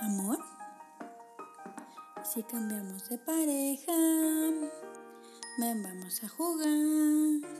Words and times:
Amor, 0.00 0.38
si 2.22 2.44
cambiamos 2.44 3.08
de 3.08 3.18
pareja, 3.18 3.92
ven, 5.58 5.82
vamos 5.82 6.22
a 6.22 6.28
jugar. 6.28 7.50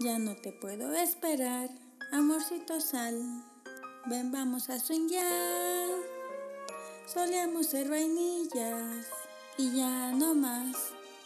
Ya 0.00 0.18
no 0.18 0.34
te 0.36 0.52
puedo 0.52 0.94
esperar, 0.94 1.68
amorcito 2.10 2.80
sal. 2.80 3.44
Ven, 4.06 4.32
vamos 4.32 4.70
a 4.70 4.78
swingar. 4.78 5.90
Solíamos 7.06 7.66
ser 7.66 7.90
vainillas 7.90 9.06
y 9.58 9.76
ya 9.76 10.12
no 10.12 10.34
más. 10.34 10.74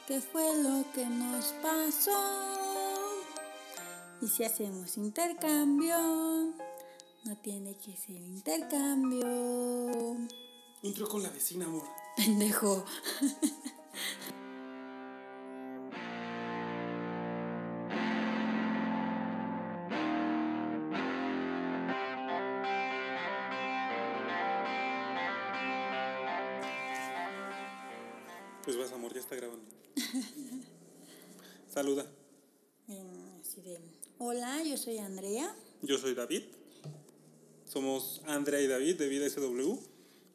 ¿Qué 0.08 0.20
fue 0.20 0.61
lo 0.61 0.84
que 0.92 1.06
nos 1.06 1.52
pasó? 1.62 2.80
Y 4.20 4.27
si 4.27 4.42
hacemos 4.42 4.96
intercambio, 4.96 6.53
no 7.30 7.36
tiene 7.36 7.76
que 7.76 7.96
ser 7.96 8.16
intercambio. 8.16 9.25
Intro 10.82 11.08
con 11.08 11.22
la 11.22 11.30
vecina, 11.30 11.64
amor. 11.64 11.84
Pendejo. 12.16 12.84
Pues 28.64 28.76
vas, 28.79 28.93
amor, 28.93 29.12
ya 29.14 29.21
está 29.21 29.35
grabando. 29.35 29.64
Saluda. 31.68 32.06
Em, 32.86 33.41
Así 33.41 33.62
hola, 34.19 34.62
yo 34.62 34.77
soy 34.77 34.98
Andrea. 34.98 35.52
Yo 35.83 35.98
soy 35.98 36.14
David. 36.14 36.59
Somos 37.70 38.20
Andrea 38.27 38.60
y 38.60 38.66
David 38.66 38.96
de 38.96 39.08
Vida 39.08 39.30
SW. 39.30 39.78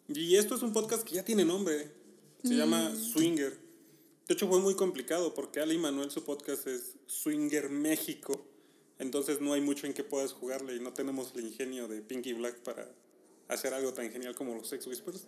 Y 0.07 0.37
esto 0.37 0.55
es 0.55 0.61
un 0.61 0.71
podcast 0.71 1.03
que 1.03 1.15
ya 1.15 1.25
tiene 1.25 1.43
nombre. 1.43 1.91
Se 2.41 2.53
llama 2.53 2.95
Swinger. 2.95 3.59
De 4.25 4.33
hecho, 4.33 4.47
fue 4.47 4.61
muy 4.61 4.73
complicado 4.75 5.33
porque 5.33 5.59
Ali 5.59 5.77
Manuel, 5.77 6.09
su 6.09 6.23
podcast 6.23 6.65
es 6.67 6.93
Swinger 7.07 7.69
México. 7.69 8.47
Entonces 8.99 9.41
no 9.41 9.51
hay 9.51 9.59
mucho 9.59 9.85
en 9.85 9.93
que 9.93 10.05
puedas 10.05 10.31
jugarle 10.31 10.77
y 10.77 10.79
no 10.79 10.93
tenemos 10.93 11.33
el 11.35 11.47
ingenio 11.47 11.89
de 11.89 12.01
Pinky 12.01 12.31
Black 12.31 12.59
para 12.59 12.89
hacer 13.49 13.73
algo 13.73 13.93
tan 13.93 14.09
genial 14.09 14.33
como 14.33 14.55
los 14.55 14.69
Sex 14.69 14.87
Whispers. 14.87 15.27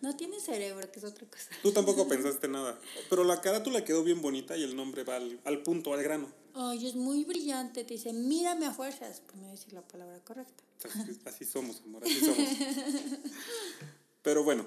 No 0.00 0.16
tiene 0.16 0.40
cerebro, 0.40 0.90
que 0.90 0.98
es 0.98 1.04
otra 1.04 1.28
cosa. 1.28 1.50
Tú 1.62 1.70
tampoco 1.70 2.08
pensaste 2.08 2.48
nada. 2.48 2.80
Pero 3.08 3.22
la 3.22 3.40
carátula 3.40 3.84
quedó 3.84 4.02
bien 4.02 4.20
bonita 4.20 4.56
y 4.56 4.64
el 4.64 4.74
nombre 4.74 5.04
va 5.04 5.16
al, 5.16 5.38
al 5.44 5.62
punto, 5.62 5.94
al 5.94 6.02
grano. 6.02 6.41
Oye, 6.54 6.88
es 6.88 6.94
muy 6.94 7.24
brillante. 7.24 7.84
Te 7.84 7.94
dice, 7.94 8.12
mírame 8.12 8.66
a 8.66 8.72
fuerzas. 8.72 9.22
No 9.34 9.50
decir 9.50 9.72
la 9.72 9.82
palabra 9.82 10.20
correcta. 10.20 10.62
Así, 10.84 11.20
así 11.24 11.44
somos, 11.44 11.80
amor, 11.82 12.02
así 12.04 12.20
somos. 12.20 12.38
Pero 14.22 14.44
bueno, 14.44 14.66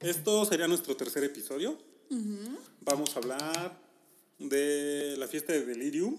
esto 0.00 0.44
sería 0.44 0.68
nuestro 0.68 0.96
tercer 0.96 1.24
episodio. 1.24 1.78
Vamos 2.80 3.16
a 3.16 3.18
hablar 3.18 3.80
de 4.38 5.16
la 5.18 5.26
fiesta 5.26 5.52
de 5.52 5.64
Delirium. 5.64 6.18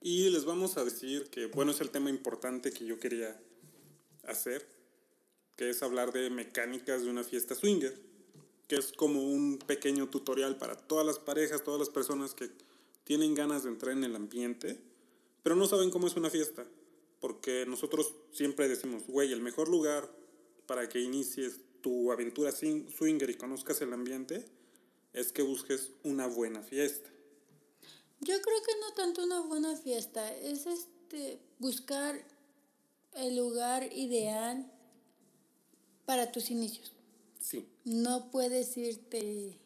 Y 0.00 0.30
les 0.30 0.44
vamos 0.44 0.76
a 0.76 0.84
decir 0.84 1.28
que, 1.30 1.46
bueno, 1.46 1.72
es 1.72 1.80
el 1.80 1.90
tema 1.90 2.10
importante 2.10 2.72
que 2.72 2.86
yo 2.86 3.00
quería 3.00 3.40
hacer, 4.26 4.66
que 5.56 5.70
es 5.70 5.82
hablar 5.82 6.12
de 6.12 6.30
mecánicas 6.30 7.02
de 7.02 7.10
una 7.10 7.24
fiesta 7.24 7.54
swinger, 7.54 7.98
que 8.68 8.76
es 8.76 8.92
como 8.92 9.22
un 9.22 9.58
pequeño 9.58 10.08
tutorial 10.08 10.56
para 10.56 10.76
todas 10.76 11.04
las 11.04 11.18
parejas, 11.18 11.64
todas 11.64 11.80
las 11.80 11.88
personas 11.88 12.34
que 12.34 12.50
tienen 13.08 13.34
ganas 13.34 13.62
de 13.62 13.70
entrar 13.70 13.92
en 13.96 14.04
el 14.04 14.14
ambiente, 14.14 14.78
pero 15.42 15.56
no 15.56 15.66
saben 15.66 15.90
cómo 15.90 16.06
es 16.06 16.14
una 16.16 16.28
fiesta, 16.28 16.66
porque 17.20 17.64
nosotros 17.66 18.12
siempre 18.32 18.68
decimos, 18.68 19.06
güey, 19.06 19.32
el 19.32 19.40
mejor 19.40 19.70
lugar 19.70 20.14
para 20.66 20.90
que 20.90 21.00
inicies 21.00 21.60
tu 21.80 22.12
aventura 22.12 22.52
sin- 22.52 22.90
swinger 22.90 23.30
y 23.30 23.34
conozcas 23.38 23.80
el 23.80 23.94
ambiente 23.94 24.44
es 25.14 25.32
que 25.32 25.40
busques 25.40 25.92
una 26.04 26.26
buena 26.26 26.62
fiesta. 26.62 27.08
Yo 28.20 28.34
creo 28.42 28.62
que 28.62 28.72
no 28.78 28.92
tanto 28.92 29.24
una 29.24 29.40
buena 29.40 29.74
fiesta, 29.74 30.30
es 30.36 30.66
este 30.66 31.40
buscar 31.58 32.22
el 33.14 33.36
lugar 33.36 33.90
ideal 33.90 34.70
para 36.04 36.30
tus 36.30 36.50
inicios. 36.50 36.92
Sí. 37.40 37.66
No 37.86 38.30
puedes 38.30 38.76
irte, 38.76 39.58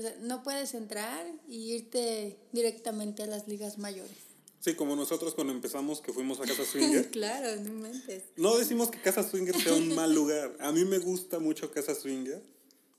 o 0.00 0.02
sea, 0.02 0.16
no 0.20 0.42
puedes 0.42 0.74
entrar 0.74 1.26
y 1.48 1.72
irte 1.74 2.38
directamente 2.52 3.22
a 3.22 3.26
las 3.26 3.46
ligas 3.48 3.78
mayores. 3.78 4.16
Sí, 4.60 4.74
como 4.74 4.94
nosotros 4.96 5.34
cuando 5.34 5.52
empezamos 5.54 6.00
que 6.02 6.12
fuimos 6.12 6.38
a 6.40 6.44
Casa 6.44 6.64
Swinger. 6.70 7.10
claro, 7.10 7.60
no 7.62 7.72
mentes. 7.72 8.24
No 8.36 8.58
decimos 8.58 8.90
que 8.90 9.00
Casa 9.00 9.22
Swinger 9.22 9.54
sea 9.60 9.74
un 9.74 9.94
mal 9.94 10.12
lugar. 10.14 10.56
A 10.60 10.70
mí 10.72 10.84
me 10.84 10.98
gusta 10.98 11.38
mucho 11.38 11.70
Casa 11.70 11.94
Swinger. 11.94 12.42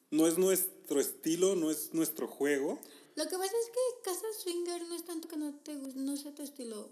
No 0.10 0.28
es 0.28 0.38
nuestro 0.38 1.00
estilo, 1.00 1.56
no 1.56 1.70
es 1.72 1.94
nuestro 1.94 2.28
juego. 2.28 2.80
Lo 3.16 3.24
que 3.26 3.38
pasa 3.38 3.44
es 3.64 3.68
que 3.70 4.10
casa 4.10 4.26
swinger 4.42 4.82
no 4.88 4.96
es 4.96 5.04
tanto 5.04 5.28
que 5.28 5.36
no 5.38 5.54
te 5.56 5.76
no 5.76 6.16
sea 6.18 6.34
tu 6.34 6.42
estilo, 6.44 6.90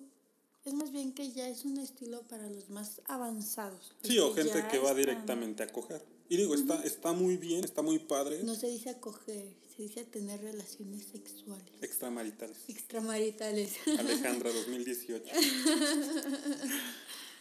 es 0.65 0.73
más 0.73 0.91
bien 0.91 1.13
que 1.13 1.31
ya 1.31 1.47
es 1.47 1.63
un 1.65 1.77
estilo 1.79 2.21
para 2.23 2.49
los 2.49 2.69
más 2.69 3.01
avanzados. 3.05 3.95
Sí, 4.03 4.19
o 4.19 4.33
gente 4.33 4.51
que 4.69 4.77
va 4.79 4.89
están- 4.89 4.97
directamente 4.97 5.63
a 5.63 5.67
coger. 5.67 6.03
Y 6.29 6.37
digo, 6.37 6.53
está, 6.53 6.81
está 6.83 7.11
muy 7.11 7.37
bien, 7.37 7.63
está 7.63 7.81
muy 7.81 7.97
padre. 7.99 8.43
No 8.43 8.53
se 8.55 8.67
dice 8.67 8.89
acoger, 8.91 9.51
se 9.75 9.81
dice 9.83 10.03
tener 10.05 10.39
relaciones 10.41 11.05
sexuales 11.11 11.65
Extramaritales. 11.81 12.57
extramaritales. 12.67 13.73
Alejandra 13.97 14.51
2018. 14.53 15.25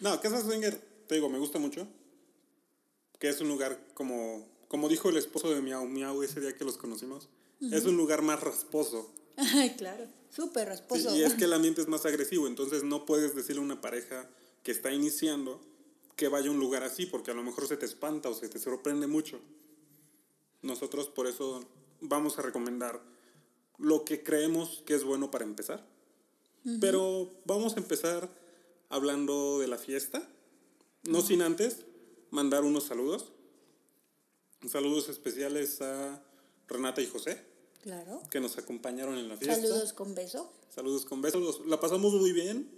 No, 0.01 0.21
Casa 0.21 0.41
Swinger, 0.43 0.81
te 1.09 1.17
digo, 1.17 1.29
me 1.29 1.39
gusta 1.39 1.59
mucho. 1.59 1.89
Que 3.19 3.29
es 3.29 3.41
un 3.41 3.49
lugar 3.49 3.85
como, 3.95 4.47
como 4.69 4.89
dijo 4.89 5.09
el 5.09 5.17
esposo 5.17 5.53
de 5.53 5.61
Miau 5.61 5.87
Miau 5.87 6.23
ese 6.23 6.41
día 6.41 6.55
que 6.57 6.65
los 6.65 6.79
conocimos. 6.79 7.29
Es 7.73 7.85
un 7.85 7.97
lugar 7.97 8.23
más 8.23 8.41
rasposo. 8.41 9.13
Ay, 9.37 9.71
claro, 9.77 10.07
súper 10.31 10.65
Sí, 10.65 10.69
rasposo. 10.71 11.17
y 11.17 11.23
es 11.25 11.35
que 11.35 11.45
el 11.45 11.53
ambiente 11.53 11.81
es 11.81 11.89
más 11.89 12.07
agresivo, 12.07 12.47
entonces 12.47 12.85
no 12.85 13.07
puedes 13.07 13.35
decirle 13.35 13.61
a 13.61 13.65
una 13.65 13.81
pareja 13.81 14.29
que 14.63 14.71
está 14.71 14.93
iniciando 14.93 15.61
que 16.19 16.27
vaya 16.27 16.49
a 16.49 16.51
un 16.51 16.59
lugar 16.59 16.83
así, 16.83 17.07
porque 17.07 17.31
a 17.31 17.35
lo 17.35 17.45
mejor 17.45 17.69
se 17.69 17.77
te 17.77 17.87
espanta 17.87 18.29
o 18.29 18.35
se 18.35 18.49
te 18.49 18.59
sorprende 18.59 19.07
mucho. 19.07 19.39
Nosotros 20.63 21.07
por 21.09 21.29
eso 21.29 21.65
vamos 22.01 22.39
a 22.39 22.43
recomendar 22.43 23.01
lo 23.79 24.05
que 24.05 24.25
creemos 24.25 24.83
que 24.85 24.95
es 24.95 25.05
bueno 25.05 25.31
para 25.31 25.45
empezar. 25.45 25.87
Pero 26.81 27.31
vamos 27.45 27.77
a 27.77 27.79
empezar 27.79 28.29
hablando 28.89 29.61
de 29.61 29.69
la 29.69 29.79
fiesta, 29.79 30.29
no 31.05 31.23
sin 31.23 31.41
antes 31.41 31.87
mandar 32.31 32.65
unos 32.65 32.83
saludos. 32.85 33.31
Saludos 34.69 35.09
especiales 35.09 35.81
a 35.81 36.21
Renata 36.67 37.01
y 37.01 37.07
José, 37.07 37.41
Claro. 37.83 38.21
que 38.29 38.41
nos 38.41 38.59
acompañaron 38.59 39.17
en 39.17 39.29
la 39.29 39.37
fiesta. 39.37 39.55
Saludos 39.63 39.93
con 39.93 40.17
beso. 40.17 40.53
Saludos 40.75 41.07
con 41.07 41.23
besos. 41.23 41.65
La 41.67 41.79
pasamos 41.79 42.13
muy 42.13 42.33
bien. 42.33 42.69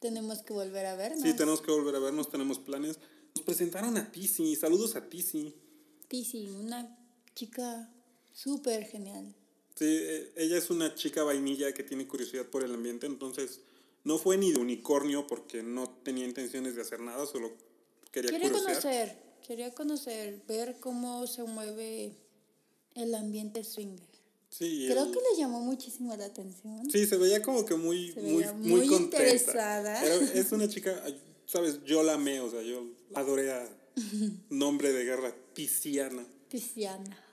Tenemos 0.00 0.42
que 0.42 0.52
volver 0.52 0.86
a 0.86 0.94
vernos. 0.94 1.22
Sí, 1.22 1.34
tenemos 1.34 1.60
que 1.60 1.70
volver 1.70 1.94
a 1.96 1.98
vernos, 1.98 2.30
tenemos 2.30 2.58
planes. 2.58 2.98
Nos 3.34 3.44
presentaron 3.44 3.96
a 3.96 4.10
Tizi. 4.10 4.54
Saludos 4.56 4.96
a 4.96 5.08
Tizi. 5.08 5.54
Tizi, 6.08 6.48
una 6.48 6.98
chica 7.34 7.92
súper 8.32 8.84
genial. 8.84 9.34
Sí, 9.74 9.84
eh, 9.86 10.32
ella 10.36 10.56
es 10.58 10.70
una 10.70 10.94
chica 10.94 11.22
vainilla 11.22 11.72
que 11.72 11.84
tiene 11.84 12.06
curiosidad 12.08 12.46
por 12.46 12.64
el 12.64 12.74
ambiente, 12.74 13.06
entonces 13.06 13.60
no 14.04 14.18
fue 14.18 14.36
ni 14.36 14.52
de 14.52 14.58
unicornio 14.58 15.26
porque 15.26 15.62
no 15.62 15.88
tenía 16.02 16.24
intenciones 16.24 16.74
de 16.74 16.82
hacer 16.82 17.00
nada, 17.00 17.26
solo 17.26 17.52
quería 18.10 18.30
Quería 18.30 18.50
conocer, 18.50 19.22
quería 19.46 19.74
conocer, 19.74 20.42
ver 20.48 20.80
cómo 20.80 21.26
se 21.26 21.44
mueve 21.44 22.16
el 22.94 23.14
ambiente 23.14 23.62
swinger. 23.62 24.07
Sí, 24.50 24.86
Creo 24.90 25.10
que 25.12 25.18
le 25.18 25.38
llamó 25.38 25.60
muchísimo 25.60 26.16
la 26.16 26.24
atención. 26.24 26.90
sí, 26.90 27.06
se 27.06 27.16
veía 27.16 27.42
como 27.42 27.64
que 27.66 27.74
muy, 27.74 28.12
muy, 28.16 28.44
muy, 28.54 28.86
muy 28.86 28.94
interesada. 28.94 30.02
Era- 30.04 30.14
es 30.34 30.52
una 30.52 30.68
chica, 30.68 31.04
sabes, 31.46 31.84
yo 31.84 32.02
la 32.02 32.14
amé, 32.14 32.40
o 32.40 32.50
sea, 32.50 32.62
yo 32.62 32.84
adoré 33.14 33.52
a 33.52 33.68
nombre 34.48 34.92
de 34.92 35.04
guerra, 35.04 35.34
Tiziana. 35.52 36.26
Tiziana. 36.48 37.24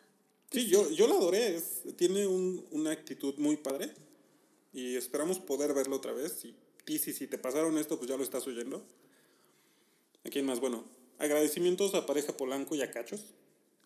Sí, 0.51 0.67
yo, 0.67 0.89
yo 0.91 1.07
la 1.07 1.15
adoré. 1.15 1.55
Es, 1.55 1.81
tiene 1.95 2.27
un- 2.27 2.65
una 2.71 2.91
actitud 2.91 3.35
muy 3.37 3.57
padre. 3.57 3.91
Y 4.73 4.95
esperamos 4.95 5.39
poder 5.39 5.73
verlo 5.73 5.95
otra 5.95 6.11
vez. 6.11 6.43
Y, 6.87 6.97
si, 6.99 7.13
si 7.13 7.27
te 7.27 7.37
pasaron 7.37 7.77
esto, 7.77 7.97
pues 7.97 8.09
ya 8.09 8.17
lo 8.17 8.23
estás 8.23 8.45
oyendo. 8.45 8.85
¿A 10.25 10.29
quién 10.29 10.45
más? 10.45 10.59
Bueno, 10.59 10.83
agradecimientos 11.17 11.93
a 11.95 12.05
Pareja 12.05 12.35
Polanco 12.35 12.75
y 12.75 12.81
a 12.81 12.91
Cachos. 12.91 13.21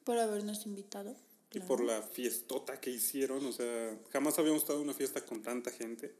Por 0.03 0.17
habernos 0.17 0.65
invitado. 0.65 1.15
Y 1.51 1.59
por 1.61 1.81
la 1.83 2.01
fiestota 2.01 2.79
que 2.79 2.91
hicieron. 2.91 3.45
O 3.45 3.51
sea, 3.51 3.97
jamás 4.11 4.37
habíamos 4.37 4.61
estado 4.61 4.79
en 4.79 4.85
una 4.85 4.93
fiesta 4.93 5.25
con 5.25 5.41
tanta 5.41 5.71
gente. 5.71 6.13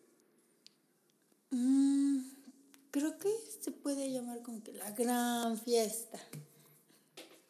Mm, 1.51 2.19
creo 2.91 3.17
que 3.19 3.29
se 3.61 3.71
puede 3.71 4.11
llamar 4.11 4.41
como 4.41 4.63
que 4.63 4.73
la 4.73 4.89
gran 4.91 5.57
fiesta. 5.59 6.19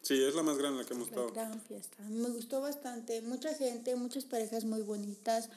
Sí, 0.02 0.22
es 0.22 0.34
la 0.34 0.42
más 0.42 0.58
grande 0.58 0.82
la 0.82 0.88
que 0.88 0.94
hemos 0.94 1.10
La 1.10 1.22
estado. 1.22 1.32
gran 1.32 1.60
fiesta. 1.62 2.02
Me 2.08 2.28
gustó 2.30 2.60
bastante. 2.60 3.20
Mucha 3.22 3.54
gente, 3.54 3.94
muchas 3.96 4.24
parejas 4.24 4.64
muy 4.64 4.82
bonitas. 4.82 5.48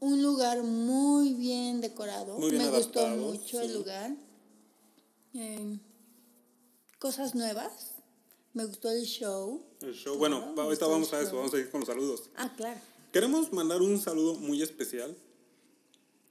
Un 0.00 0.22
lugar 0.22 0.62
muy 0.62 1.34
bien 1.34 1.80
decorado. 1.80 2.38
Muy 2.38 2.50
bien 2.52 2.62
Me 2.64 2.70
gustó 2.70 3.06
mucho 3.08 3.60
el 3.60 3.74
lugar. 3.74 4.14
Eh, 5.34 5.78
cosas 6.98 7.34
nuevas. 7.34 7.94
Me 8.54 8.64
gustó 8.64 8.90
el 8.90 9.04
show. 9.04 9.62
El 9.80 9.94
show, 9.94 10.16
bueno, 10.16 10.40
Claro, 10.40 10.62
ahorita 10.62 10.86
vamos 10.86 11.12
a 11.12 11.20
eso, 11.20 11.36
vamos 11.36 11.54
a 11.54 11.58
ir 11.58 11.70
con 11.70 11.80
los 11.80 11.88
saludos. 11.88 12.30
Ah, 12.36 12.52
claro. 12.56 12.80
Queremos 13.12 13.52
mandar 13.52 13.82
un 13.82 13.98
saludo 13.98 14.34
muy 14.34 14.62
especial 14.62 15.16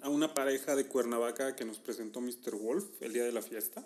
a 0.02 0.10
una 0.10 0.34
pareja 0.34 0.76
de 0.76 0.88
Cuernavaca 0.88 1.56
que 1.56 1.66
nos 1.66 1.78
presentó 1.80 2.22
Mr. 2.22 2.56
Wolf 2.56 2.86
el 3.02 3.14
día 3.14 3.24
de 3.24 3.32
la 3.32 3.42
fiesta. 3.42 3.86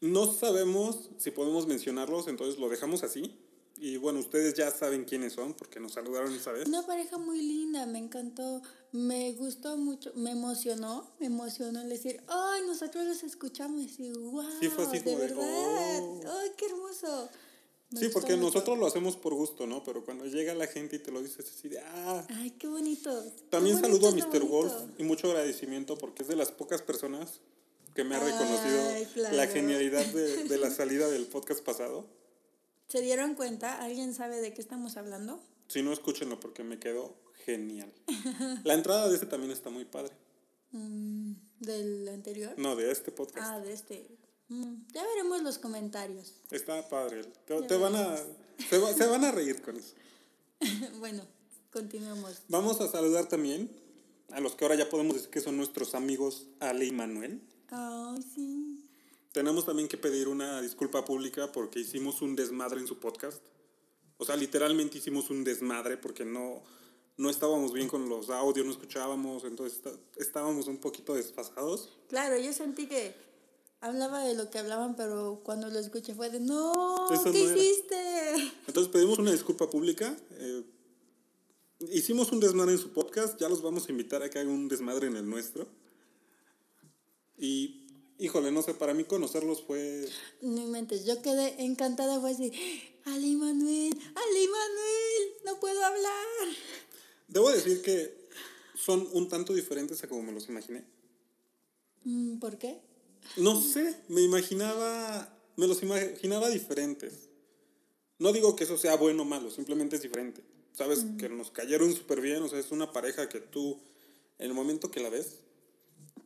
No 0.00 0.32
sabemos 0.32 1.10
si 1.18 1.30
podemos 1.30 1.66
mencionarlos, 1.66 2.28
entonces 2.28 2.58
lo 2.58 2.68
dejamos 2.68 3.02
así. 3.02 3.34
Y 3.78 3.98
bueno, 3.98 4.20
ustedes 4.20 4.54
ya 4.54 4.70
saben 4.70 5.04
quiénes 5.04 5.34
son 5.34 5.52
porque 5.54 5.78
nos 5.80 5.92
saludaron 5.92 6.32
esa 6.34 6.50
vez. 6.52 6.66
Una 6.66 6.86
pareja 6.86 7.18
muy 7.18 7.42
linda, 7.42 7.84
me 7.86 7.98
encantó, 7.98 8.62
me 8.92 9.32
gustó 9.32 9.76
mucho, 9.76 10.12
me 10.14 10.30
emocionó, 10.30 11.10
me 11.20 11.26
emocionó 11.26 11.82
el 11.82 11.88
decir, 11.90 12.22
ay, 12.26 12.62
nosotros 12.66 13.04
los 13.04 13.22
escuchamos 13.22 13.98
y 13.98 14.12
wow, 14.12 14.44
Sí, 14.60 14.68
fue 14.68 14.84
así 14.84 14.98
de 14.98 15.04
como 15.04 15.18
de, 15.18 15.26
verdad, 15.26 15.44
"Oh". 16.02 16.20
ay, 16.40 16.52
qué 16.56 16.66
hermoso. 16.66 17.28
Me 17.90 18.00
Sí, 18.00 18.08
porque 18.12 18.34
mucho. 18.34 18.46
nosotros 18.46 18.78
lo 18.78 18.86
hacemos 18.86 19.16
por 19.16 19.34
gusto, 19.34 19.66
¿no? 19.66 19.84
Pero 19.84 20.04
cuando 20.04 20.24
llega 20.26 20.54
la 20.54 20.66
gente 20.66 20.96
y 20.96 20.98
te 20.98 21.12
lo 21.12 21.22
dices 21.22 21.46
así 21.56 21.68
de, 21.68 21.78
ah, 21.78 22.26
Ay, 22.30 22.50
qué 22.52 22.66
bonito. 22.66 23.10
También 23.50 23.76
qué 23.76 23.82
saludo 23.82 24.08
a 24.08 24.10
bonito, 24.10 24.28
Mr. 24.28 24.42
Wolf 24.44 24.72
bonito. 24.72 24.94
y 25.02 25.04
mucho 25.04 25.28
agradecimiento 25.28 25.96
porque 25.98 26.22
es 26.22 26.28
de 26.28 26.34
las 26.36 26.50
pocas 26.50 26.82
personas 26.82 27.40
que 27.94 28.02
me 28.04 28.16
ha 28.16 28.24
Ay, 28.24 28.32
reconocido 28.32 29.12
claro. 29.14 29.36
la 29.36 29.46
genialidad 29.46 30.04
de, 30.06 30.44
de 30.44 30.58
la 30.58 30.70
salida 30.70 31.08
del 31.08 31.26
podcast 31.26 31.60
pasado. 31.62 32.06
¿Se 32.88 33.00
dieron 33.00 33.34
cuenta? 33.34 33.82
¿Alguien 33.82 34.14
sabe 34.14 34.40
de 34.40 34.54
qué 34.54 34.60
estamos 34.60 34.96
hablando? 34.96 35.40
Si 35.68 35.82
no, 35.82 35.92
escúchenlo 35.92 36.38
porque 36.38 36.62
me 36.62 36.78
quedó 36.78 37.16
genial. 37.44 37.92
La 38.64 38.74
entrada 38.74 39.08
de 39.08 39.14
este 39.14 39.26
también 39.26 39.50
está 39.52 39.70
muy 39.70 39.84
padre. 39.84 40.12
Mm, 40.72 41.32
¿Del 41.60 42.08
anterior? 42.08 42.54
No, 42.58 42.76
de 42.76 42.90
este 42.92 43.10
podcast. 43.10 43.46
Ah, 43.48 43.60
de 43.60 43.72
este. 43.72 44.06
Mm, 44.48 44.74
ya 44.92 45.04
veremos 45.04 45.42
los 45.42 45.58
comentarios. 45.58 46.34
Está 46.50 46.88
padre. 46.88 47.24
Te, 47.46 47.60
te 47.62 47.76
van 47.76 47.96
a, 47.96 48.16
se, 48.70 48.78
va- 48.78 48.92
se 48.92 49.06
van 49.06 49.24
a 49.24 49.32
reír 49.32 49.60
con 49.62 49.76
eso. 49.76 49.94
bueno, 51.00 51.22
continuemos. 51.72 52.42
Vamos 52.48 52.80
a 52.80 52.88
saludar 52.88 53.28
también 53.28 53.70
a 54.30 54.38
los 54.40 54.54
que 54.54 54.64
ahora 54.64 54.76
ya 54.76 54.88
podemos 54.88 55.14
decir 55.16 55.30
que 55.30 55.40
son 55.40 55.56
nuestros 55.56 55.94
amigos 55.96 56.46
Ale 56.60 56.86
y 56.86 56.92
Manuel. 56.92 57.40
Ay, 57.70 58.22
sí. 58.34 58.85
Tenemos 59.36 59.66
también 59.66 59.86
que 59.86 59.98
pedir 59.98 60.28
una 60.28 60.62
disculpa 60.62 61.04
pública 61.04 61.52
porque 61.52 61.78
hicimos 61.80 62.22
un 62.22 62.34
desmadre 62.34 62.80
en 62.80 62.86
su 62.86 62.98
podcast. 62.98 63.42
O 64.16 64.24
sea, 64.24 64.34
literalmente 64.34 64.96
hicimos 64.96 65.28
un 65.28 65.44
desmadre 65.44 65.98
porque 65.98 66.24
no, 66.24 66.62
no 67.18 67.28
estábamos 67.28 67.74
bien 67.74 67.86
con 67.86 68.08
los 68.08 68.30
audios, 68.30 68.64
no 68.64 68.72
escuchábamos, 68.72 69.44
entonces 69.44 69.76
está- 69.76 69.92
estábamos 70.16 70.68
un 70.68 70.78
poquito 70.78 71.12
desfasados. 71.12 71.98
Claro, 72.08 72.38
yo 72.38 72.50
sentí 72.54 72.86
que 72.86 73.14
hablaba 73.82 74.24
de 74.24 74.34
lo 74.34 74.48
que 74.48 74.58
hablaban, 74.58 74.96
pero 74.96 75.42
cuando 75.44 75.68
lo 75.68 75.78
escuché 75.80 76.14
fue 76.14 76.30
de, 76.30 76.40
no, 76.40 76.72
Eso 77.12 77.30
¿qué 77.30 77.44
no 77.44 77.50
era". 77.50 77.58
hiciste? 77.58 78.52
Entonces 78.68 78.90
pedimos 78.90 79.18
una 79.18 79.32
disculpa 79.32 79.68
pública. 79.68 80.16
eh, 80.30 80.64
hicimos 81.92 82.32
un 82.32 82.40
desmadre 82.40 82.72
en 82.72 82.78
su 82.78 82.88
podcast, 82.94 83.38
ya 83.38 83.50
los 83.50 83.60
vamos 83.60 83.86
a 83.86 83.90
invitar 83.90 84.22
a 84.22 84.30
que 84.30 84.38
hagan 84.38 84.50
un 84.50 84.66
desmadre 84.66 85.08
en 85.08 85.16
el 85.16 85.28
nuestro. 85.28 85.68
Y, 87.36 87.85
híjole, 88.18 88.50
no 88.50 88.62
sé, 88.62 88.74
para 88.74 88.94
mí 88.94 89.04
conocerlos 89.04 89.62
fue 89.62 90.08
No 90.40 90.62
inventes, 90.62 91.04
yo 91.04 91.20
quedé 91.22 91.62
encantada, 91.62 92.20
fue 92.20 92.30
así, 92.30 92.52
Ali 93.04 93.36
Manuel, 93.36 93.92
Ali 94.14 94.48
Manuel, 94.48 95.34
no 95.44 95.60
puedo 95.60 95.84
hablar. 95.84 96.48
Debo 97.28 97.50
decir 97.50 97.82
que 97.82 98.26
son 98.74 99.08
un 99.12 99.28
tanto 99.28 99.54
diferentes 99.54 100.02
a 100.02 100.08
como 100.08 100.22
me 100.22 100.32
los 100.32 100.48
imaginé. 100.48 100.84
Mm, 102.04 102.38
¿Por 102.38 102.58
qué? 102.58 102.80
No 103.36 103.60
sé, 103.60 103.96
me 104.08 104.22
imaginaba, 104.22 105.36
me 105.56 105.66
los 105.66 105.82
imaginaba 105.82 106.48
diferentes. 106.48 107.28
No 108.18 108.32
digo 108.32 108.56
que 108.56 108.64
eso 108.64 108.78
sea 108.78 108.96
bueno 108.96 109.22
o 109.22 109.26
malo, 109.26 109.50
simplemente 109.50 109.96
es 109.96 110.02
diferente. 110.02 110.42
Sabes 110.72 111.04
que 111.18 111.28
nos 111.28 111.50
cayeron 111.50 111.94
súper 111.94 112.20
bien, 112.20 112.42
o 112.42 112.48
sea, 112.48 112.58
es 112.58 112.70
una 112.70 112.92
pareja 112.92 113.28
que 113.28 113.40
tú, 113.40 113.80
en 114.38 114.46
el 114.46 114.54
momento 114.54 114.90
que 114.90 115.00
la 115.00 115.10
ves, 115.10 115.40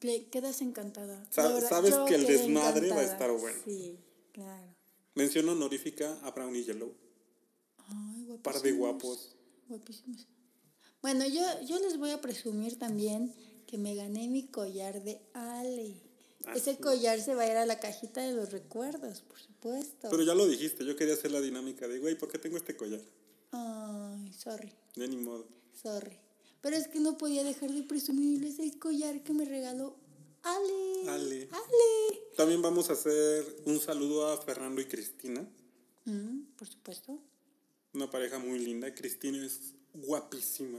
Quedas 0.01 0.63
encantada. 0.63 1.25
Sa- 1.31 1.49
verdad, 1.49 1.69
sabes 1.69 1.95
que 2.09 2.15
el 2.15 2.27
desmadre 2.27 2.89
va 2.91 2.97
a 2.97 3.03
encantada. 3.05 3.13
estar 3.13 3.31
bueno. 3.33 3.59
Sí, 3.65 3.99
claro. 4.33 4.75
mención 5.15 5.49
honorífica 5.49 6.19
a 6.23 6.31
Brown 6.31 6.57
y 6.57 6.65
Yellow. 6.65 6.93
Ay, 7.79 8.25
guapísimos. 8.25 8.41
Par 8.43 8.63
de 8.63 8.73
guapos. 8.73 9.37
Guapísimos. 9.69 10.27
Bueno, 11.03 11.27
yo, 11.27 11.43
yo 11.67 11.79
les 11.81 11.99
voy 11.99 12.11
a 12.11 12.21
presumir 12.21 12.79
también 12.79 13.35
que 13.67 13.79
me 13.79 13.95
gané 13.95 14.29
mi 14.29 14.47
collar 14.49 15.03
de 15.03 15.21
Ale. 15.35 15.95
Ah, 16.47 16.55
Ese 16.57 16.79
collar 16.79 17.21
se 17.21 17.35
va 17.35 17.43
a 17.43 17.47
ir 17.51 17.57
a 17.57 17.67
la 17.67 17.79
cajita 17.81 18.23
de 18.23 18.33
los 18.33 18.51
recuerdos, 18.53 19.21
por 19.23 19.39
supuesto. 19.39 20.09
Pero 20.11 20.23
ya 20.23 20.35
lo 20.35 20.47
dijiste, 20.47 20.85
yo 20.87 20.97
quería 20.97 21.15
hacer 21.15 21.31
la 21.33 21.41
dinámica 21.41 21.87
de, 21.87 21.99
güey, 21.99 22.17
¿por 22.17 22.31
qué 22.31 22.39
tengo 22.39 22.57
este 22.57 22.77
collar? 22.77 23.01
Ay, 23.53 24.33
sorry, 24.33 24.73
De 24.97 25.07
ni 25.09 25.17
modo. 25.19 25.47
sorry. 25.75 26.17
Pero 26.61 26.77
es 26.77 26.89
que 26.89 27.01
no 27.01 27.17
podía 27.19 27.43
dejar 27.45 27.73
de 27.73 27.83
presumirles 27.83 28.59
el 28.59 28.79
collar 28.79 29.23
que 29.23 29.33
me 29.33 29.45
regaló 29.45 29.97
Ale. 30.43 31.09
Ale. 31.09 31.49
Ale. 31.51 32.21
También 32.37 32.63
vamos 32.63 32.91
a 32.91 32.95
hacer 32.95 33.45
un 33.67 33.79
saludo 33.81 34.27
a 34.29 34.41
Fernando 34.41 34.81
y 34.81 34.87
Cristina, 34.87 35.47
Mm, 36.07 36.45
por 36.57 36.67
supuesto. 36.67 37.19
una 37.93 38.11
pareja 38.11 38.39
muy 38.39 38.59
linda. 38.59 38.95
Cristina 38.95 39.45
es 39.45 39.75
guapísima. 39.93 40.79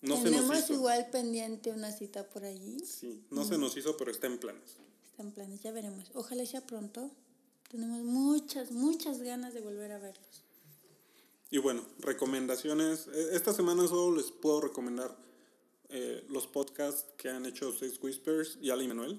No 0.00 0.16
se 0.16 0.22
Tenemos 0.24 0.48
nos 0.50 0.64
hizo. 0.64 0.74
igual 0.74 1.08
pendiente 1.10 1.70
una 1.72 1.90
cita 1.90 2.28
por 2.28 2.44
allí. 2.44 2.78
Sí, 2.80 3.24
no 3.30 3.44
se 3.44 3.58
nos 3.58 3.76
hizo, 3.76 3.96
pero 3.96 4.10
está 4.10 4.26
en 4.26 4.38
planes. 4.38 4.76
Está 5.10 5.22
en 5.22 5.32
planes, 5.32 5.60
ya 5.62 5.72
veremos. 5.72 6.10
Ojalá 6.14 6.44
sea 6.46 6.64
pronto. 6.66 7.10
Tenemos 7.70 8.02
muchas, 8.02 8.70
muchas 8.70 9.20
ganas 9.22 9.54
de 9.54 9.60
volver 9.60 9.92
a 9.92 9.98
verlos. 9.98 10.44
Y 11.50 11.58
bueno, 11.58 11.84
recomendaciones. 12.00 13.08
Eh, 13.08 13.30
Esta 13.32 13.52
semana 13.52 13.86
solo 13.88 14.16
les 14.16 14.30
puedo 14.30 14.60
recomendar 14.60 15.16
eh, 15.88 16.24
los 16.28 16.46
podcasts 16.46 17.06
que 17.16 17.30
han 17.30 17.46
hecho 17.46 17.72
Sex 17.72 17.98
Whispers 18.02 18.58
y 18.60 18.70
Ali 18.70 18.86
Manuel. 18.88 19.18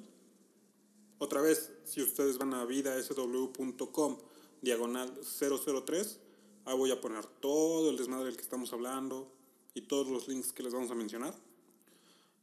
Otra 1.18 1.42
vez, 1.42 1.72
si 1.86 2.02
ustedes 2.02 2.38
van 2.38 2.54
a 2.54 2.66
vidasw.com 2.66 4.18
diagonal 4.62 5.12
003, 5.22 6.20
ahí 6.66 6.78
voy 6.78 6.92
a 6.92 7.02
poner 7.02 7.26
todo 7.26 7.90
el 7.90 7.98
desmadre 7.98 8.26
del 8.26 8.36
que 8.36 8.44
estamos 8.44 8.72
hablando 8.74 9.32
y 9.74 9.82
todos 9.82 10.08
los 10.08 10.28
links 10.28 10.54
que 10.54 10.64
les 10.64 10.74
vamos 10.74 10.92
a 10.92 10.96
mencionar. 10.96 11.34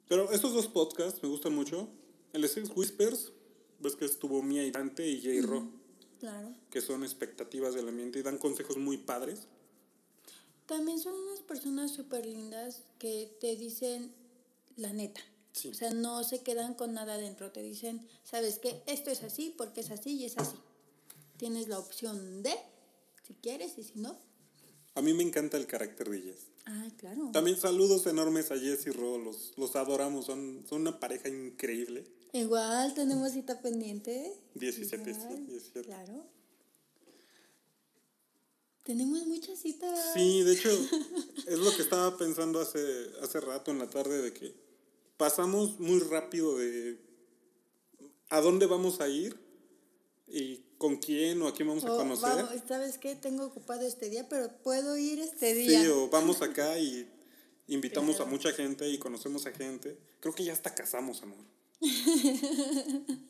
Pero 0.09 0.31
estos 0.33 0.53
dos 0.53 0.69
podcasts 0.69 1.23
me 1.23 1.29
gustan 1.29 1.55
mucho. 1.55 1.89
El 2.33 2.43
de 2.43 2.49
Sex 2.49 2.71
Whispers, 2.75 3.33
ves 3.81 3.97
que 3.97 4.05
estuvo 4.05 4.43
Mia 4.43 4.65
y 4.67 4.71
Dante 4.71 5.09
y 5.09 5.21
Jay 5.23 5.41
Ro, 5.41 5.69
Claro. 6.21 6.55
que 6.71 6.81
son 6.81 7.03
expectativas 7.05 7.75
del 7.75 7.89
ambiente 7.89 8.19
y 8.19 8.23
dan 8.23 8.39
consejos 8.39 8.77
muy 8.77 8.97
padres. 8.99 9.49
También 10.67 10.99
son 10.99 11.15
unas 11.15 11.41
personas 11.41 11.93
súper 11.93 12.27
lindas 12.27 12.83
que 12.99 13.37
te 13.41 13.57
dicen 13.57 14.13
la 14.77 14.93
neta. 14.93 15.21
Sí. 15.53 15.69
O 15.69 15.75
sea, 15.75 15.91
no 15.91 16.23
se 16.25 16.43
quedan 16.43 16.75
con 16.75 16.93
nada 16.93 17.15
adentro. 17.15 17.51
Te 17.51 17.63
dicen, 17.63 18.07
¿sabes 18.25 18.59
qué? 18.59 18.83
Esto 18.87 19.11
es 19.11 19.23
así 19.23 19.55
porque 19.57 19.81
es 19.81 19.91
así 19.91 20.17
y 20.17 20.25
es 20.25 20.37
así. 20.37 20.57
Tienes 21.39 21.69
la 21.69 21.79
opción 21.79 22.43
de, 22.43 22.55
si 23.27 23.35
quieres 23.35 23.79
y 23.79 23.85
si 23.85 23.99
no. 23.99 24.19
A 24.95 25.03
mí 25.03 25.13
me 25.15 25.23
encanta 25.23 25.57
el 25.57 25.67
carácter 25.67 26.09
de 26.11 26.21
Jess. 26.21 26.47
Ay, 26.65 26.91
claro. 26.93 27.31
También 27.33 27.57
saludos 27.57 28.07
enormes 28.07 28.51
a 28.51 28.59
Jess 28.59 28.87
y 28.87 28.91
Ro, 28.91 29.19
los, 29.19 29.53
los 29.57 29.77
adoramos, 29.77 30.27
son, 30.27 30.65
son 30.69 30.81
una 30.81 30.99
pareja 30.99 31.29
increíble. 31.29 32.05
Igual 32.33 32.93
tenemos 32.95 33.33
cita 33.33 33.61
pendiente. 33.61 34.33
17, 34.55 35.15
sí, 35.15 35.21
Igual, 35.21 35.47
17. 35.47 35.87
Claro. 35.87 36.27
Tenemos 38.87 39.27
muchas 39.27 39.59
citas. 39.59 39.99
Sí, 40.15 40.43
de 40.43 40.53
hecho, 40.55 40.71
es 41.47 41.59
lo 41.59 41.75
que 41.75 41.83
estaba 41.83 42.17
pensando 42.17 42.61
hace, 42.61 42.79
hace 43.21 43.41
rato 43.41 43.71
en 43.73 43.79
la 43.81 43.91
tarde, 43.91 44.23
de 44.23 44.33
que 44.33 44.55
pasamos 45.17 45.79
muy 45.81 45.99
rápido 46.01 46.57
de 46.59 46.99
a 48.29 48.41
dónde 48.41 48.67
vamos 48.67 49.01
a 49.01 49.09
ir 49.09 49.37
y 50.29 50.59
con 50.79 50.97
quién 50.97 51.43
o 51.43 51.49
a 51.49 51.55
quién 51.55 51.67
vamos 51.69 51.85
a 51.85 51.93
O, 51.93 51.97
conocer. 51.97 52.29
vamos, 52.29 52.63
¿Sabes 52.69 52.99
qué? 52.99 53.17
Tengo 53.17 53.47
ocupado 53.47 53.87
este 53.87 54.09
día, 54.11 54.29
pero 54.29 54.51
puedo 54.63 54.97
ir 54.97 55.19
este 55.21 55.55
día. 55.55 55.81
Sí, 55.83 55.89
o 55.89 56.09
vamos 56.09 56.41
acá 56.43 56.79
y 56.79 57.09
invitamos 57.69 58.17
Claro. 58.17 58.29
a 58.29 58.33
mucha 58.33 58.53
gente 58.53 58.89
y 58.89 58.99
conocemos 58.99 59.47
a 59.47 59.53
gente. 59.53 59.99
Creo 60.21 60.35
que 60.35 60.45
ya 60.45 60.53
hasta 60.53 60.75
casamos, 60.75 61.23
amor. 61.23 61.39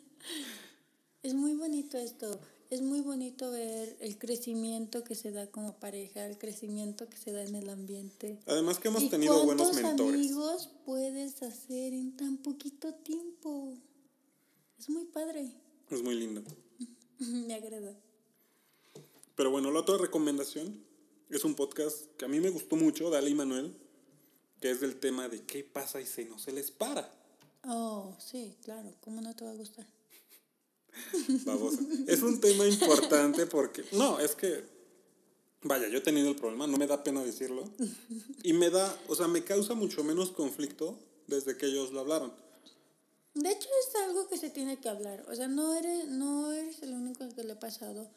Es 1.23 1.35
muy 1.35 1.55
bonito 1.55 1.99
esto. 1.99 2.41
Es 2.69 2.83
muy 2.83 3.01
bonito 3.01 3.51
ver 3.53 3.97
el 4.01 4.19
crecimiento 4.19 5.05
que 5.05 5.15
se 5.15 5.31
da 5.31 5.47
como 5.49 5.79
pareja, 5.79 6.27
el 6.27 6.37
crecimiento 6.37 7.09
que 7.09 7.17
se 7.17 7.31
da 7.31 7.45
en 7.45 7.55
el 7.55 7.69
ambiente. 7.71 8.41
Además 8.47 8.81
que 8.81 8.89
hemos 8.89 9.05
¿Y 9.05 9.09
tenido 9.09 9.45
buenos 9.45 9.69
cuántos 9.69 9.83
mentores. 9.83 10.15
amigos 10.15 10.71
puedes 10.85 11.43
hacer 11.45 11.93
en 11.95 12.17
tan 12.17 12.39
poquito 12.39 12.93
tiempo? 12.95 13.75
Es 14.79 14.89
muy 14.89 15.05
padre. 15.05 15.53
Es 15.91 16.03
muy 16.03 16.17
lindo. 16.17 16.43
Me 17.19 17.55
agrada. 17.55 17.97
Pero 19.37 19.51
bueno, 19.53 19.71
la 19.71 19.81
otra 19.81 19.97
recomendación 19.99 20.85
es 21.31 21.45
un 21.45 21.55
podcast 21.55 22.07
que 22.17 22.25
a 22.25 22.29
mí 22.29 22.41
me 22.41 22.51
gustó 22.51 22.75
mucho, 22.77 23.11
de 23.11 23.19
Ali 23.19 23.35
Manuel, 23.35 23.77
que 24.61 24.71
es 24.71 24.81
del 24.81 24.99
tema 24.99 25.29
de 25.29 25.45
qué 25.45 25.63
pasa 25.63 26.01
y 26.01 26.07
si 26.07 26.25
no 26.25 26.39
se 26.39 26.53
les 26.53 26.71
para. 26.71 27.13
Oh, 27.65 28.17
sí, 28.19 28.57
claro. 28.63 28.95
¿Cómo 29.03 29.21
no 29.21 29.35
te 29.37 29.45
va 29.45 29.51
a 29.51 29.55
gustar? 29.55 29.87
Babosa. 31.45 31.81
Es 32.07 32.23
un 32.23 32.41
tema 32.41 32.67
importante 32.67 33.47
porque. 33.47 33.85
No, 33.93 34.19
es 34.19 34.35
que. 34.35 34.65
Vaya, 35.63 35.89
yo 35.89 35.99
he 35.99 36.01
tenido 36.01 36.29
el 36.29 36.37
problema, 36.37 36.67
no 36.67 36.77
me 36.77 36.87
da 36.87 37.03
pena 37.03 37.25
decirlo. 37.25 37.65
Y 38.43 38.53
me 38.53 38.71
da. 38.71 38.97
O 39.09 39.15
sea, 39.15 39.27
me 39.27 39.43
causa 39.45 39.75
mucho 39.75 40.05
menos 40.05 40.31
conflicto 40.31 40.99
desde 41.27 41.57
que 41.57 41.67
ellos 41.67 41.93
lo 41.93 42.01
hablaron. 42.01 42.33
De 43.35 43.51
hecho, 43.51 43.69
es 43.87 43.95
algo 43.97 44.29
que 44.29 44.39
se 44.39 44.49
tiene 44.49 44.79
que 44.79 44.89
hablar. 44.89 45.25
O 45.29 45.35
sea, 45.35 45.47
no 45.47 45.75
eres, 45.75 46.09
no 46.09 46.53
eres 46.53 46.83
el 46.83 46.95
único 46.95 47.25
al 47.25 47.35
que 47.35 47.45
le 47.45 47.53
ha 47.53 47.61
pasado. 47.61 48.09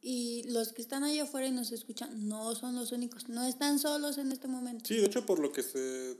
Y 0.00 0.42
los 0.48 0.72
que 0.72 0.82
están 0.82 1.04
allá 1.04 1.24
afuera 1.24 1.46
y 1.46 1.52
nos 1.52 1.70
escuchan 1.72 2.28
no 2.28 2.54
son 2.54 2.74
los 2.74 2.90
únicos. 2.90 3.28
No 3.28 3.44
están 3.44 3.78
solos 3.78 4.18
en 4.18 4.32
este 4.32 4.48
momento. 4.48 4.84
Sí, 4.86 4.96
de 4.96 5.06
hecho, 5.06 5.26
por 5.26 5.38
lo 5.38 5.52
que 5.52 5.62
se, 5.62 6.16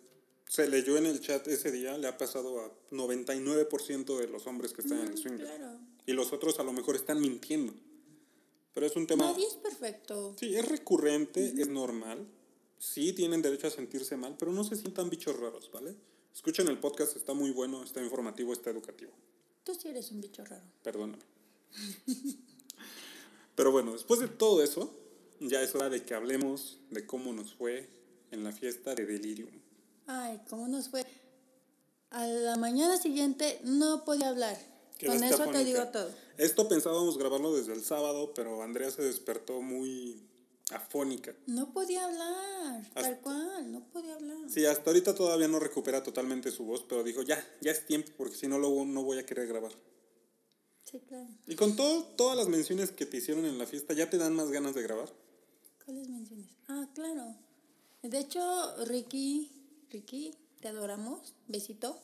se 0.49 0.69
leyó 0.69 0.97
en 0.99 1.07
el 1.07 1.21
chat 1.21 1.49
ese 1.49 1.73
día, 1.73 1.97
le 1.97 2.07
ha 2.07 2.19
pasado 2.19 2.61
a 2.61 2.71
99% 2.90 4.19
de 4.19 4.28
los 4.28 4.47
hombres 4.47 4.73
que 4.73 4.83
están 4.83 5.00
en 5.00 5.09
el 5.09 5.19
swing. 5.19 5.38
Claro. 5.38 5.81
Y 6.06 6.12
los 6.12 6.32
otros 6.32 6.59
a 6.59 6.64
lo 6.64 6.73
mejor 6.73 6.97
están 6.97 7.21
mintiendo. 7.21 7.75
Pero 8.75 8.87
es 8.87 8.97
un 8.97 9.06
tema... 9.06 9.25
Nadie 9.25 9.47
es 9.47 9.54
perfecto. 9.54 10.35
Sí, 10.38 10.54
es 10.54 10.66
recurrente, 10.66 11.44
es 11.44 11.68
normal. 11.68 12.26
Sí 12.78 13.12
tienen 13.12 13.42
derecho 13.42 13.68
a 13.68 13.71
sentirse 13.71 14.16
mal, 14.16 14.37
pero 14.38 14.52
no 14.52 14.64
se 14.64 14.76
sientan 14.76 15.11
bichos 15.11 15.38
raros, 15.38 15.71
¿vale? 15.73 15.94
Escuchen 16.35 16.68
el 16.68 16.78
podcast, 16.78 17.16
está 17.16 17.35
muy 17.35 17.50
bueno, 17.50 17.82
está 17.85 18.02
informativo, 18.02 18.52
está 18.52 18.71
educativo. 18.71 19.12
Tú 19.64 19.75
sí 19.75 19.88
eres 19.88 20.11
un 20.11 20.21
bicho 20.21 20.44
raro. 20.44 20.64
Perdóname. 20.82 21.23
Pero 23.54 23.71
bueno, 23.71 23.92
después 23.92 24.18
de 24.18 24.28
todo 24.28 24.62
eso, 24.62 24.92
ya 25.40 25.62
es 25.62 25.75
hora 25.75 25.90
de 25.90 26.02
que 26.04 26.14
hablemos 26.14 26.78
de 26.90 27.06
cómo 27.06 27.32
nos 27.32 27.52
fue 27.54 27.88
en 28.30 28.42
la 28.42 28.52
fiesta 28.52 28.94
de 28.94 29.06
Delirium. 29.06 29.50
Ay, 30.06 30.40
¿cómo 30.49 30.66
nos 30.66 30.88
fue? 30.88 31.04
A 32.11 32.26
la 32.26 32.56
mañana 32.56 32.97
siguiente 32.97 33.61
no 33.62 34.04
podía 34.04 34.30
hablar. 34.30 34.72
Con 35.06 35.23
eso 35.25 35.47
te 35.50 35.64
digo 35.64 35.87
todo. 35.88 36.11
Esto 36.38 36.68
pensábamos 36.68 37.18
grabarlo 37.18 37.54
desde 37.54 37.73
el 37.75 37.82
sábado, 37.85 38.32
pero 38.35 38.62
Andrea 38.62 38.90
se 38.90 39.02
despertó 39.02 39.61
muy 39.61 40.23
afónica. 40.71 41.35
No 41.47 41.73
podía 41.73 42.04
hablar, 42.06 42.82
tal 42.94 43.04
Hasta- 43.04 43.21
cual, 43.21 43.73
no 43.73 43.85
podía 43.88 44.14
hablar. 44.14 44.49
Sí, 44.49 44.64
hasta 44.64 44.90
ahorita 44.90 45.14
todavía 45.14 45.49
no 45.49 45.59
recupera 45.59 46.02
totalmente 46.02 46.50
su 46.50 46.64
voz, 46.64 46.85
pero 46.88 47.02
dijo, 47.04 47.23
ya, 47.23 47.44
ya 47.61 47.73
es 47.73 47.87
tiempo, 47.87 48.11
porque 48.16 48.37
si 48.37 48.49
no, 48.49 48.59
luego 48.59 48.85
no 48.85 49.02
voy 49.02 49.18
a 49.18 49.26
querer 49.26 49.47
grabar. 49.49 49.73
Sí, 50.85 51.00
claro. 51.00 51.28
Y 51.47 51.54
con 51.56 51.76
todo, 51.76 52.04
todas 52.16 52.37
las 52.37 52.49
menciones 52.49 52.90
que 52.90 53.06
te 53.06 53.18
hicieron 53.18 53.44
en 53.47 53.59
la 53.59 53.66
fiesta, 53.66 53.94
¿ya 53.94 54.09
te 54.11 54.18
dan 54.18 54.35
más 54.35 54.50
ganas 54.50 54.75
de 54.75 54.82
grabar? 54.82 55.12
¿Cuáles 55.85 56.09
menciones? 56.09 56.49
Ah, 56.68 56.88
claro. 56.94 57.35
De 58.02 58.18
hecho, 58.18 58.40
Ricky, 58.87 59.52
Ricky, 59.90 60.35
te 60.61 60.68
adoramos, 60.68 61.35
besito. 61.49 61.99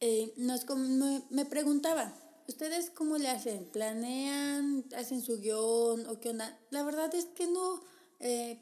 Eh, 0.00 0.34
nos 0.36 0.68
me, 0.68 1.22
me 1.30 1.46
preguntaba, 1.46 2.12
¿ustedes 2.48 2.90
cómo 2.90 3.16
le 3.16 3.28
hacen? 3.28 3.64
¿Planean, 3.66 4.84
hacen 4.94 5.22
su 5.22 5.40
guion 5.40 6.06
o 6.06 6.20
qué 6.20 6.30
onda? 6.30 6.58
La 6.70 6.82
verdad 6.82 7.14
es 7.14 7.26
que 7.26 7.46
no 7.46 7.82
eh, 8.20 8.58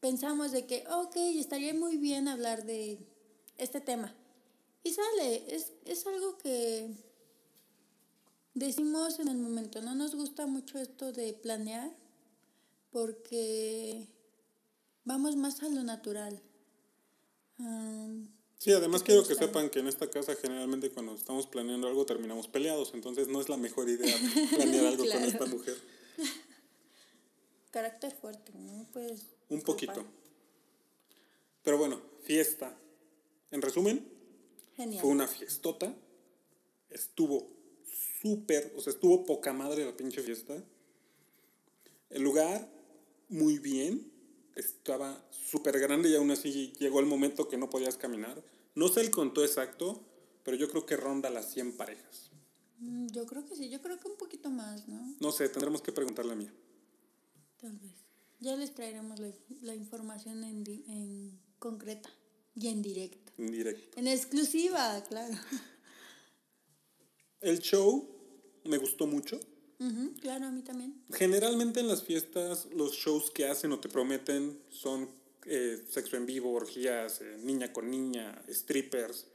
pensamos 0.00 0.52
de 0.52 0.66
que, 0.66 0.84
ok, 0.90 1.16
estaría 1.16 1.74
muy 1.74 1.98
bien 1.98 2.28
hablar 2.28 2.64
de 2.64 2.98
este 3.58 3.80
tema. 3.80 4.14
Y 4.82 4.92
sale, 4.92 5.54
es, 5.54 5.72
es 5.84 6.06
algo 6.06 6.38
que 6.38 6.96
decimos 8.54 9.18
en 9.18 9.28
el 9.28 9.36
momento, 9.36 9.82
no 9.82 9.94
nos 9.94 10.14
gusta 10.14 10.46
mucho 10.46 10.78
esto 10.78 11.12
de 11.12 11.34
planear 11.34 11.94
porque 12.90 14.08
vamos 15.04 15.36
más 15.36 15.62
a 15.62 15.68
lo 15.68 15.82
natural. 15.82 16.40
Am, 17.58 18.37
Sí, 18.58 18.72
además 18.72 19.02
¿Qué 19.02 19.06
te 19.06 19.12
quiero 19.12 19.28
que 19.28 19.34
sepan 19.36 19.70
que 19.70 19.78
en 19.78 19.86
esta 19.86 20.10
casa 20.10 20.34
generalmente 20.34 20.90
cuando 20.90 21.14
estamos 21.14 21.46
planeando 21.46 21.86
algo 21.86 22.04
terminamos 22.04 22.48
peleados, 22.48 22.90
entonces 22.92 23.28
no 23.28 23.40
es 23.40 23.48
la 23.48 23.56
mejor 23.56 23.88
idea 23.88 24.14
planear 24.56 24.86
algo 24.86 25.04
con 25.04 25.22
esta 25.22 25.46
mujer. 25.46 25.76
carácter 27.70 28.12
fuerte, 28.20 28.52
¿no? 28.54 28.86
Pues, 28.92 29.22
Un 29.48 29.62
poquito. 29.62 29.94
culpar. 29.94 30.12
Pero 31.62 31.78
bueno, 31.78 32.02
fiesta. 32.24 32.76
En 33.50 33.62
resumen, 33.62 34.06
Genial. 34.76 35.00
fue 35.00 35.10
una 35.10 35.28
fiestota. 35.28 35.94
Estuvo 36.90 37.46
súper, 38.20 38.72
o 38.76 38.80
sea, 38.80 38.92
estuvo 38.92 39.24
poca 39.24 39.52
madre 39.52 39.84
la 39.84 39.96
pinche 39.96 40.22
fiesta. 40.22 40.62
El 42.10 42.22
lugar, 42.22 42.68
muy 43.28 43.58
bien. 43.58 44.10
Estaba 44.58 45.24
súper 45.30 45.78
grande 45.78 46.10
y 46.10 46.16
aún 46.16 46.30
así 46.32 46.72
llegó 46.78 46.98
el 47.00 47.06
momento 47.06 47.48
que 47.48 47.56
no 47.56 47.70
podías 47.70 47.96
caminar. 47.96 48.42
No 48.74 48.88
sé 48.88 49.00
el 49.02 49.10
contó 49.10 49.44
exacto, 49.44 50.04
pero 50.42 50.56
yo 50.56 50.68
creo 50.68 50.84
que 50.84 50.96
ronda 50.96 51.30
las 51.30 51.52
100 51.52 51.76
parejas. 51.76 52.30
Mm, 52.78 53.06
Yo 53.08 53.24
creo 53.26 53.44
que 53.46 53.54
sí, 53.56 53.68
yo 53.70 53.80
creo 53.80 53.98
que 54.00 54.08
un 54.08 54.16
poquito 54.16 54.50
más, 54.50 54.88
¿no? 54.88 55.14
No 55.20 55.30
sé, 55.32 55.48
tendremos 55.48 55.80
que 55.80 55.92
preguntarle 55.92 56.32
a 56.32 56.36
mí. 56.36 56.48
Tal 57.60 57.76
vez. 57.78 57.92
Ya 58.40 58.56
les 58.56 58.74
traeremos 58.74 59.18
la, 59.20 59.30
la 59.62 59.74
información 59.74 60.42
en, 60.44 60.62
di- 60.64 60.84
en 60.88 61.40
concreta 61.58 62.08
y 62.54 62.68
en 62.68 62.82
directo. 62.82 63.32
En 63.38 63.50
directo. 63.52 63.98
En 63.98 64.06
exclusiva, 64.08 65.02
claro. 65.08 65.34
El 67.40 67.60
show 67.60 68.08
me 68.64 68.78
gustó 68.78 69.06
mucho. 69.06 69.38
Claro, 70.20 70.46
a 70.46 70.50
mí 70.50 70.62
también. 70.62 70.94
Generalmente 71.12 71.80
en 71.80 71.88
las 71.88 72.02
fiestas 72.02 72.66
los 72.74 72.92
shows 72.92 73.30
que 73.30 73.46
hacen 73.46 73.70
o 73.72 73.78
te 73.78 73.88
prometen 73.88 74.60
son 74.70 75.08
eh, 75.46 75.84
sexo 75.88 76.16
en 76.16 76.26
vivo, 76.26 76.52
orgías, 76.52 77.20
eh, 77.20 77.38
niña 77.42 77.72
con 77.72 77.90
niña, 77.90 78.42
strippers. 78.48 79.26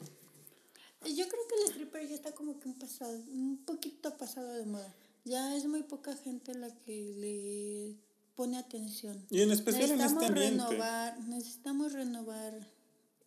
Yo 1.06 1.28
creo 1.28 1.48
que 1.48 1.56
el 1.56 1.70
stripper 1.70 2.08
ya 2.08 2.16
está 2.16 2.32
como 2.34 2.60
que 2.60 2.70
un 2.70 2.76
pasado, 2.76 3.14
un 3.32 3.64
poquito 3.66 4.16
pasado 4.18 4.54
de 4.54 4.66
moda. 4.66 4.94
Ya 5.26 5.56
es 5.56 5.66
muy 5.66 5.84
poca 5.84 6.16
gente 6.16 6.54
la 6.56 6.74
que 6.80 7.14
le 7.18 7.98
pone 8.36 8.58
atención. 8.58 9.26
Y 9.30 9.42
en 9.42 9.52
especial 9.52 9.92
en 9.92 9.98
necesitamos 9.98 10.24
este 10.24 10.26
ambiente. 10.28 10.66
renovar, 10.66 11.20
necesitamos 11.28 11.94
renovar 11.94 12.72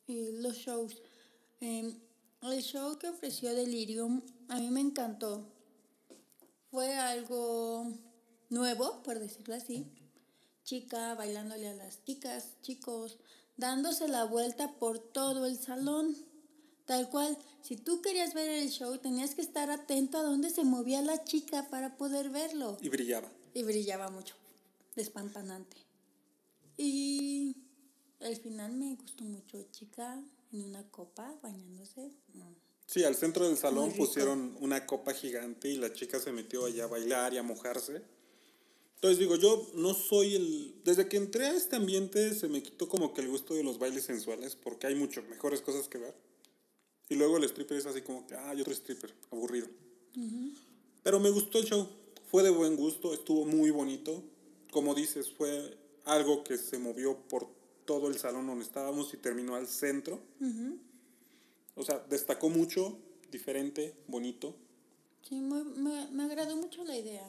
eh, 0.09 0.31
los 0.41 0.57
shows. 0.57 1.03
Eh, 1.61 1.95
el 2.43 2.63
show 2.63 2.99
que 2.99 3.09
ofreció 3.09 3.55
Delirium 3.55 4.23
a 4.49 4.59
mí 4.59 4.71
me 4.71 4.81
encantó. 4.81 5.47
Fue 6.77 6.95
algo 6.95 7.91
nuevo, 8.51 9.03
por 9.03 9.19
decirlo 9.19 9.55
así. 9.55 9.87
Chica 10.63 11.15
bailándole 11.15 11.69
a 11.69 11.75
las 11.75 12.05
chicas, 12.05 12.61
chicos, 12.61 13.17
dándose 13.57 14.09
la 14.09 14.25
vuelta 14.25 14.75
por 14.75 14.99
todo 14.99 15.47
el 15.47 15.57
salón. 15.57 16.15
Tal 16.85 17.09
cual, 17.09 17.39
si 17.63 17.77
tú 17.77 18.03
querías 18.03 18.35
ver 18.35 18.51
el 18.51 18.69
show, 18.69 18.99
tenías 18.99 19.35
que 19.35 19.41
estar 19.41 19.71
atento 19.71 20.19
a 20.19 20.23
dónde 20.23 20.51
se 20.51 20.65
movía 20.65 21.01
la 21.01 21.25
chica 21.25 21.67
para 21.71 21.97
poder 21.97 22.29
verlo. 22.29 22.77
Y 22.83 22.91
brillaba. 22.91 23.33
Y 23.55 23.63
brillaba 23.63 24.11
mucho, 24.11 24.35
despampanante. 24.95 25.79
Y 26.77 27.57
el 28.21 28.37
final 28.37 28.73
me 28.73 28.97
gustó 28.97 29.25
mucho, 29.25 29.63
chica 29.71 30.23
en 30.53 30.61
una 30.61 30.87
copa 30.91 31.39
bañándose. 31.43 32.13
Mm. 32.35 32.66
Sí, 32.87 33.03
al 33.03 33.17
centro 33.17 33.49
del 33.49 33.57
salón 33.57 33.93
pusieron 33.93 34.57
una 34.61 34.87
copa 34.87 35.13
gigante 35.13 35.69
y 35.69 35.77
la 35.77 35.93
chica 35.93 36.21
se 36.21 36.31
metió 36.31 36.67
allá 36.67 36.85
a 36.85 36.87
bailar 36.87 37.35
y 37.35 37.39
a 37.39 37.43
mojarse. 37.43 38.01
Entonces 38.95 39.19
digo, 39.19 39.37
yo 39.37 39.69
no 39.75 39.93
soy 39.93 40.37
el... 40.37 40.75
Desde 40.85 41.09
que 41.09 41.17
entré 41.17 41.47
a 41.47 41.55
este 41.55 41.77
ambiente 41.77 42.33
se 42.33 42.49
me 42.49 42.63
quitó 42.63 42.89
como 42.89 43.13
que 43.13 43.21
el 43.21 43.29
gusto 43.29 43.55
de 43.55 43.65
los 43.65 43.79
bailes 43.79 44.05
sensuales 44.05 44.57
porque 44.57 44.87
hay 44.87 44.95
mucho 44.95 45.23
mejores 45.29 45.61
cosas 45.61 45.89
que 45.89 45.99
ver. 45.99 46.15
Y 47.09 47.17
luego 47.17 47.37
el 47.37 47.45
stripper 47.45 47.77
es 47.77 47.87
así 47.87 48.03
como 48.03 48.27
que, 48.27 48.35
ah, 48.35 48.51
hay 48.51 48.61
otro 48.61 48.73
stripper, 48.73 49.13
aburrido. 49.31 49.69
Pero 51.03 51.21
me 51.21 51.31
gustó 51.31 51.59
el 51.59 51.67
show, 51.67 51.89
fue 52.31 52.43
de 52.43 52.51
buen 52.51 52.77
gusto, 52.77 53.13
estuvo 53.13 53.45
muy 53.45 53.71
bonito. 53.71 54.23
Como 54.71 54.95
dices, 54.95 55.31
fue 55.31 55.77
algo 56.05 56.43
que 56.43 56.57
se 56.57 56.79
movió 56.79 57.17
por 57.29 57.49
todo 57.85 58.09
el 58.09 58.19
salón 58.19 58.47
donde 58.47 58.65
estábamos 58.65 59.13
y 59.15 59.17
terminó 59.19 59.55
al 59.55 59.69
centro. 59.69 60.21
O 61.77 61.85
sea, 61.85 61.99
destacó 62.09 62.49
mucho, 62.49 62.99
diferente, 63.31 63.95
bonito. 64.09 64.57
Sí, 65.23 65.37
muy- 65.37 65.65
me, 65.65 66.09
me 66.11 66.25
agradó 66.25 66.57
mucho 66.57 66.83
la 66.85 66.97
idea. 66.97 67.29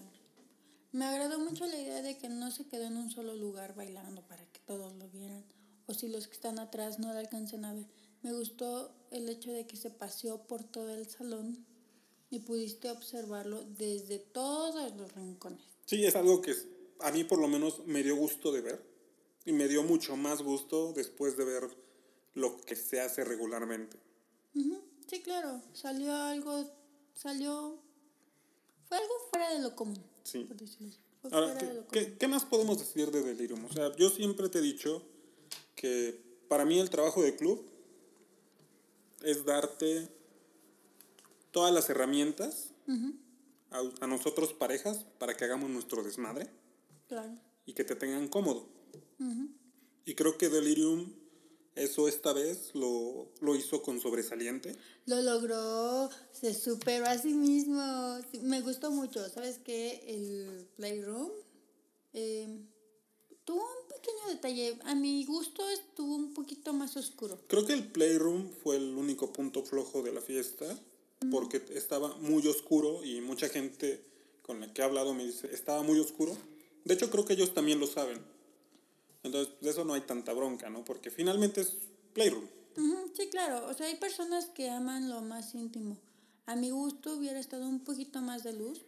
Me 0.93 1.05
agradó 1.05 1.37
mucho 1.37 1.65
la 1.65 1.77
idea 1.77 2.01
de 2.01 2.17
que 2.17 2.29
no 2.29 2.49
se 2.49 2.65
quedó 2.65 2.85
en 2.85 2.97
un 2.97 3.11
solo 3.11 3.35
lugar 3.35 3.75
bailando 3.75 4.21
para 4.27 4.45
que 4.51 4.59
todos 4.65 4.95
lo 4.95 5.09
vieran. 5.09 5.43
O 5.85 5.93
si 5.93 6.07
los 6.07 6.27
que 6.27 6.33
están 6.33 6.59
atrás 6.59 6.97
no 6.97 7.13
lo 7.13 7.19
alcancen 7.19 7.65
a 7.65 7.73
ver. 7.73 7.85
Me 8.23 8.33
gustó 8.33 8.95
el 9.11 9.27
hecho 9.29 9.51
de 9.51 9.67
que 9.67 9.75
se 9.77 9.91
paseó 9.91 10.47
por 10.47 10.63
todo 10.63 10.93
el 10.95 11.07
salón 11.07 11.65
y 12.29 12.39
pudiste 12.39 12.89
observarlo 12.89 13.63
desde 13.77 14.19
todos 14.19 14.95
los 14.95 15.13
rincones. 15.13 15.61
Sí, 15.85 16.05
es 16.05 16.15
algo 16.15 16.41
que 16.41 16.55
a 17.01 17.11
mí 17.11 17.23
por 17.23 17.39
lo 17.39 17.47
menos 17.47 17.85
me 17.85 18.01
dio 18.03 18.15
gusto 18.15 18.51
de 18.51 18.61
ver. 18.61 18.81
Y 19.45 19.51
me 19.53 19.67
dio 19.67 19.83
mucho 19.83 20.15
más 20.17 20.41
gusto 20.41 20.93
después 20.93 21.37
de 21.37 21.45
ver 21.45 21.69
lo 22.33 22.57
que 22.61 22.75
se 22.75 22.99
hace 23.01 23.23
regularmente. 23.23 23.97
Sí, 25.07 25.21
claro. 25.21 25.61
Salió 25.73 26.13
algo, 26.15 26.69
salió... 27.13 27.79
Fue 28.87 28.97
algo 28.97 29.13
fuera 29.31 29.53
de 29.53 29.59
lo 29.59 29.75
común. 29.75 30.01
Sí. 30.23 30.43
por 30.45 30.57
decirlo 30.57 30.89
así. 30.89 30.99
Fue 31.21 31.31
Ahora, 31.31 31.47
fuera 31.47 31.59
¿qué, 31.59 31.65
de 31.67 31.73
lo 31.75 31.87
qué- 31.87 32.03
común. 32.03 32.17
qué 32.19 32.27
más 32.27 32.45
podemos 32.45 32.79
decir 32.79 33.11
de 33.11 33.21
Delirium? 33.23 33.65
O 33.65 33.71
sea, 33.73 33.95
yo 33.95 34.09
siempre 34.09 34.49
te 34.49 34.59
he 34.59 34.61
dicho 34.61 35.01
que 35.75 36.21
para 36.47 36.65
mí 36.65 36.79
el 36.79 36.89
trabajo 36.89 37.21
de 37.21 37.35
club 37.35 37.65
es 39.23 39.43
darte 39.45 40.09
todas 41.51 41.73
las 41.73 41.89
herramientas 41.89 42.71
a, 43.71 43.81
a 44.01 44.07
nosotros 44.07 44.53
parejas 44.53 45.05
para 45.17 45.35
que 45.35 45.43
hagamos 45.45 45.69
nuestro 45.69 46.03
desmadre 46.03 46.49
Claro. 47.07 47.37
y 47.65 47.73
que 47.73 47.83
te 47.83 47.95
tengan 47.95 48.27
cómodo. 48.27 48.67
Y 50.05 50.13
creo 50.15 50.37
que 50.37 50.49
Delirium 50.49 51.11
eso 51.77 52.07
esta 52.07 52.33
vez 52.33 52.71
lo, 52.73 53.29
lo 53.41 53.55
hizo 53.55 53.81
con 53.81 53.99
sobresaliente. 54.01 54.75
Lo 55.05 55.21
logró, 55.21 56.09
se 56.31 56.53
superó 56.53 57.05
a 57.05 57.17
sí 57.17 57.33
mismo. 57.33 58.17
Me 58.41 58.61
gustó 58.61 58.91
mucho. 58.91 59.27
¿Sabes 59.29 59.59
qué? 59.63 60.03
El 60.07 60.67
Playroom 60.75 61.31
eh, 62.13 62.47
tuvo 63.45 63.61
un 63.61 63.87
pequeño 63.87 64.27
detalle. 64.29 64.79
A 64.85 64.95
mi 64.95 65.23
gusto 65.25 65.67
estuvo 65.69 66.15
un 66.15 66.33
poquito 66.33 66.73
más 66.73 66.97
oscuro. 66.97 67.39
Creo 67.47 67.65
que 67.65 67.73
el 67.73 67.87
Playroom 67.91 68.51
fue 68.63 68.77
el 68.77 68.95
único 68.95 69.31
punto 69.31 69.63
flojo 69.63 70.01
de 70.01 70.11
la 70.11 70.21
fiesta 70.21 70.65
porque 71.31 71.63
estaba 71.73 72.15
muy 72.17 72.45
oscuro 72.47 73.03
y 73.03 73.21
mucha 73.21 73.49
gente 73.49 74.03
con 74.41 74.59
la 74.59 74.73
que 74.73 74.81
he 74.81 74.85
hablado 74.85 75.13
me 75.13 75.25
dice, 75.25 75.49
estaba 75.53 75.83
muy 75.83 75.99
oscuro. 75.99 76.37
De 76.85 76.93
hecho, 76.93 77.09
creo 77.09 77.25
que 77.25 77.33
ellos 77.33 77.53
también 77.53 77.79
lo 77.79 77.87
saben. 77.87 78.19
Entonces, 79.23 79.53
de 79.61 79.69
eso 79.69 79.83
no 79.83 79.93
hay 79.93 80.01
tanta 80.01 80.33
bronca, 80.33 80.69
¿no? 80.69 80.83
Porque 80.83 81.11
finalmente 81.11 81.61
es 81.61 81.73
Playroom. 82.13 82.47
Sí, 83.15 83.29
claro. 83.29 83.67
O 83.67 83.73
sea, 83.73 83.87
hay 83.87 83.95
personas 83.95 84.45
que 84.45 84.69
aman 84.69 85.09
lo 85.09 85.21
más 85.21 85.55
íntimo. 85.55 85.97
A 86.45 86.55
mi 86.55 86.69
gusto 86.69 87.15
hubiera 87.15 87.39
estado 87.39 87.67
un 87.67 87.83
poquito 87.83 88.21
más 88.21 88.43
de 88.43 88.53
luz. 88.53 88.85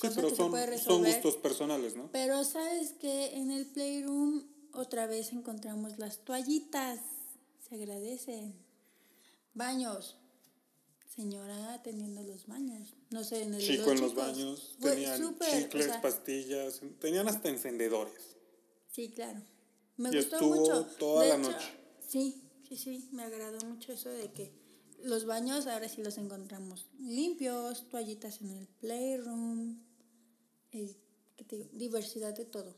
Sí, 0.00 0.08
pero 0.14 0.34
son, 0.34 0.50
puede 0.50 0.64
son 0.64 1.02
resolver. 1.02 1.14
gustos 1.14 1.36
personales, 1.36 1.96
¿no? 1.96 2.10
Pero 2.12 2.44
sabes 2.44 2.92
que 3.00 3.36
en 3.36 3.50
el 3.50 3.66
Playroom 3.66 4.44
otra 4.72 5.06
vez 5.06 5.32
encontramos 5.32 5.98
las 5.98 6.18
toallitas. 6.18 7.00
Se 7.68 7.76
agradecen. 7.76 8.54
Baños. 9.54 10.16
Señora 11.14 11.72
atendiendo 11.72 12.22
los 12.24 12.46
baños. 12.46 12.94
No 13.10 13.24
sé, 13.24 13.42
en 13.42 13.54
el 13.54 13.62
Chico 13.62 13.90
en 13.90 14.02
los 14.02 14.14
baños, 14.14 14.76
o 14.82 14.90
chicles, 14.90 15.86
sea, 15.86 16.02
pastillas, 16.02 16.82
tenían 17.00 17.26
hasta 17.26 17.48
encendedores. 17.48 18.35
Sí, 18.96 19.10
claro. 19.10 19.42
Me 19.98 20.08
Y 20.10 20.16
gustó 20.16 20.36
estuvo 20.36 20.54
mucho. 20.56 20.86
toda 20.98 21.22
De 21.24 21.28
la 21.28 21.36
hecho, 21.36 21.50
noche. 21.50 21.66
Sí, 22.08 22.42
sí, 22.66 22.76
sí. 22.78 23.08
Me 23.12 23.24
agradó 23.24 23.58
mucho 23.66 23.92
eso 23.92 24.08
de 24.08 24.32
que 24.32 24.52
los 25.04 25.26
baños 25.26 25.66
ahora 25.66 25.86
sí 25.86 26.02
los 26.02 26.16
encontramos 26.16 26.86
limpios, 26.98 27.86
toallitas 27.90 28.40
en 28.40 28.52
el 28.52 28.66
playroom, 28.80 29.78
eh, 30.72 30.96
¿qué 31.36 31.44
te 31.44 31.68
diversidad 31.74 32.34
de 32.34 32.46
todo. 32.46 32.74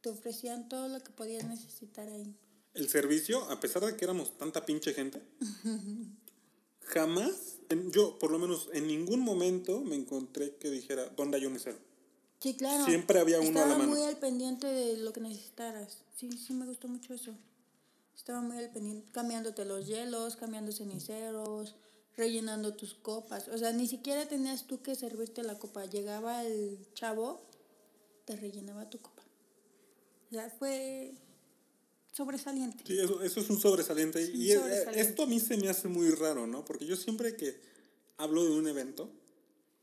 Te 0.00 0.10
ofrecían 0.10 0.68
todo 0.68 0.86
lo 0.86 1.00
que 1.02 1.10
podías 1.10 1.44
necesitar 1.48 2.08
ahí. 2.08 2.36
El 2.74 2.88
servicio, 2.88 3.42
a 3.50 3.58
pesar 3.58 3.84
de 3.84 3.96
que 3.96 4.04
éramos 4.04 4.38
tanta 4.38 4.64
pinche 4.64 4.94
gente, 4.94 5.20
jamás, 6.82 7.58
en- 7.68 7.90
yo 7.90 8.16
por 8.20 8.30
lo 8.30 8.38
menos 8.38 8.68
en 8.72 8.86
ningún 8.86 9.20
momento 9.20 9.80
me 9.80 9.96
encontré 9.96 10.54
que 10.56 10.70
dijera, 10.70 11.06
¿dónde 11.16 11.38
hay 11.38 11.46
un 11.46 11.54
mesero? 11.54 11.78
Sí, 12.40 12.54
claro. 12.54 12.84
Siempre 12.84 13.18
había 13.18 13.40
uno 13.40 13.48
a 13.50 13.52
la 13.52 13.60
Estaba 13.72 13.78
mano. 13.78 13.90
muy 13.90 14.02
al 14.06 14.16
pendiente 14.18 14.66
de 14.66 14.96
lo 14.98 15.12
que 15.12 15.20
necesitaras. 15.20 15.98
Sí, 16.16 16.30
sí, 16.32 16.52
me 16.54 16.66
gustó 16.66 16.86
mucho 16.88 17.12
eso. 17.14 17.34
Estaba 18.16 18.40
muy 18.40 18.56
al 18.58 18.70
pendiente, 18.70 19.10
cambiándote 19.12 19.64
los 19.64 19.86
hielos, 19.86 20.36
cambiando 20.36 20.70
ceniceros, 20.72 21.74
rellenando 22.16 22.74
tus 22.74 22.94
copas. 22.94 23.48
O 23.48 23.58
sea, 23.58 23.72
ni 23.72 23.86
siquiera 23.88 24.28
tenías 24.28 24.66
tú 24.66 24.82
que 24.82 24.94
servirte 24.94 25.42
la 25.42 25.58
copa. 25.58 25.84
Llegaba 25.86 26.44
el 26.44 26.78
chavo, 26.94 27.40
te 28.24 28.36
rellenaba 28.36 28.88
tu 28.90 28.98
copa. 28.98 29.22
O 30.30 30.34
sea, 30.34 30.50
fue 30.50 31.14
sobresaliente. 32.12 32.84
Sí, 32.86 32.98
eso, 32.98 33.22
eso 33.22 33.40
es 33.40 33.50
un 33.50 33.58
sobresaliente. 33.60 34.24
Un 34.24 34.40
y 34.42 34.50
eh, 34.50 34.56
sobresaliente. 34.58 35.00
esto 35.00 35.22
a 35.22 35.26
mí 35.26 35.40
se 35.40 35.56
me 35.56 35.68
hace 35.68 35.88
muy 35.88 36.10
raro, 36.10 36.46
¿no? 36.46 36.64
Porque 36.64 36.86
yo 36.86 36.96
siempre 36.96 37.36
que 37.36 37.60
hablo 38.16 38.44
de 38.44 38.50
un 38.50 38.66
evento, 38.68 39.08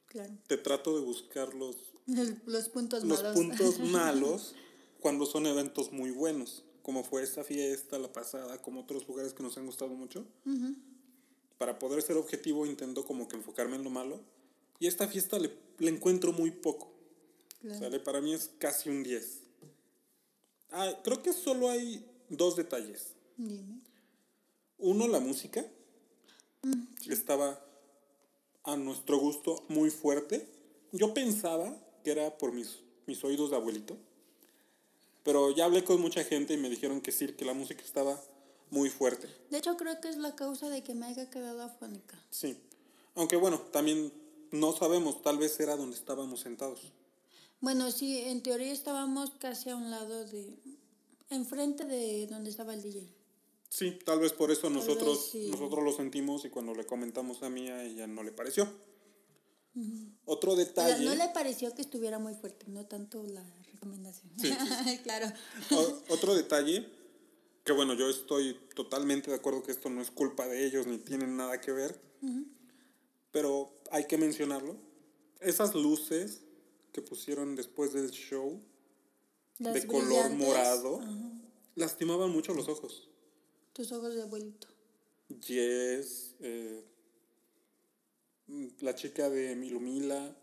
Claro. 0.07 0.33
te 0.47 0.57
trato 0.57 0.95
de 0.97 1.03
buscar 1.05 1.53
los, 1.53 1.75
los 2.07 2.69
puntos 2.69 3.03
los 3.03 3.23
malos. 3.23 3.33
puntos 3.35 3.79
malos 3.91 4.55
cuando 4.99 5.25
son 5.25 5.45
eventos 5.45 5.91
muy 5.91 6.11
buenos, 6.11 6.63
como 6.81 7.03
fue 7.03 7.23
esta 7.23 7.43
fiesta, 7.43 7.99
la 7.99 8.11
pasada, 8.11 8.61
como 8.61 8.81
otros 8.81 9.07
lugares 9.07 9.33
que 9.33 9.43
nos 9.43 9.57
han 9.57 9.65
gustado 9.65 9.91
mucho. 9.91 10.25
Ujú. 10.45 10.75
Para 11.57 11.79
poder 11.79 12.01
ser 12.01 12.17
objetivo 12.17 12.65
intento 12.65 13.05
como 13.05 13.27
que 13.27 13.35
enfocarme 13.35 13.75
en 13.75 13.83
lo 13.83 13.89
malo. 13.89 14.19
Y 14.79 14.87
esta 14.87 15.07
fiesta 15.07 15.39
le, 15.39 15.51
le 15.79 15.89
encuentro 15.89 16.33
muy 16.33 16.51
poco. 16.51 16.91
Claro. 17.61 17.79
¿sale? 17.79 17.99
Para 17.99 18.19
mí 18.21 18.33
es 18.33 18.51
casi 18.59 18.89
un 18.89 19.03
10. 19.03 19.39
Ah, 20.71 20.91
creo 21.03 21.21
que 21.23 21.33
solo 21.33 21.69
hay 21.69 22.05
dos 22.29 22.55
detalles. 22.55 23.13
Dime. 23.37 23.79
Uno, 24.77 25.07
la 25.07 25.19
música. 25.19 25.65
Estaba 27.07 27.63
a 28.63 28.75
nuestro 28.75 29.19
gusto 29.19 29.63
muy 29.69 29.91
fuerte. 29.91 30.49
Yo 30.91 31.13
pensaba 31.13 31.77
que 32.05 32.11
era 32.11 32.37
por 32.37 32.53
mis, 32.53 32.77
mis 33.07 33.21
oídos 33.23 33.49
de 33.49 33.55
abuelito. 33.55 33.97
Pero 35.23 35.49
ya 35.49 35.65
hablé 35.65 35.83
con 35.83 35.99
mucha 35.99 36.23
gente 36.23 36.53
y 36.53 36.57
me 36.57 36.69
dijeron 36.69 37.01
que 37.01 37.11
sí, 37.11 37.27
que 37.29 37.45
la 37.45 37.55
música 37.55 37.81
estaba 37.83 38.21
muy 38.69 38.91
fuerte. 38.91 39.27
De 39.49 39.57
hecho, 39.57 39.75
creo 39.75 39.99
que 39.99 40.09
es 40.09 40.17
la 40.17 40.35
causa 40.35 40.69
de 40.69 40.83
que 40.83 40.93
me 40.93 41.07
haya 41.07 41.31
quedado 41.31 41.63
afónica. 41.63 42.15
Sí. 42.29 42.57
Aunque 43.15 43.37
bueno, 43.37 43.59
también 43.71 44.13
no 44.51 44.71
sabemos, 44.71 45.23
tal 45.23 45.39
vez 45.39 45.59
era 45.59 45.75
donde 45.75 45.97
estábamos 45.97 46.41
sentados. 46.41 46.93
Bueno, 47.59 47.89
sí, 47.89 48.19
en 48.19 48.43
teoría 48.43 48.71
estábamos 48.71 49.31
casi 49.39 49.71
a 49.71 49.75
un 49.75 49.89
lado 49.89 50.25
de... 50.25 50.53
Enfrente 51.31 51.85
de 51.85 52.27
donde 52.27 52.51
estaba 52.51 52.75
el 52.75 52.83
DJ. 52.83 53.09
Sí, 53.67 53.97
tal 54.05 54.19
vez 54.19 54.31
por 54.31 54.51
eso 54.51 54.69
nosotros, 54.69 55.29
sí. 55.31 55.47
nosotros 55.49 55.83
lo 55.83 55.91
sentimos 55.91 56.45
y 56.45 56.51
cuando 56.51 56.75
le 56.75 56.85
comentamos 56.85 57.41
a 57.41 57.49
mí 57.49 57.67
a 57.67 57.83
ella 57.83 58.05
no 58.05 58.21
le 58.21 58.31
pareció. 58.31 58.69
Otro 60.25 60.53
O 60.53 60.55
sea, 60.55 60.65
detalle, 60.65 61.05
no 61.05 61.15
le 61.15 61.27
pareció 61.29 61.73
que 61.75 61.81
estuviera 61.81 62.17
muy 62.19 62.33
fuerte, 62.33 62.65
no 62.69 62.85
tanto 62.85 63.23
la 63.23 63.43
recomendación. 63.73 64.31
Sí, 64.39 64.49
claro. 65.03 65.27
o- 65.71 66.13
otro 66.13 66.33
detalle, 66.35 66.87
que 67.63 67.71
bueno, 67.73 67.93
yo 67.93 68.09
estoy 68.09 68.57
totalmente 68.75 69.29
de 69.31 69.35
acuerdo 69.37 69.63
que 69.63 69.71
esto 69.71 69.89
no 69.89 70.01
es 70.01 70.11
culpa 70.11 70.47
de 70.47 70.65
ellos 70.65 70.87
ni 70.87 70.97
tienen 70.97 71.35
nada 71.35 71.59
que 71.59 71.71
ver, 71.71 71.99
pero 73.31 73.71
hay 73.91 74.05
que 74.05 74.17
mencionarlo. 74.17 74.77
Esas 75.41 75.75
luces 75.75 76.41
que 76.93 77.01
pusieron 77.01 77.55
después 77.55 77.91
del 77.93 78.09
show 78.11 78.61
Las 79.59 79.73
de 79.73 79.85
color 79.87 80.29
morado 80.31 81.01
lastimaban 81.75 82.29
mucho 82.31 82.53
los 82.53 82.69
ojos. 82.69 83.09
Tus 83.73 83.91
ojos 83.91 84.15
de 84.15 84.21
abuelito. 84.23 84.67
Yes, 85.27 86.35
eh, 86.39 86.85
la 88.79 88.95
chica 88.95 89.29
de 89.29 89.55
Milumila. 89.55 90.35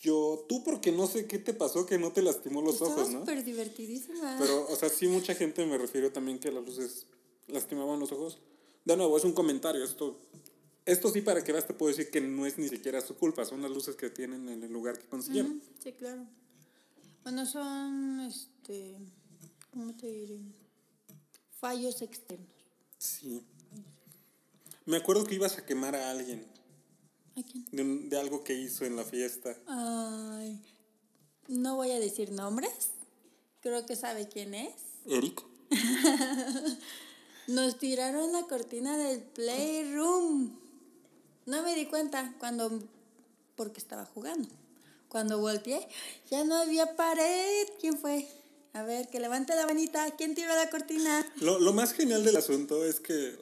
Yo, 0.00 0.44
tú 0.48 0.64
porque 0.64 0.90
no 0.90 1.06
sé 1.06 1.26
qué 1.26 1.38
te 1.38 1.54
pasó 1.54 1.86
que 1.86 1.96
no 1.96 2.10
te 2.12 2.22
lastimó 2.22 2.60
los 2.60 2.74
Estaba 2.74 2.92
ojos, 2.94 3.10
¿no? 3.10 3.20
súper 3.20 3.44
divertidísima. 3.44 4.36
Pero, 4.40 4.66
o 4.68 4.74
sea, 4.76 4.88
sí 4.88 5.06
mucha 5.06 5.34
gente 5.34 5.64
me 5.64 5.78
refirió 5.78 6.10
también 6.12 6.40
que 6.40 6.50
las 6.50 6.64
luces 6.64 7.06
lastimaban 7.46 8.00
los 8.00 8.10
ojos. 8.10 8.38
De 8.84 8.96
nuevo, 8.96 9.16
es 9.16 9.22
un 9.24 9.32
comentario. 9.32 9.84
Esto, 9.84 10.18
esto 10.84 11.08
sí 11.12 11.20
para 11.20 11.44
que 11.44 11.52
veas 11.52 11.68
te 11.68 11.74
puedo 11.74 11.94
decir 11.94 12.10
que 12.10 12.20
no 12.20 12.46
es 12.46 12.58
ni 12.58 12.68
siquiera 12.68 13.00
su 13.00 13.14
culpa. 13.16 13.44
Son 13.44 13.62
las 13.62 13.70
luces 13.70 13.94
que 13.94 14.10
tienen 14.10 14.48
en 14.48 14.64
el 14.64 14.72
lugar 14.72 14.98
que 14.98 15.06
consiguieron. 15.06 15.52
Ujú, 15.52 15.62
Sí, 15.80 15.92
claro. 15.92 16.26
Bueno, 17.22 17.46
son, 17.46 18.20
este, 18.22 18.96
¿cómo 19.70 19.94
te 19.96 20.08
diré? 20.08 20.40
Fallos 21.60 22.02
externos. 22.02 22.48
Sí. 22.98 23.40
Me 24.84 24.96
acuerdo 24.96 25.24
que 25.24 25.36
ibas 25.36 25.58
a 25.58 25.64
quemar 25.64 25.94
a 25.94 26.10
alguien 26.10 26.44
¿A 27.36 27.42
quién? 27.42 27.64
de, 27.72 27.82
un- 27.82 28.08
de 28.08 28.18
algo 28.18 28.44
que 28.44 28.54
hizo 28.54 28.84
en 28.84 28.96
la 28.96 29.04
fiesta. 29.04 29.56
Ay, 29.66 30.60
no 31.48 31.76
voy 31.76 31.90
a 31.92 31.98
decir 32.00 32.30
nombres. 32.32 32.90
Creo 33.60 33.86
que 33.86 33.96
sabe 33.96 34.28
quién 34.28 34.54
es. 34.54 34.72
Eric. 35.06 35.42
Nos 37.48 37.78
tiraron 37.78 38.32
la 38.32 38.42
cortina 38.42 38.96
del 38.96 39.20
playroom. 39.20 40.56
No 41.46 41.62
me 41.62 41.74
di 41.74 41.86
cuenta 41.86 42.34
cuando, 42.38 42.82
porque 43.56 43.80
estaba 43.80 44.04
jugando. 44.04 44.48
Cuando 45.08 45.38
volteé, 45.40 45.86
ya 46.30 46.44
no 46.44 46.54
había 46.56 46.94
pared. 46.96 47.66
¿Quién 47.80 47.98
fue? 47.98 48.26
A 48.74 48.82
ver, 48.84 49.08
que 49.08 49.20
levante 49.20 49.54
la 49.54 49.66
manita. 49.66 50.10
¿Quién 50.16 50.34
tiró 50.34 50.54
la 50.54 50.70
cortina? 50.70 51.26
Lo, 51.40 51.58
lo 51.58 51.72
más 51.72 51.92
genial 51.92 52.24
del 52.24 52.36
asunto 52.36 52.84
es 52.84 53.00
que, 53.00 53.36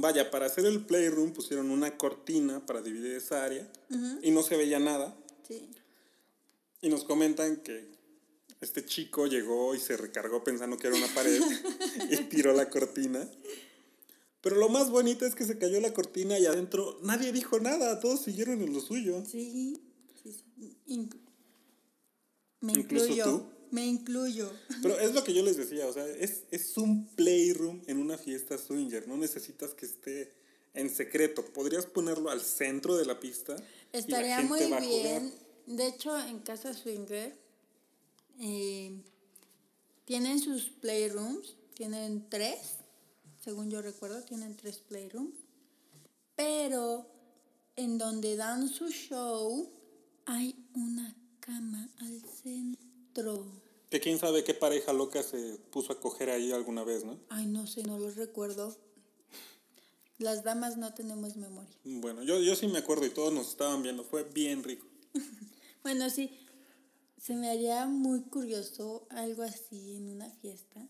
vaya, 0.00 0.30
para 0.30 0.46
hacer 0.46 0.64
el 0.64 0.84
playroom 0.86 1.32
pusieron 1.32 1.70
una 1.70 1.96
cortina 1.98 2.64
para 2.64 2.80
dividir 2.80 3.12
esa 3.14 3.44
área 3.44 3.70
y 4.22 4.30
no 4.30 4.42
se 4.42 4.56
veía 4.56 4.78
nada. 4.78 5.16
Sí. 5.46 5.68
Y 6.80 6.88
nos 6.88 7.04
comentan 7.04 7.56
que 7.56 7.88
este 8.60 8.84
chico 8.84 9.26
llegó 9.26 9.74
y 9.74 9.80
se 9.80 9.96
recargó 9.96 10.42
pensando 10.44 10.76
que 10.78 10.86
era 10.86 10.96
una 10.96 11.08
pared 11.08 11.40
y 12.10 12.16
tiró 12.24 12.52
la 12.54 12.70
cortina. 12.70 13.28
Pero 14.40 14.56
lo 14.56 14.68
más 14.68 14.88
bonito 14.90 15.26
es 15.26 15.34
que 15.34 15.44
se 15.44 15.58
cayó 15.58 15.80
la 15.80 15.92
cortina 15.92 16.38
y 16.38 16.46
adentro 16.46 16.98
nadie 17.02 17.32
dijo 17.32 17.58
nada, 17.58 17.98
todos 17.98 18.20
siguieron 18.22 18.62
en 18.62 18.72
lo 18.72 18.80
suyo. 18.80 19.24
Sí. 19.26 19.80
sí, 20.22 20.32
sí. 20.32 20.76
Inc- 20.86 21.16
me 22.60 22.72
Incluso 22.72 23.06
incluyo. 23.06 23.24
tú. 23.24 23.57
Me 23.70 23.86
incluyo. 23.86 24.50
Pero 24.82 24.98
es 24.98 25.14
lo 25.14 25.22
que 25.24 25.34
yo 25.34 25.42
les 25.42 25.56
decía, 25.62 25.86
o 25.86 25.92
sea, 25.92 26.06
es, 26.06 26.42
es 26.50 26.76
un 26.76 27.06
playroom 27.08 27.82
en 27.86 27.98
una 27.98 28.16
fiesta 28.18 28.58
swinger, 28.58 29.06
no 29.08 29.16
necesitas 29.16 29.74
que 29.74 29.86
esté 29.86 30.32
en 30.74 30.90
secreto. 30.90 31.44
Podrías 31.44 31.86
ponerlo 31.86 32.30
al 32.30 32.40
centro 32.40 32.96
de 32.96 33.04
la 33.04 33.18
pista. 33.18 33.56
y 33.56 33.62
la 33.92 33.98
Estaría 33.98 34.36
gente 34.38 34.48
muy 34.48 34.70
va 34.70 34.78
a 34.78 34.82
jugar. 34.82 35.02
bien. 35.22 35.34
De 35.66 35.86
hecho, 35.86 36.18
en 36.18 36.38
Casa 36.40 36.72
Swinger 36.72 37.36
eh, 38.40 39.02
tienen 40.04 40.38
sus 40.38 40.64
playrooms, 40.80 41.56
tienen 41.74 42.28
tres, 42.30 42.58
según 43.44 43.70
yo 43.70 43.82
recuerdo, 43.82 44.22
tienen 44.22 44.56
tres 44.56 44.78
playrooms. 44.78 45.34
Pero 46.36 47.06
en 47.76 47.98
donde 47.98 48.36
dan 48.36 48.68
su 48.68 48.88
show 48.88 49.70
hay 50.26 50.54
una 50.74 51.14
cama 51.40 51.88
al 51.98 52.20
centro. 52.42 52.77
Que 53.90 54.00
quién 54.00 54.18
sabe 54.18 54.44
qué 54.44 54.54
pareja 54.54 54.92
loca 54.92 55.22
se 55.22 55.58
puso 55.70 55.92
a 55.92 56.00
coger 56.00 56.28
ahí 56.30 56.52
alguna 56.52 56.84
vez, 56.84 57.04
¿no? 57.04 57.18
Ay, 57.30 57.46
no 57.46 57.66
sé, 57.66 57.82
no 57.84 57.98
los 57.98 58.16
recuerdo. 58.16 58.76
Las 60.18 60.42
damas 60.44 60.76
no 60.76 60.92
tenemos 60.94 61.36
memoria. 61.36 61.70
Bueno, 61.84 62.22
yo, 62.22 62.38
yo 62.40 62.54
sí 62.56 62.66
me 62.66 62.78
acuerdo 62.78 63.06
y 63.06 63.10
todos 63.10 63.32
nos 63.32 63.48
estaban 63.48 63.82
viendo. 63.82 64.04
Fue 64.04 64.24
bien 64.24 64.62
rico. 64.64 64.86
Bueno, 65.84 66.10
sí, 66.10 66.36
se 67.18 67.34
me 67.34 67.48
haría 67.48 67.86
muy 67.86 68.22
curioso 68.22 69.06
algo 69.10 69.42
así 69.44 69.96
en 69.96 70.10
una 70.10 70.28
fiesta. 70.28 70.86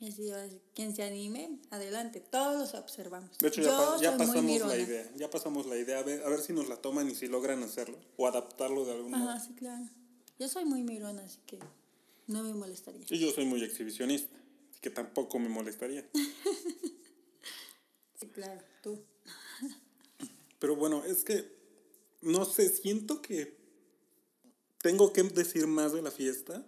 Y 0.00 0.08
así, 0.08 0.30
quien 0.74 0.94
se 0.96 1.04
anime, 1.04 1.58
adelante, 1.70 2.20
todos 2.20 2.58
los 2.58 2.74
observamos. 2.74 3.38
De 3.38 3.48
hecho, 3.48 3.62
ya, 3.62 3.76
pa- 3.76 3.98
ya 4.00 4.10
muy 4.10 4.18
pasamos 4.26 4.60
la 4.62 4.76
idea. 4.78 5.12
Ya 5.16 5.30
pasamos 5.30 5.66
la 5.66 5.76
idea. 5.76 6.00
A 6.00 6.02
ver, 6.02 6.22
a 6.24 6.28
ver 6.28 6.40
si 6.40 6.52
nos 6.52 6.68
la 6.68 6.76
toman 6.76 7.08
y 7.08 7.14
si 7.14 7.28
logran 7.28 7.62
hacerlo. 7.62 7.98
O 8.16 8.26
adaptarlo 8.26 8.84
de 8.84 8.92
algún 8.92 9.12
modo. 9.12 9.30
Ajá, 9.30 9.40
sí, 9.40 9.54
claro. 9.54 9.84
Yo 10.40 10.48
soy 10.48 10.64
muy 10.64 10.82
mirona, 10.82 11.22
así 11.22 11.38
que 11.46 11.58
no 12.26 12.42
me 12.42 12.54
molestaría. 12.54 13.04
Y 13.10 13.18
yo 13.18 13.30
soy 13.30 13.44
muy 13.44 13.62
exhibicionista. 13.62 14.34
Así 14.70 14.80
que 14.80 14.88
tampoco 14.88 15.38
me 15.38 15.48
molestaría. 15.48 16.08
Sí, 18.18 18.26
claro, 18.26 18.60
tú. 18.82 19.02
Pero 20.58 20.76
bueno, 20.76 21.02
es 21.06 21.24
que, 21.24 21.50
no 22.20 22.44
sé, 22.44 22.68
siento 22.68 23.22
que 23.22 23.56
tengo 24.82 25.14
que 25.14 25.22
decir 25.22 25.66
más 25.66 25.94
de 25.94 26.02
la 26.02 26.10
fiesta, 26.10 26.62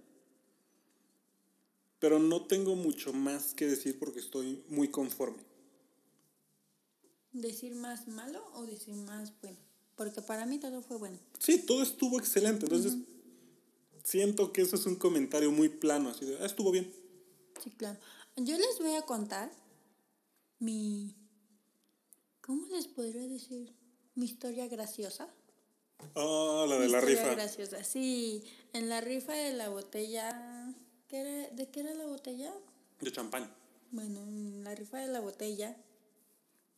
pero 1.99 2.19
no 2.19 2.47
tengo 2.47 2.75
mucho 2.75 3.13
más 3.13 3.53
que 3.53 3.67
decir 3.67 3.99
porque 3.99 4.21
estoy 4.21 4.65
muy 4.69 4.89
conforme. 4.89 5.43
¿Decir 7.35 7.75
más 7.75 8.09
malo 8.09 8.43
o 8.55 8.65
decir 8.65 8.95
más 8.95 9.31
bueno? 9.43 9.59
Porque 9.95 10.23
para 10.23 10.47
mí 10.47 10.59
todo 10.59 10.81
fue 10.81 10.97
bueno. 10.97 11.19
Sí, 11.39 11.59
todo 11.59 11.83
estuvo 11.83 12.19
excelente, 12.19 12.65
entonces 12.65 12.97
siento 14.03 14.53
que 14.53 14.63
eso 14.63 14.77
es 14.77 14.87
un 14.87 14.97
comentario 14.97 15.51
muy 15.51 15.69
plano, 15.69 16.11
así 16.11 16.25
de, 16.25 16.39
ah, 16.41 16.47
estuvo 16.47 16.71
bien. 16.71 16.93
Sí, 17.63 17.71
claro. 17.71 17.99
Yo 18.37 18.57
les 18.57 18.79
voy 18.79 18.95
a 18.95 19.03
contar 19.03 19.51
mi... 20.59 21.15
¿Cómo 22.41 22.67
les 22.69 22.89
podría 22.89 23.27
decir? 23.29 23.73
Mi 24.15 24.25
historia 24.25 24.67
graciosa. 24.69 25.29
Ah, 26.15 26.65
la 26.69 26.75
de 26.77 26.87
Mi 26.87 26.93
la 26.93 26.99
historia 26.99 27.23
rifa. 27.23 27.35
graciosa, 27.35 27.85
sí. 27.85 28.43
En 28.73 28.89
la 28.89 29.01
rifa 29.01 29.33
de 29.33 29.53
la 29.53 29.69
botella... 29.69 30.75
¿qué 31.09 31.21
era? 31.21 31.51
¿De 31.55 31.69
qué 31.71 31.81
era 31.81 31.95
la 31.95 32.07
botella? 32.07 32.53
De 33.01 33.13
champán. 33.13 33.55
Bueno, 33.91 34.21
en 34.23 34.65
la 34.65 34.75
rifa 34.75 34.99
de 34.99 35.09
la 35.09 35.21
botella, 35.21 35.77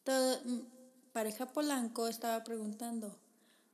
todo, 0.03 0.41
mm, 0.45 0.61
pareja 1.13 1.53
Polanco 1.53 2.09
estaba 2.09 2.43
preguntando, 2.43 3.17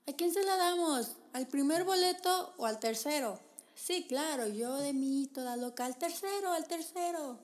¿a 0.07 0.13
quién 0.13 0.31
se 0.33 0.43
la 0.45 0.57
damos? 0.57 1.17
¿Al 1.33 1.47
primer 1.47 1.85
boleto 1.85 2.55
o 2.59 2.67
al 2.67 2.81
tercero? 2.81 3.39
Sí, 3.75 4.05
claro, 4.09 4.47
yo 4.49 4.77
de 4.77 4.93
mí 4.93 5.31
toda 5.33 5.57
loca, 5.57 5.85
al 5.87 5.97
tercero, 5.97 6.53
al 6.53 6.67
tercero. 6.67 7.39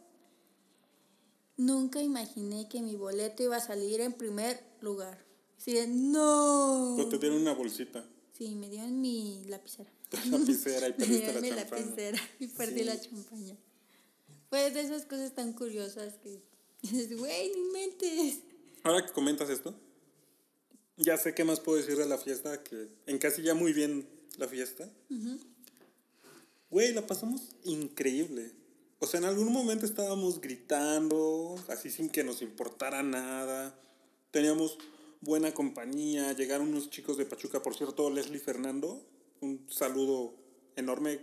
Nunca 1.57 2.03
imaginé 2.03 2.69
que 2.69 2.83
mi 2.83 2.97
boleto 2.97 3.43
iba 3.43 3.57
a 3.57 3.61
salir 3.61 4.01
en 4.01 4.13
primer 4.13 4.63
lugar. 4.81 5.25
De, 5.65 5.87
no. 5.87 6.95
Pero 6.97 7.09
te 7.09 7.19
dieron 7.19 7.41
una 7.41 7.55
bolsita. 7.55 8.05
Sí, 8.37 8.55
me 8.55 8.69
dio 8.69 8.83
en 8.85 9.01
mi 9.01 9.45
lapicera. 9.47 9.91
lapicera 10.31 10.89
y 10.89 10.91
Me 10.99 10.99
perdiste 10.99 11.19
dio 11.19 11.29
en 11.31 11.35
la 11.35 11.41
mi 11.41 11.51
champaña. 11.51 11.81
lapicera 11.87 12.23
y 12.39 12.47
perdí 12.49 12.85
la 12.85 13.01
champaña. 13.01 13.57
Pues 14.51 14.75
de 14.75 14.81
esas 14.83 15.07
cosas 15.07 15.35
tan 15.35 15.55
curiosas 15.55 16.15
que 16.23 16.43
dices, 16.83 17.17
güey, 17.19 17.51
no 17.53 17.57
inventes. 17.59 18.41
Ahora 18.85 19.05
que 19.05 19.13
comentas 19.13 19.49
esto, 19.49 19.75
ya 20.97 21.17
sé 21.19 21.35
qué 21.35 21.45
más 21.45 21.61
puedo 21.61 21.79
decir 21.79 21.97
de 21.97 22.07
la 22.07 22.19
fiesta, 22.19 22.63
que 22.63 22.89
encasilla 23.07 23.55
muy 23.55 23.73
bien 23.73 24.09
la 24.39 24.49
fiesta. 24.49 24.89
Güey, 26.71 26.93
la 26.93 27.07
pasamos 27.07 27.55
increíble. 27.65 28.53
O 28.99 29.07
sea, 29.07 29.21
en 29.21 29.27
algún 29.27 29.53
momento 29.53 29.85
estábamos 29.85 30.41
gritando, 30.41 31.57
así 31.69 31.91
sin 31.91 32.09
que 32.09 32.25
nos 32.25 32.41
importara 32.41 33.03
nada. 33.03 33.79
Teníamos 34.31 34.79
buena 35.21 35.53
compañía. 35.53 36.33
Llegaron 36.33 36.69
unos 36.69 36.89
chicos 36.89 37.19
de 37.19 37.27
Pachuca, 37.27 37.63
por 37.63 37.77
cierto, 37.77 38.11
Leslie 38.11 38.41
Fernando. 38.41 39.05
Un 39.41 39.67
saludo 39.69 40.35
enorme. 40.77 41.21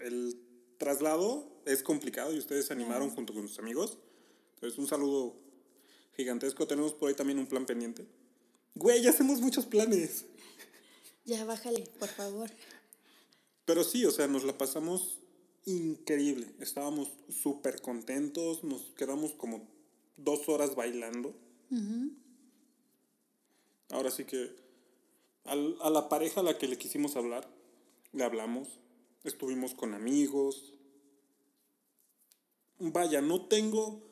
El 0.00 0.36
traslado 0.78 1.62
es 1.64 1.82
complicado 1.82 2.34
y 2.34 2.38
ustedes 2.38 2.66
se 2.66 2.72
animaron 2.72 3.10
junto 3.10 3.34
con 3.34 3.46
sus 3.46 3.60
amigos. 3.60 3.98
Entonces, 4.54 4.78
un 4.78 4.88
saludo 4.88 5.36
gigantesco. 6.16 6.66
Tenemos 6.66 6.92
por 6.92 7.08
ahí 7.08 7.14
también 7.14 7.38
un 7.38 7.46
plan 7.46 7.66
pendiente. 7.66 8.04
Güey, 8.74 9.02
ya 9.02 9.10
hacemos 9.10 9.40
muchos 9.40 9.66
planes. 9.66 10.24
Ya, 11.24 11.44
bájale, 11.44 11.84
por 11.98 12.08
favor. 12.08 12.50
Pero 13.64 13.84
sí, 13.84 14.04
o 14.04 14.10
sea, 14.10 14.26
nos 14.26 14.44
la 14.44 14.56
pasamos 14.56 15.18
increíble. 15.66 16.54
Estábamos 16.60 17.08
súper 17.28 17.80
contentos, 17.82 18.64
nos 18.64 18.82
quedamos 18.96 19.32
como 19.32 19.68
dos 20.16 20.48
horas 20.48 20.74
bailando. 20.74 21.34
Ahora 23.90 24.10
sí 24.10 24.24
que 24.24 24.56
al- 25.44 25.76
a 25.82 25.90
la 25.90 26.08
pareja 26.08 26.40
a 26.40 26.44
la 26.44 26.58
que 26.58 26.66
le 26.68 26.78
quisimos 26.78 27.16
hablar, 27.16 27.48
le 28.12 28.24
hablamos, 28.24 28.68
estuvimos 29.24 29.74
con 29.74 29.94
amigos. 29.94 30.74
Vaya, 32.78 33.20
no 33.20 33.46
tengo 33.46 34.02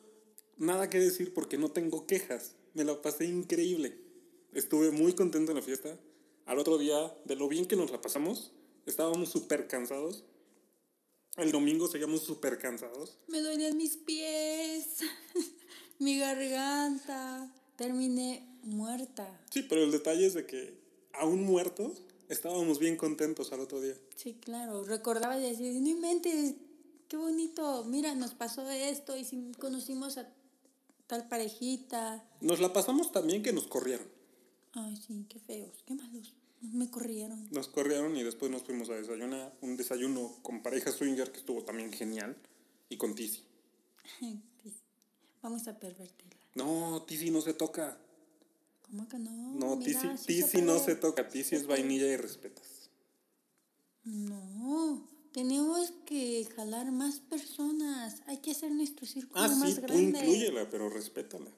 nada 0.57 0.89
que 0.89 0.99
decir 0.99 1.33
porque 1.33 1.57
no 1.57 1.71
tengo 1.71 2.05
quejas. 2.05 2.55
Me 2.73 2.83
la 2.83 3.01
pasé 3.01 3.25
increíble. 3.25 3.97
Estuve 4.53 4.91
muy 4.91 5.13
contento 5.13 5.51
en 5.51 5.57
la 5.57 5.63
fiesta. 5.63 5.95
Al 6.45 6.57
otro 6.57 6.77
día, 6.77 7.13
de 7.25 7.35
lo 7.35 7.47
bien 7.47 7.67
que 7.67 7.75
nos 7.75 7.91
la 7.91 8.01
pasamos, 8.01 8.51
estábamos 8.87 9.29
súper 9.29 9.67
cansados. 9.67 10.23
El 11.37 11.51
domingo 11.51 11.87
seguíamos 11.87 12.23
súper 12.23 12.57
cansados. 12.57 13.17
Me 13.27 13.41
dolían 13.41 13.77
mis 13.77 13.97
pies, 13.97 14.97
mi 15.99 16.17
garganta. 16.17 17.53
Terminé 17.75 18.45
muerta. 18.63 19.39
Sí, 19.51 19.61
pero 19.63 19.83
el 19.83 19.91
detalle 19.91 20.25
es 20.25 20.33
de 20.33 20.45
que, 20.45 20.73
aún 21.13 21.43
muertos, 21.43 22.01
estábamos 22.27 22.79
bien 22.79 22.97
contentos 22.97 23.53
al 23.53 23.59
otro 23.59 23.79
día. 23.79 23.95
Sí, 24.15 24.33
claro. 24.33 24.83
Recordaba 24.83 25.37
y 25.37 25.43
decía, 25.43 25.71
no 25.79 25.87
inventes, 25.87 26.55
qué 27.07 27.17
bonito. 27.17 27.85
Mira, 27.85 28.15
nos 28.15 28.33
pasó 28.33 28.67
esto 28.69 29.15
y 29.15 29.23
conocimos 29.59 30.17
a 30.17 30.27
tal 31.05 31.29
parejita. 31.29 32.27
Nos 32.41 32.59
la 32.59 32.73
pasamos 32.73 33.11
también 33.11 33.43
que 33.43 33.53
nos 33.53 33.67
corrieron. 33.67 34.18
Ay, 34.73 34.95
sí, 34.97 35.25
qué 35.29 35.39
feos, 35.39 35.83
qué 35.85 35.95
malos. 35.95 36.33
Me 36.61 36.89
corrieron. 36.89 37.47
Nos 37.51 37.67
corrieron 37.69 38.15
y 38.17 38.23
después 38.23 38.51
nos 38.51 38.63
fuimos 38.63 38.89
a 38.89 38.95
desayunar. 38.95 39.53
Un 39.61 39.77
desayuno 39.77 40.35
con 40.41 40.61
pareja 40.61 40.91
swinger 40.91 41.31
que 41.31 41.39
estuvo 41.39 41.63
también 41.63 41.91
genial. 41.93 42.35
Y 42.89 42.97
con 42.97 43.15
Tizi. 43.15 43.43
Vamos 45.41 45.67
a 45.67 45.79
pervertirla. 45.79 46.35
No, 46.55 47.03
Tizi 47.03 47.31
no 47.31 47.41
se 47.41 47.53
toca. 47.53 47.97
¿Cómo 48.81 49.07
que 49.07 49.17
no? 49.19 49.31
No, 49.53 49.75
Mira, 49.77 50.01
Tizi, 50.01 50.17
sí 50.17 50.25
Tizi 50.43 50.61
no 50.61 50.79
se 50.79 50.95
toca. 50.95 51.29
Tizi 51.29 51.55
es 51.55 51.65
vainilla 51.67 52.07
y 52.07 52.17
respetas. 52.17 52.89
No, 54.03 55.07
tenemos 55.31 55.93
que 56.05 56.45
jalar 56.55 56.91
más 56.91 57.19
personas. 57.19 58.21
Hay 58.25 58.37
que 58.37 58.51
hacer 58.51 58.71
nuestro 58.71 59.05
círculo 59.05 59.39
Ah, 59.41 59.47
más 59.47 59.69
sí, 59.69 59.75
tú 59.75 59.81
grande. 59.83 60.19
inclúyela, 60.19 60.69
pero 60.69 60.89
respétala. 60.89 61.51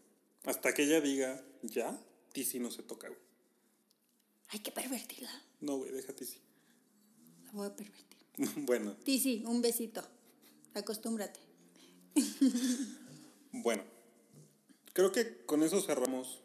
Hasta 0.43 0.73
que 0.73 0.83
ella 0.83 1.01
diga, 1.01 1.43
ya, 1.63 1.99
Tizi 2.31 2.59
no 2.59 2.71
se 2.71 2.83
toca, 2.83 3.07
güey. 3.07 3.19
Hay 4.49 4.59
que 4.59 4.71
pervertirla. 4.71 5.31
No, 5.61 5.77
güey, 5.77 5.91
deja 5.91 6.13
Tizi. 6.13 6.39
La 7.45 7.51
voy 7.53 7.67
a 7.67 7.75
pervertir. 7.75 8.19
bueno, 8.65 8.95
sí, 9.05 9.43
un 9.45 9.61
besito. 9.61 10.03
Acostúmbrate. 10.73 11.39
bueno. 13.51 13.83
Creo 14.93 15.11
que 15.11 15.45
con 15.45 15.63
eso 15.63 15.81
cerramos 15.81 16.41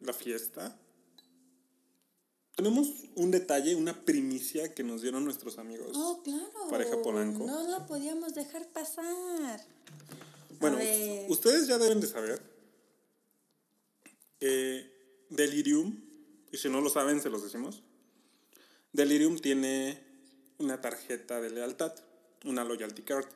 la 0.00 0.12
fiesta. 0.12 0.76
Tenemos 2.56 2.88
un 3.14 3.30
detalle, 3.30 3.76
una 3.76 4.04
primicia 4.04 4.74
que 4.74 4.82
nos 4.82 5.02
dieron 5.02 5.24
nuestros 5.24 5.58
amigos. 5.58 5.92
Oh, 5.94 6.20
claro. 6.22 6.68
Pareja 6.68 7.00
Polanco. 7.00 7.46
No 7.46 7.68
la 7.68 7.86
podíamos 7.86 8.34
dejar 8.34 8.68
pasar. 8.68 9.64
Bueno, 10.58 10.78
ustedes 11.28 11.68
ya 11.68 11.78
deben 11.78 12.00
de 12.00 12.06
saber 12.06 12.42
que 14.38 14.99
Delirium, 15.30 16.00
y 16.52 16.58
si 16.58 16.68
no 16.68 16.80
lo 16.80 16.90
saben, 16.90 17.20
se 17.20 17.30
los 17.30 17.42
decimos. 17.42 17.82
Delirium 18.92 19.38
tiene 19.38 20.02
una 20.58 20.80
tarjeta 20.80 21.40
de 21.40 21.50
lealtad, 21.50 21.94
una 22.44 22.64
loyalty 22.64 23.02
card, 23.02 23.26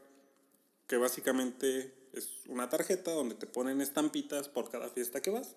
que 0.86 0.96
básicamente 0.96 1.94
Es 2.12 2.28
una 2.46 2.68
tarjeta 2.68 3.10
donde 3.10 3.34
te 3.34 3.46
ponen 3.46 3.80
estampitas 3.80 4.48
por 4.48 4.70
cada 4.70 4.88
fiesta 4.88 5.20
que 5.20 5.30
vas. 5.30 5.56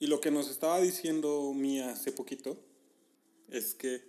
Y 0.00 0.08
lo 0.08 0.20
que 0.20 0.32
nos 0.32 0.50
estaba 0.50 0.80
diciendo 0.80 1.52
Mía 1.54 1.90
hace 1.92 2.10
poquito 2.10 2.58
es 3.48 3.74
que 3.74 4.02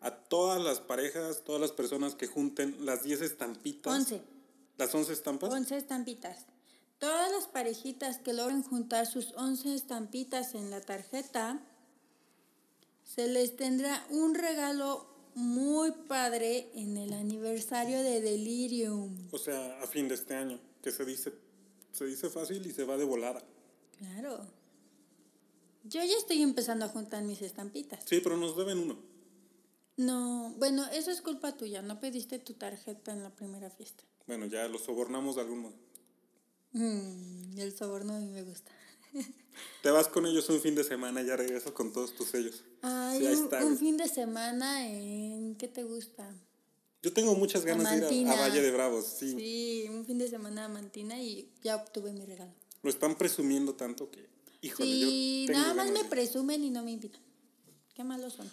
a 0.00 0.10
todas 0.10 0.62
las 0.62 0.80
parejas, 0.80 1.44
todas 1.44 1.60
las 1.60 1.72
personas 1.72 2.14
que 2.14 2.26
junten 2.26 2.86
las 2.86 3.02
10 3.02 3.20
estampitas. 3.20 3.92
11. 3.92 4.22
¿Las 4.78 4.94
11 4.94 5.12
estampas? 5.12 5.52
11 5.52 5.76
estampitas. 5.76 6.46
Todas 6.98 7.30
las 7.30 7.46
parejitas 7.46 8.18
que 8.18 8.32
logren 8.32 8.62
juntar 8.62 9.06
sus 9.06 9.32
11 9.34 9.74
estampitas 9.74 10.54
en 10.54 10.70
la 10.70 10.80
tarjeta, 10.80 11.62
se 13.04 13.28
les 13.28 13.56
tendrá 13.56 14.04
un 14.10 14.34
regalo 14.34 15.06
muy 15.34 15.92
padre 15.92 16.70
en 16.74 16.96
el 16.96 17.12
aniversario 17.12 18.02
de 18.02 18.20
Delirium. 18.20 19.28
O 19.30 19.38
sea, 19.38 19.80
a 19.80 19.86
fin 19.86 20.08
de 20.08 20.16
este 20.16 20.34
año, 20.34 20.58
que 20.82 20.90
se 20.90 21.04
dice, 21.04 21.32
se 21.92 22.04
dice 22.04 22.28
fácil 22.28 22.66
y 22.66 22.72
se 22.72 22.84
va 22.84 22.96
de 22.96 23.04
volada. 23.04 23.44
Claro. 23.98 24.44
Yo 25.84 26.02
ya 26.02 26.16
estoy 26.16 26.42
empezando 26.42 26.84
a 26.84 26.88
juntar 26.88 27.22
mis 27.22 27.40
estampitas. 27.42 28.04
Sí, 28.04 28.20
pero 28.22 28.36
nos 28.36 28.56
deben 28.56 28.78
uno. 28.78 28.98
No, 29.96 30.54
bueno, 30.58 30.86
eso 30.92 31.10
es 31.10 31.22
culpa 31.22 31.56
tuya. 31.56 31.82
No 31.82 32.00
pediste 32.00 32.38
tu 32.40 32.54
tarjeta 32.54 33.12
en 33.12 33.22
la 33.22 33.30
primera 33.30 33.70
fiesta. 33.70 34.04
Bueno, 34.26 34.46
ya 34.46 34.66
lo 34.68 34.78
sobornamos 34.78 35.36
de 35.36 35.42
algún 35.42 35.60
modo. 35.60 35.74
Mm, 36.78 37.58
el 37.58 37.76
soborno 37.76 38.14
a 38.14 38.18
mí 38.20 38.28
me 38.28 38.42
gusta. 38.44 38.70
Te 39.82 39.90
vas 39.90 40.06
con 40.08 40.26
ellos 40.26 40.48
un 40.48 40.60
fin 40.60 40.74
de 40.76 40.84
semana 40.84 41.22
y 41.22 41.26
ya 41.26 41.36
regresas 41.36 41.72
con 41.72 41.92
todos 41.92 42.14
tus 42.14 42.28
sellos. 42.28 42.62
Ay, 42.82 43.18
Sí, 43.18 43.26
ahí 43.26 43.34
un, 43.34 43.44
está, 43.44 43.64
un 43.64 43.76
fin 43.78 43.96
de 43.96 44.08
semana 44.08 44.86
en... 44.88 45.56
¿Qué 45.56 45.66
te 45.66 45.82
gusta? 45.82 46.32
Yo 47.02 47.12
tengo 47.12 47.34
muchas 47.34 47.64
ganas 47.64 47.90
de 48.00 48.14
ir 48.14 48.28
a- 48.28 48.32
a. 48.34 48.40
Valle 48.40 48.62
de 48.62 48.70
Bravos, 48.70 49.06
sí. 49.18 49.30
Sí, 49.36 49.86
un 49.90 50.04
fin 50.04 50.18
de 50.18 50.28
semana 50.28 50.66
a 50.66 50.68
Mantina 50.68 51.20
y 51.20 51.50
ya 51.62 51.76
obtuve 51.76 52.12
mi 52.12 52.24
regalo. 52.24 52.52
Lo 52.82 52.90
están 52.90 53.16
presumiendo 53.16 53.74
tanto 53.74 54.08
que, 54.10 54.28
híjole, 54.62 54.90
Sí, 54.90 55.44
yo 55.48 55.52
tengo 55.52 55.60
nada 55.60 55.74
más 55.74 55.90
me 55.90 56.04
presumen 56.04 56.62
y 56.62 56.70
no 56.70 56.84
me 56.84 56.92
invitan. 56.92 57.20
Qué 57.94 58.04
malos 58.04 58.34
son. 58.34 58.48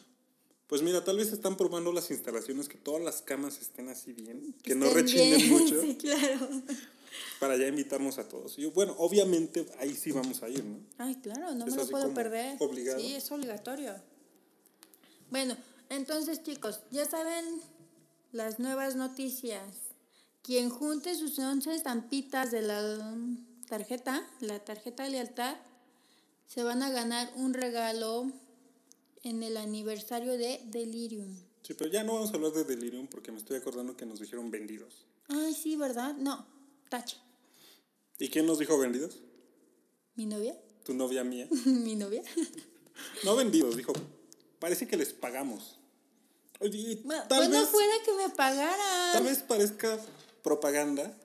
Pues 0.68 0.82
mira, 0.82 1.04
tal 1.04 1.18
vez 1.18 1.32
están 1.32 1.58
probando 1.58 1.92
las 1.94 2.10
instalaciones, 2.10 2.68
que 2.70 2.78
todas 2.80 3.04
las 3.04 3.22
camas 3.22 3.60
estén 3.62 3.88
así 3.90 4.14
bien, 4.14 4.56
que 4.64 4.74
no 4.74 4.86
Estén 4.88 5.04
rechinen 5.04 5.38
bien, 5.38 5.50
mucho, 5.52 5.82
Sí, 5.82 5.96
claro. 5.96 6.50
Para 7.40 7.58
ya 7.58 7.68
invitarnos 7.68 8.18
a 8.18 8.28
todos. 8.28 8.58
Y 8.58 8.64
yo, 8.64 8.72
bueno, 8.72 8.96
obviamente 8.98 9.66
ahí 9.80 9.94
sí 9.96 10.12
vamos 10.12 10.42
a 10.44 10.50
ir, 10.50 10.64
¿no? 10.64 10.80
Ay, 10.98 11.16
claro, 11.16 11.54
no 11.54 11.66
Es 11.66 11.72
me 11.76 11.78
lo 11.84 11.88
puedo 11.90 12.14
perder. 12.14 12.58
obligado. 12.60 13.00
Sí, 13.00 13.14
es 13.14 13.32
obligatorio. 13.32 13.96
Bueno, 15.30 15.56
entonces 15.90 16.44
chicos, 16.44 16.82
ya 16.92 17.06
saben 17.06 17.46
las 18.32 18.60
nuevas 18.60 18.96
noticias. 18.96 19.64
Quien 20.44 20.70
junte 20.70 21.16
sus 21.16 21.40
11 21.40 21.74
estampitas 21.74 22.52
de 22.52 22.62
la 22.62 23.08
tarjeta, 23.68 24.28
la 24.42 24.60
tarjeta 24.64 25.04
de 25.04 25.10
lealtad, 25.10 25.56
se 26.48 26.62
van 26.62 26.84
a 26.84 26.92
ganar 26.92 27.32
un 27.36 27.54
regalo 27.56 28.32
en 29.24 29.42
el 29.42 29.58
aniversario 29.58 30.38
de 30.38 30.62
Delirium. 30.66 31.36
Sí, 31.64 31.74
pero 31.74 31.90
ya 31.90 32.04
no 32.04 32.14
vamos 32.14 32.32
a 32.32 32.36
hablar 32.36 32.52
de 32.52 32.64
Delirium 32.64 33.08
porque 33.08 33.32
me 33.32 33.40
estoy 33.40 33.58
acordando 33.58 33.98
que 33.98 34.06
nos 34.06 34.20
dijeron 34.20 34.52
vendidos. 34.52 35.06
Ay, 35.30 35.56
sí, 35.56 35.76
¿verdad? 35.76 36.14
No, 36.16 36.46
tache. 36.90 37.18
¿Y 38.20 38.30
quién 38.30 38.46
nos 38.46 38.60
dijo 38.60 38.78
vendidos? 38.78 39.20
¿Mi 40.16 40.26
novia? 40.26 40.56
Tu 40.84 40.94
novia 40.94 41.24
mía. 41.24 41.48
¿Mi 41.66 41.96
novia? 41.96 42.24
No 43.24 43.36
vendidos, 43.36 43.76
dijo, 43.76 43.94
parece 44.60 44.88
que 44.88 44.98
les 44.98 45.12
pagamos. 45.14 45.80
Oye, 46.60 47.02
Bueno, 47.04 47.24
tal 47.28 47.40
bueno, 47.50 47.60
vez, 47.62 47.70
fuera 47.70 47.94
que 48.06 48.14
me 48.14 48.30
pagaran. 48.30 49.14
tal 49.14 49.24
vez 49.24 49.40
parezca 49.40 50.00
propaganda. 50.44 51.18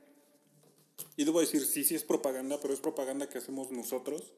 Y 1.17 1.25
debo 1.25 1.41
decir, 1.41 1.65
sí, 1.65 1.85
sí 1.85 1.95
es 1.95 2.03
propaganda, 2.03 2.59
pero 2.61 2.75
es 2.75 2.81
propaganda 2.81 3.29
que 3.29 3.39
hacemos 3.39 3.71
nosotros 3.71 4.33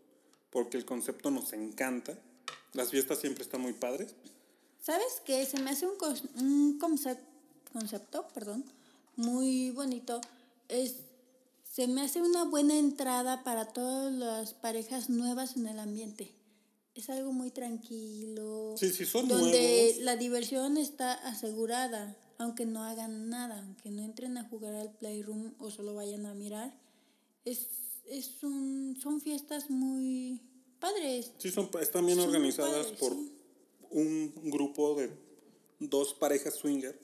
porque 0.51 0.77
el 0.77 0.85
concepto 0.85 1.31
nos 1.31 1.53
encanta. 1.55 2.19
Las 2.75 2.91
fiestas 2.91 3.19
siempre 3.21 3.43
están 3.43 3.61
muy 3.63 3.73
padres. 3.73 4.15
¿Sabes 4.83 5.23
qué? 5.25 5.47
Se 5.47 5.59
me 5.61 5.71
hace 5.71 5.87
un, 5.87 5.95
un 6.37 6.79
concep- 6.79 7.19
concepto, 7.73 8.27
perdón, 8.35 8.65
muy 9.17 9.71
bonito. 9.71 10.21
Es, 10.69 10.97
se 11.73 11.89
me 11.89 12.03
hace 12.03 12.21
una 12.21 12.45
buena 12.45 12.79
entrada 12.79 13.43
para 13.45 13.73
todas 13.73 14.13
las 14.13 14.53
parejas 14.53 15.09
nuevas 15.09 15.57
en 15.57 15.67
el 15.67 15.79
ambiente. 15.79 16.35
Es 16.95 17.09
algo 17.09 17.33
muy 17.33 17.51
tranquilo. 17.51 18.75
Sí, 18.77 18.91
sí, 18.93 19.07
son 19.07 19.27
donde 19.27 19.85
nuevos. 19.87 20.03
la 20.05 20.17
diversión 20.17 20.77
está 20.77 21.15
asegurada, 21.27 22.15
aunque 22.37 22.67
no 22.67 22.85
hagan 22.85 23.31
nada, 23.31 23.63
aunque 23.65 23.91
no 23.91 24.03
entren 24.03 24.37
a 24.37 24.47
jugar 24.51 24.75
al 24.75 24.93
playroom 24.93 25.55
o 25.59 25.71
solo 25.71 25.95
vayan 25.95 26.27
a 26.27 26.35
mirar. 26.35 26.79
Es, 27.47 27.69
es 28.05 28.43
un, 28.43 28.99
son 29.03 29.23
fiestas 29.23 29.71
muy 29.71 30.43
padres. 30.79 31.33
Sí, 31.39 31.51
son, 31.51 31.71
están 31.81 32.05
bien 32.05 32.19
Son 32.19 32.27
organizadas 32.29 32.89
padres, 32.89 32.99
por 32.99 33.15
sí. 33.15 33.33
un 33.93 34.51
grupo 34.51 34.95
de 34.97 35.11
dos 35.81 36.13
parejas 36.13 36.55
swinger 36.55 37.01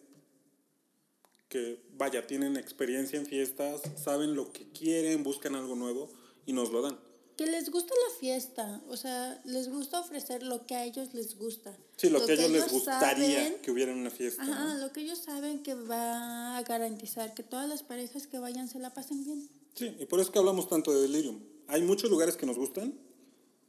que, 1.48 1.80
vaya, 1.96 2.26
tienen 2.26 2.56
experiencia 2.56 3.18
en 3.18 3.26
fiestas, 3.26 3.82
saben 4.02 4.34
lo 4.34 4.52
que 4.52 4.68
quieren, 4.70 5.22
buscan 5.22 5.54
algo 5.54 5.74
nuevo 5.74 6.10
y 6.46 6.52
nos 6.52 6.70
lo 6.70 6.82
dan. 6.82 6.98
Que 7.36 7.46
les 7.46 7.70
gusta 7.70 7.94
la 8.08 8.18
fiesta, 8.18 8.82
o 8.88 8.96
sea, 8.96 9.40
les 9.44 9.68
gusta 9.68 10.00
ofrecer 10.00 10.42
lo 10.42 10.66
que 10.66 10.74
a 10.74 10.84
ellos 10.84 11.14
les 11.14 11.36
gusta. 11.38 11.76
Sí, 11.96 12.10
lo, 12.10 12.24
que 12.26 12.32
a 12.32 12.34
ellos 12.34 12.50
les 12.50 12.70
gustaría 12.70 13.38
saben- 13.44 13.60
que 13.62 13.70
hubiera 13.70 13.92
una 13.92 14.10
fiesta. 14.10 14.44
¿no? 14.44 14.52
Ajá, 14.52 14.74
lo 14.78 14.92
que 14.92 15.02
ellos 15.02 15.18
saben 15.18 15.62
que 15.62 15.74
va 15.74 16.56
a 16.58 16.62
garantizar 16.62 17.34
que 17.34 17.44
todas 17.44 17.68
las 17.68 17.82
parejas 17.84 18.26
que 18.26 18.38
vayan 18.40 18.68
se 18.68 18.80
la 18.80 18.92
pasen 18.92 19.24
bien. 19.24 19.48
Sí, 19.74 19.94
y 20.00 20.06
por 20.06 20.18
eso 20.18 20.28
es 20.28 20.32
que 20.32 20.38
hablamos 20.40 20.68
tanto 20.68 20.92
de 20.92 21.02
Delirium. 21.02 21.40
Hay 21.68 21.82
muchos 21.82 22.10
lugares 22.10 22.36
que 22.36 22.44
nos 22.46 22.56
gustan, 22.58 22.98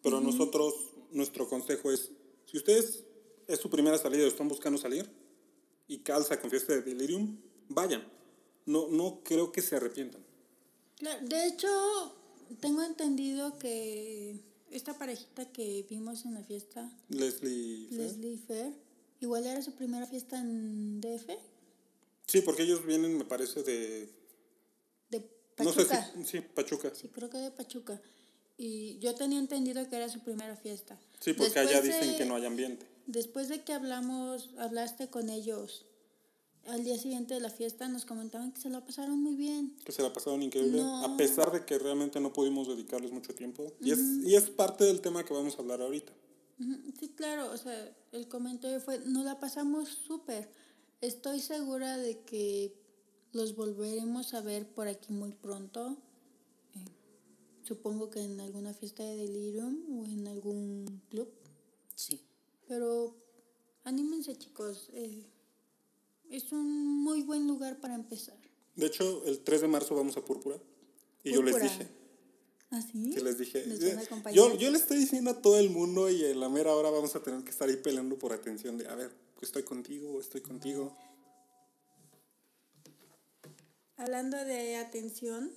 pero 0.02 0.20
nosotros, 0.20 0.74
nuestro 1.12 1.48
consejo 1.48 1.92
es, 1.92 2.10
si 2.46 2.58
ustedes 2.58 3.04
es 3.48 3.60
su 3.60 3.70
primera 3.70 3.98
salida 4.00 4.24
y 4.24 4.28
están 4.28 4.48
buscando 4.48 4.80
salir 4.80 5.08
y 5.88 6.00
calza 6.00 6.40
con 6.40 6.50
fiesta 6.50 6.74
de 6.74 6.82
Delirium, 6.82 7.38
vayan. 7.70 8.04
No, 8.66 8.88
no 8.88 9.22
creo 9.24 9.52
que 9.52 9.62
se 9.62 9.76
arrepientan. 9.78 10.22
De 11.22 11.48
hecho, 11.48 11.68
tengo 12.60 12.84
entendido 12.84 13.58
que 13.58 14.36
esta 14.70 14.94
parejita 14.98 15.46
que 15.52 15.86
vimos 15.90 16.26
en 16.26 16.34
la 16.36 16.44
fiesta, 16.44 16.92
Leslie. 17.10 17.88
Fair. 17.88 18.00
Leslie 18.02 18.38
Fair, 18.38 18.74
igual 19.22 19.46
era 19.48 19.62
su 19.62 19.72
primera 19.74 20.06
fiesta 20.06 20.38
en 20.40 21.00
DF, 21.02 21.30
Sí, 22.28 22.42
porque 22.42 22.62
ellos 22.62 22.86
vienen, 22.86 23.18
me 23.18 23.26
parece, 23.26 23.64
de... 23.64 24.08
de 25.10 25.28
No 25.58 25.74
sé 25.74 25.86
Pachuca. 25.86 26.12
si... 26.16 26.24
Sí, 26.26 26.42
Pachuca. 26.42 26.92
Sí, 26.94 27.08
creo 27.08 27.28
que 27.28 27.40
de 27.40 27.50
Pachuca. 27.50 28.00
Y 28.56 29.00
yo 29.00 29.16
tenía 29.16 29.40
entendido 29.40 29.90
que 29.90 29.96
era 29.96 30.10
su 30.10 30.20
primera 30.20 30.56
fiesta. 30.56 31.00
Sí, 31.22 31.34
porque 31.34 31.58
allá 31.58 31.82
Después 31.82 31.86
dicen 32.02 32.12
de- 32.12 32.18
que 32.20 32.26
no 32.26 32.36
hay 32.36 32.46
ambiente. 32.46 32.86
Después 33.08 33.48
de 33.48 33.64
que 33.64 33.74
hablamos, 33.74 34.52
hablaste 34.60 35.08
con 35.10 35.30
ellos 35.30 35.86
al 36.70 36.84
día 36.84 36.98
siguiente 36.98 37.34
de 37.34 37.40
la 37.40 37.50
fiesta, 37.50 37.88
nos 37.88 38.06
comentaban 38.06 38.52
que 38.52 38.62
se 38.62 38.70
la 38.70 38.84
pasaron 38.86 39.22
muy 39.22 39.36
bien. 39.36 39.76
Que 39.86 39.92
se 39.92 40.02
la 40.02 40.12
pasaron 40.14 40.42
increíble, 40.44 40.82
No. 40.82 41.04
a 41.06 41.18
pesar 41.18 41.52
de 41.52 41.66
que 41.66 41.78
realmente 41.80 42.20
no 42.20 42.32
pudimos 42.34 42.68
dedicarles 42.68 43.12
mucho 43.12 43.34
tiempo. 43.36 43.74
Y, 43.82 43.92
es, 43.92 44.00
y 44.24 44.36
es 44.36 44.50
parte 44.50 44.84
del 44.86 45.02
tema 45.02 45.24
que 45.26 45.34
vamos 45.34 45.56
a 45.56 45.62
hablar 45.62 45.82
ahorita. 45.82 46.12
Sí, 47.00 47.10
claro, 47.16 47.52
o 47.52 47.58
sea, 47.58 47.96
el 48.12 48.28
comentario 48.28 48.82
fue, 48.82 49.00
nos 49.06 49.24
la 49.26 49.40
pasamos 49.40 49.90
súper. 49.90 50.50
Estoy 51.02 51.40
segura 51.40 51.98
de 51.98 52.20
que 52.22 52.74
los 53.32 53.56
volveremos 53.56 54.34
a 54.34 54.42
ver 54.42 54.68
por 54.68 54.88
aquí 54.88 55.14
muy 55.14 55.32
pronto. 55.32 55.98
Eh, 56.76 56.80
supongo 57.64 58.10
que 58.10 58.22
en 58.22 58.40
alguna 58.42 58.74
fiesta 58.74 59.04
de 59.04 59.16
Delirium 59.16 60.02
o 60.02 60.06
en 60.06 60.28
algún 60.28 61.02
club. 61.10 61.30
Sí. 61.96 62.20
Pero 62.68 63.16
anímense 63.86 64.36
chicos, 64.36 64.90
eh, 64.94 65.24
es 66.30 66.52
un 66.52 67.04
muy 67.04 67.22
buen 67.24 67.48
lugar 67.48 67.80
para 67.80 67.96
empezar. 67.96 68.38
De 68.76 68.86
hecho, 68.86 69.24
el 69.26 69.40
3 69.40 69.62
de 69.62 69.68
marzo 69.68 69.96
vamos 69.96 70.16
a 70.18 70.24
Púrpura. 70.24 70.58
Y 71.24 71.34
yo 71.34 71.42
les 71.44 71.62
dije, 71.62 71.88
¿Ah, 72.72 72.82
sí? 72.82 73.12
que 73.14 73.22
les 73.22 73.38
dije, 73.38 73.66
¿Nos 73.68 73.80
van 74.10 74.26
a 74.28 74.30
eh, 74.30 74.34
yo, 74.34 74.56
yo 74.58 74.72
le 74.72 74.78
estoy 74.78 74.98
diciendo 75.00 75.32
a 75.32 75.42
todo 75.42 75.60
el 75.60 75.70
mundo 75.70 76.10
y 76.10 76.24
en 76.24 76.40
la 76.40 76.48
mera 76.50 76.74
hora 76.76 76.90
vamos 76.90 77.16
a 77.16 77.22
tener 77.24 77.44
que 77.44 77.50
estar 77.50 77.68
ahí 77.68 77.76
peleando 77.78 78.18
por 78.18 78.32
atención 78.32 78.78
de, 78.78 78.88
a 78.88 78.96
ver, 78.96 79.12
estoy 79.42 79.64
contigo, 79.64 80.20
estoy 80.22 80.42
contigo. 80.42 80.96
Hablando 83.98 84.38
de 84.38 84.78
atención, 84.78 85.52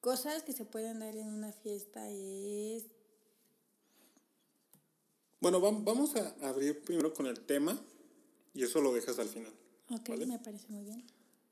cosas 0.00 0.42
que 0.42 0.52
se 0.52 0.64
pueden 0.64 0.98
dar 1.00 1.14
en 1.16 1.28
una 1.28 1.52
fiesta 1.52 2.08
es... 2.10 2.84
Bueno, 5.40 5.60
vam- 5.60 5.84
vamos 5.84 6.16
a 6.16 6.34
abrir 6.48 6.82
primero 6.82 7.14
con 7.14 7.26
el 7.26 7.38
tema 7.40 7.80
y 8.58 8.64
eso 8.64 8.80
lo 8.80 8.92
dejas 8.92 9.20
al 9.20 9.28
final. 9.28 9.52
Ok, 9.88 10.08
¿Vale? 10.08 10.26
me 10.26 10.40
parece 10.40 10.66
muy 10.68 10.82
bien. 10.82 11.04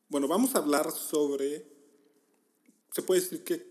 Bueno, 0.09 0.27
vamos 0.27 0.57
a 0.57 0.59
hablar 0.59 0.91
sobre, 0.91 1.65
se 2.91 3.03
puede 3.03 3.21
decir 3.21 3.45
que 3.45 3.65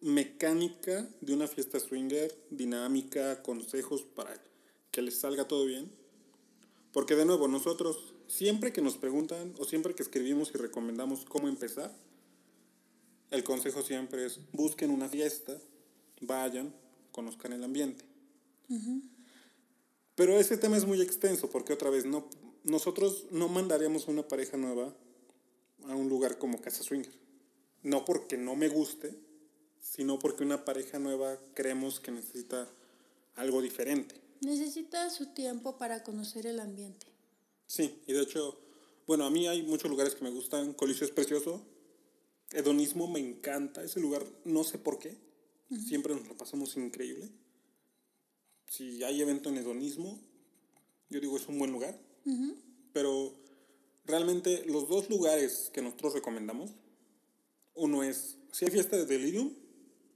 mecánica 0.00 1.06
de 1.20 1.34
una 1.34 1.46
fiesta 1.48 1.78
swinger, 1.80 2.34
dinámica, 2.48 3.42
consejos 3.42 4.02
para 4.02 4.42
que 4.90 5.02
les 5.02 5.18
salga 5.18 5.46
todo 5.46 5.66
bien. 5.66 5.92
Porque 6.94 7.14
de 7.14 7.26
nuevo, 7.26 7.46
nosotros 7.46 8.14
siempre 8.26 8.72
que 8.72 8.80
nos 8.80 8.96
preguntan 8.96 9.54
o 9.58 9.66
siempre 9.66 9.94
que 9.94 10.02
escribimos 10.02 10.50
y 10.54 10.56
recomendamos 10.56 11.26
cómo 11.26 11.46
empezar, 11.46 11.94
el 13.30 13.44
consejo 13.44 13.82
siempre 13.82 14.24
es 14.24 14.40
busquen 14.52 14.90
una 14.90 15.10
fiesta, 15.10 15.58
vayan, 16.22 16.74
conozcan 17.12 17.52
el 17.52 17.64
ambiente. 17.64 18.06
Pero 20.14 20.38
ese 20.38 20.56
tema 20.56 20.78
es 20.78 20.86
muy 20.86 21.02
extenso 21.02 21.50
porque 21.50 21.74
otra 21.74 21.90
vez 21.90 22.06
no, 22.06 22.28
nosotros 22.68 23.24
no 23.30 23.48
mandaríamos 23.48 24.08
una 24.08 24.28
pareja 24.28 24.56
nueva 24.56 24.94
a 25.86 25.94
un 25.94 26.08
lugar 26.08 26.38
como 26.38 26.60
Casa 26.60 26.82
Swinger. 26.82 27.12
No 27.82 28.04
porque 28.04 28.36
no 28.36 28.56
me 28.56 28.68
guste, 28.68 29.18
sino 29.80 30.18
porque 30.18 30.44
una 30.44 30.64
pareja 30.64 30.98
nueva 30.98 31.38
creemos 31.54 31.98
que 31.98 32.10
necesita 32.10 32.68
algo 33.36 33.62
diferente. 33.62 34.14
Necesita 34.40 35.08
su 35.10 35.32
tiempo 35.32 35.78
para 35.78 36.02
conocer 36.02 36.46
el 36.46 36.60
ambiente. 36.60 37.06
Sí, 37.66 38.02
y 38.06 38.12
de 38.12 38.22
hecho, 38.22 38.58
bueno, 39.06 39.24
a 39.24 39.30
mí 39.30 39.46
hay 39.48 39.62
muchos 39.62 39.90
lugares 39.90 40.14
que 40.14 40.24
me 40.24 40.30
gustan. 40.30 40.74
Coliseo 40.74 41.06
es 41.06 41.12
precioso. 41.12 41.62
Hedonismo 42.52 43.08
me 43.08 43.20
encanta. 43.20 43.82
Ese 43.82 44.00
lugar, 44.00 44.26
no 44.44 44.64
sé 44.64 44.78
por 44.78 44.98
qué. 44.98 45.16
Siempre 45.86 46.14
nos 46.14 46.26
lo 46.28 46.36
pasamos 46.36 46.76
increíble. 46.76 47.30
Si 48.66 49.02
hay 49.04 49.20
evento 49.20 49.48
en 49.48 49.58
hedonismo, 49.58 50.18
yo 51.08 51.20
digo 51.20 51.36
es 51.36 51.48
un 51.48 51.58
buen 51.58 51.72
lugar. 51.72 51.98
Pero 52.92 53.34
realmente 54.04 54.64
los 54.66 54.88
dos 54.88 55.08
lugares 55.08 55.70
que 55.72 55.82
nosotros 55.82 56.14
recomendamos, 56.14 56.70
uno 57.74 58.02
es, 58.02 58.36
si 58.52 58.64
hay 58.64 58.70
fiesta 58.70 58.96
de 58.96 59.06
delirium, 59.06 59.52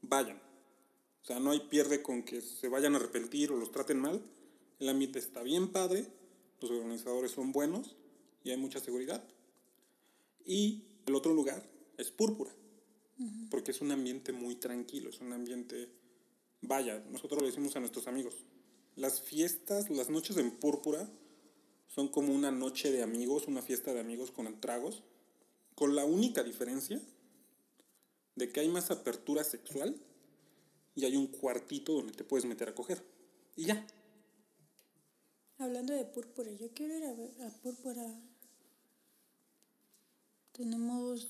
vayan. 0.03 0.41
O 1.23 1.25
sea, 1.25 1.39
no 1.39 1.53
hay 1.53 1.61
pierde 1.61 2.03
con 2.03 2.25
que 2.25 2.41
se 2.41 2.69
vayan 2.69 2.95
a 2.95 2.97
arrepentir 2.97 3.53
o 3.53 3.57
los 3.57 3.71
traten 3.71 4.01
mal. 4.01 4.21
El 4.81 4.89
ambiente 4.89 5.21
está 5.21 5.43
bien 5.43 5.71
padre, 5.71 6.07
los 6.61 6.71
organizadores 6.71 7.31
son 7.31 7.53
buenos 7.53 7.97
y 8.43 8.51
hay 8.51 8.57
mucha 8.57 8.81
seguridad. 8.81 9.23
Y 10.45 10.83
el 11.07 11.15
otro 11.15 11.33
lugar 11.33 11.65
es 11.99 12.11
Púrpura, 12.11 12.51
porque 13.51 13.71
es 13.71 13.81
un 13.81 13.93
ambiente 13.93 14.33
muy 14.33 14.57
tranquilo, 14.57 15.11
es 15.11 15.21
un 15.21 15.33
ambiente, 15.33 15.89
vaya, 16.63 16.99
nosotros 17.11 17.41
lo 17.41 17.47
decimos 17.47 17.77
a 17.77 17.81
nuestros 17.81 18.09
amigos, 18.09 18.35
las 18.97 19.21
fiestas, 19.21 19.89
las 19.91 20.11
noches 20.11 20.37
en 20.37 20.51
Púrpura 20.51 21.09
son 21.95 22.09
como 22.09 22.33
una 22.33 22.51
noche 22.51 22.91
de 22.91 23.03
amigos, 23.03 23.47
una 23.47 23.61
fiesta 23.61 23.93
de 23.93 24.01
amigos 24.01 24.31
con 24.31 24.61
tragos, 24.61 25.03
con 25.75 25.95
la 25.95 26.05
única 26.05 26.43
diferencia 26.43 27.01
de 28.35 28.51
que 28.51 28.61
hay 28.61 28.69
más 28.69 28.91
apertura 28.91 29.45
sexual 29.45 29.95
y 30.95 31.05
hay 31.05 31.17
un 31.17 31.27
cuartito 31.27 31.93
donde 31.93 32.13
te 32.13 32.25
puedes 32.25 32.47
meter 32.47 32.71
a 32.71 32.75
coger. 32.75 33.05
Y 33.57 33.67
ya. 33.67 33.87
Hablando 35.59 35.93
de 35.93 36.05
púrpura, 36.07 36.51
yo 36.53 36.71
quiero 36.73 36.97
ir 36.97 37.05
a, 37.05 37.13
ver 37.13 37.31
a 37.43 37.51
púrpura. 37.61 38.21
Tenemos 40.53 41.29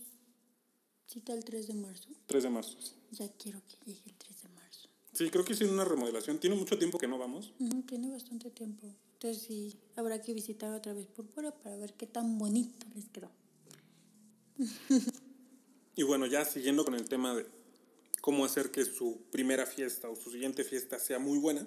cita 1.08 1.32
el 1.34 1.44
3 1.44 1.66
de 1.66 1.74
marzo. 1.74 2.08
3 2.26 2.42
de 2.42 2.50
marzo, 2.50 2.80
sí. 2.80 2.94
Ya 3.10 3.28
quiero 3.32 3.60
que 3.66 3.76
llegue 3.84 4.02
el 4.06 4.16
3 4.16 4.42
de 4.42 4.48
marzo. 4.50 4.88
Sí, 5.12 5.28
creo 5.30 5.44
que 5.44 5.54
hicieron 5.54 5.74
una 5.74 5.84
remodelación. 5.84 6.38
Tiene 6.38 6.56
mucho 6.56 6.78
tiempo 6.78 6.98
que 6.98 7.08
no 7.08 7.18
vamos. 7.18 7.52
tiene 7.86 8.10
bastante 8.10 8.50
tiempo. 8.50 8.94
Entonces 9.22 9.44
sí, 9.46 9.78
habrá 9.94 10.20
que 10.20 10.34
visitar 10.34 10.74
otra 10.74 10.94
vez 10.94 11.06
Púrpura 11.06 11.52
para 11.52 11.76
ver 11.76 11.94
qué 11.94 12.08
tan 12.08 12.38
bonito 12.38 12.84
les 12.96 13.08
quedó. 13.08 13.30
y 15.94 16.02
bueno, 16.02 16.26
ya 16.26 16.44
siguiendo 16.44 16.84
con 16.84 16.96
el 16.96 17.08
tema 17.08 17.32
de 17.32 17.46
cómo 18.20 18.44
hacer 18.44 18.72
que 18.72 18.84
su 18.84 19.20
primera 19.30 19.64
fiesta 19.64 20.10
o 20.10 20.16
su 20.16 20.32
siguiente 20.32 20.64
fiesta 20.64 20.98
sea 20.98 21.20
muy 21.20 21.38
buena, 21.38 21.64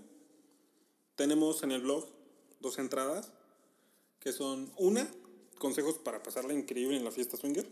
tenemos 1.16 1.64
en 1.64 1.72
el 1.72 1.80
blog 1.80 2.06
dos 2.60 2.78
entradas 2.78 3.32
que 4.20 4.34
son 4.34 4.70
una, 4.78 5.10
consejos 5.58 5.98
para 5.98 6.22
pasarla 6.22 6.54
increíble 6.54 6.98
en 6.98 7.06
la 7.06 7.12
fiesta 7.12 7.38
swinger, 7.38 7.72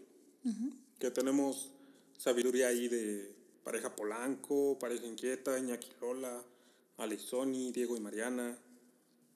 que 0.98 1.12
tenemos 1.12 1.72
sabiduría 2.17 2.69
ahí 2.69 2.88
de 2.88 3.36
pareja 3.65 3.93
Polanco, 3.93 4.80
pareja 4.80 5.06
inquieta, 5.06 5.60
Iñaki 5.60 5.89
Lola, 6.00 6.41
Alexoni, 6.96 7.74
Diego 7.74 7.98
y 7.98 8.00
Mariana. 8.00 8.58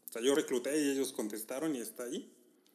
O 0.09 0.13
sea, 0.13 0.21
yo 0.21 0.35
recluté 0.35 0.81
y 0.81 0.89
ellos 0.91 1.11
contestaron 1.13 1.75
y 1.75 1.79
está 1.79 2.03
ahí. 2.03 2.31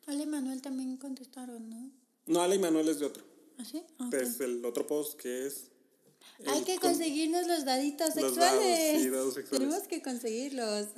Ale 0.07 0.25
y 0.25 0.27
Manuel 0.27 0.61
también 0.61 0.97
contestaron, 0.97 1.71
¿no? 1.71 1.91
No, 2.27 2.43
Ale 2.43 2.57
y 2.57 2.59
Manuel 2.59 2.89
es 2.89 2.99
de 2.99 3.07
otro. 3.07 3.25
¿Ah, 3.59 3.65
sí? 3.65 3.83
Es 4.13 4.41
el 4.41 4.65
otro 4.65 4.87
post 4.87 5.19
que 5.19 5.47
es 5.47 5.73
hay 6.47 6.63
que 6.65 6.79
conseguirnos 6.79 7.47
los 7.47 7.65
daditos 7.65 8.15
sexuales. 8.15 9.49
Tenemos 9.51 9.87
que 9.89 10.03
conseguirlos. 10.03 10.89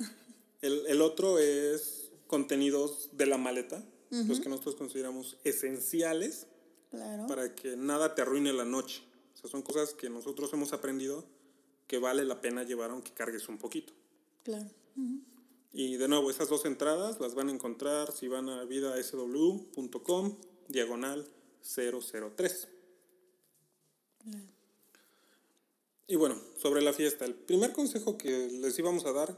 El, 0.61 1.01
otro 1.01 1.37
es 1.39 2.09
contenidos 2.27 3.09
de 3.13 3.27
la 3.27 3.37
maleta, 3.37 3.83
los 4.09 4.39
que 4.39 4.49
nosotros 4.49 4.75
consideramos 4.75 5.37
esenciales 5.43 6.47
para 7.27 7.53
que 7.53 7.75
nada 7.75 8.15
te 8.15 8.21
arruine 8.21 8.53
la 8.53 8.65
noche. 8.65 9.03
O 9.33 9.37
sea, 9.37 9.49
son 9.49 9.61
cosas 9.61 9.93
que 9.93 10.09
nosotros 10.09 10.51
hemos 10.53 10.73
aprendido 10.73 11.25
que 11.87 11.99
vale 11.99 12.25
la 12.25 12.41
pena 12.41 12.63
llevar 12.63 12.89
aunque 12.89 13.11
cargues 13.11 13.47
un 13.47 13.57
poquito. 13.57 13.93
Claro. 14.43 14.69
Y 15.77 15.97
de 15.97 16.07
nuevo, 16.07 16.29
esas 16.29 16.47
dos 16.47 16.63
entradas 16.63 17.19
las 17.19 17.35
van 17.35 17.49
a 17.49 17.51
encontrar 17.51 18.13
si 18.13 18.29
van 18.29 18.47
a 18.47 18.63
vidasw.com, 18.63 20.37
diagonal 20.69 21.27
003. 21.61 22.69
Claro. 24.23 24.45
Y 26.07 26.15
bueno, 26.15 26.39
sobre 26.55 26.81
la 26.81 26.93
fiesta, 26.93 27.25
el 27.25 27.33
primer 27.33 27.73
consejo 27.73 28.17
que 28.17 28.47
les 28.53 28.79
íbamos 28.79 29.05
a 29.05 29.11
dar, 29.11 29.37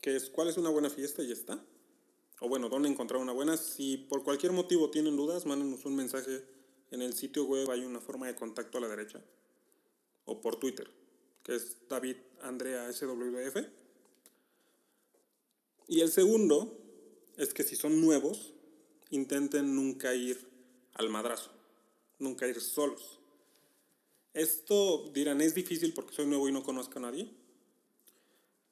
que 0.00 0.14
es 0.14 0.30
cuál 0.30 0.46
es 0.46 0.58
una 0.58 0.70
buena 0.70 0.90
fiesta 0.90 1.24
y 1.24 1.26
ya 1.26 1.32
está. 1.32 1.60
O 2.38 2.48
bueno, 2.48 2.68
dónde 2.68 2.88
encontrar 2.88 3.20
una 3.20 3.32
buena. 3.32 3.56
Si 3.56 3.96
por 3.96 4.22
cualquier 4.22 4.52
motivo 4.52 4.90
tienen 4.90 5.16
dudas, 5.16 5.44
mándenos 5.44 5.84
un 5.86 5.96
mensaje 5.96 6.44
en 6.92 7.02
el 7.02 7.14
sitio 7.14 7.46
web, 7.46 7.68
hay 7.72 7.80
una 7.84 8.00
forma 8.00 8.28
de 8.28 8.36
contacto 8.36 8.78
a 8.78 8.80
la 8.80 8.86
derecha. 8.86 9.20
O 10.24 10.40
por 10.40 10.54
Twitter, 10.54 10.88
que 11.42 11.56
es 11.56 11.78
David 11.88 12.18
Andrea 12.42 12.92
SWF. 12.92 13.83
Y 15.88 16.00
el 16.00 16.10
segundo 16.10 16.78
es 17.36 17.52
que 17.52 17.64
si 17.64 17.76
son 17.76 18.00
nuevos, 18.00 18.54
intenten 19.10 19.74
nunca 19.74 20.14
ir 20.14 20.48
al 20.94 21.10
madrazo, 21.10 21.50
nunca 22.18 22.48
ir 22.48 22.60
solos. 22.60 23.20
Esto 24.32 25.10
dirán, 25.12 25.40
es 25.40 25.54
difícil 25.54 25.92
porque 25.92 26.14
soy 26.14 26.26
nuevo 26.26 26.48
y 26.48 26.52
no 26.52 26.64
conozco 26.64 26.98
a 26.98 27.02
nadie. 27.02 27.30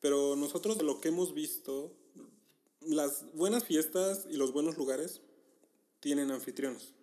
Pero 0.01 0.35
nosotros 0.35 0.79
de 0.79 0.85
lo 0.85 1.01
que 1.01 1.09
hemos 1.09 1.35
visto, 1.35 1.95
las 2.81 3.25
buenas 3.35 3.65
fiestas 3.65 4.27
y 4.29 4.37
los 4.37 4.53
buenos 4.53 4.77
lugares 4.77 5.21
tienen 6.01 6.33
anfitriones. 6.33 6.95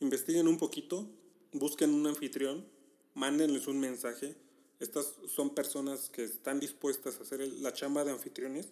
Investiguen 0.00 0.48
un 0.48 0.56
poquito, 0.56 1.10
busquen 1.52 1.92
un 1.92 2.06
anfitrión, 2.06 2.66
mándenles 3.14 3.66
un 3.66 3.78
mensaje. 3.78 4.36
Estas 4.78 5.14
son 5.34 5.54
personas 5.54 6.10
que 6.10 6.24
están 6.24 6.60
dispuestas 6.60 7.18
a 7.18 7.22
hacer 7.22 7.40
la 7.40 7.72
chamba 7.72 8.04
de 8.04 8.12
anfitriones, 8.12 8.68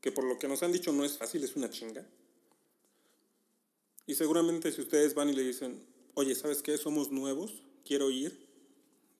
que 0.00 0.12
por 0.12 0.24
lo 0.24 0.38
que 0.38 0.48
nos 0.48 0.62
han 0.62 0.72
dicho 0.72 0.92
no 0.92 1.04
es 1.04 1.18
fácil, 1.18 1.44
es 1.44 1.56
una 1.56 1.70
chinga. 1.70 2.06
Y 4.06 4.14
seguramente 4.14 4.72
si 4.72 4.80
ustedes 4.80 5.14
van 5.14 5.28
y 5.28 5.34
le 5.34 5.42
dicen, 5.42 5.82
oye, 6.14 6.34
¿sabes 6.34 6.62
qué? 6.62 6.76
Somos 6.78 7.10
nuevos, 7.10 7.62
quiero 7.84 8.10
ir, 8.10 8.46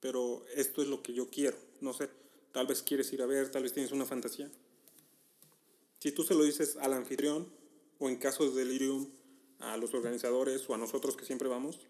pero 0.00 0.44
esto 0.54 0.82
es 0.82 0.88
lo 0.88 1.02
que 1.02 1.12
yo 1.12 1.30
quiero. 1.30 1.56
No 1.80 1.92
sé, 1.92 2.08
tal 2.52 2.66
vez 2.66 2.82
quieres 2.82 3.12
ir 3.12 3.22
a 3.22 3.26
ver, 3.26 3.50
tal 3.50 3.62
vez 3.62 3.72
tienes 3.72 3.92
una 3.92 4.06
fantasía. 4.06 4.50
Si 5.98 6.12
tú 6.12 6.22
se 6.22 6.34
lo 6.34 6.44
dices 6.44 6.76
al 6.76 6.92
anfitrión, 6.92 7.48
o 7.98 8.08
en 8.08 8.16
caso 8.16 8.50
de 8.50 8.64
delirium, 8.64 9.08
a 9.60 9.76
los 9.76 9.94
organizadores 9.94 10.68
o 10.68 10.74
a 10.74 10.78
nosotros 10.78 11.16
que 11.16 11.24
siempre 11.24 11.48
vamos, 11.48 11.80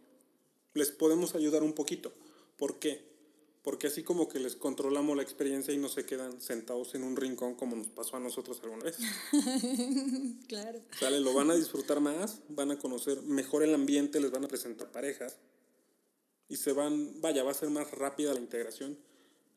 les 0.74 0.90
podemos 0.90 1.34
ayudar 1.34 1.62
un 1.62 1.72
poquito. 1.72 2.12
¿Por 2.56 2.78
qué? 2.78 3.13
Porque 3.64 3.86
así 3.86 4.02
como 4.02 4.28
que 4.28 4.38
les 4.38 4.56
controlamos 4.56 5.16
la 5.16 5.22
experiencia 5.22 5.72
y 5.72 5.78
no 5.78 5.88
se 5.88 6.04
quedan 6.04 6.40
sentados 6.40 6.94
en 6.94 7.02
un 7.02 7.16
rincón 7.16 7.54
como 7.54 7.74
nos 7.74 7.88
pasó 7.88 8.16
a 8.16 8.20
nosotros 8.20 8.60
alguna 8.62 8.84
vez. 8.84 8.98
claro. 10.48 10.82
Sale, 11.00 11.18
lo 11.20 11.32
van 11.32 11.50
a 11.50 11.54
disfrutar 11.54 11.98
más, 11.98 12.40
van 12.50 12.70
a 12.70 12.78
conocer 12.78 13.22
mejor 13.22 13.62
el 13.62 13.74
ambiente, 13.74 14.20
les 14.20 14.30
van 14.30 14.44
a 14.44 14.48
presentar 14.48 14.92
parejas 14.92 15.38
y 16.48 16.56
se 16.56 16.72
van, 16.72 17.20
vaya, 17.22 17.42
va 17.42 17.52
a 17.52 17.54
ser 17.54 17.70
más 17.70 17.90
rápida 17.90 18.34
la 18.34 18.40
integración 18.40 18.98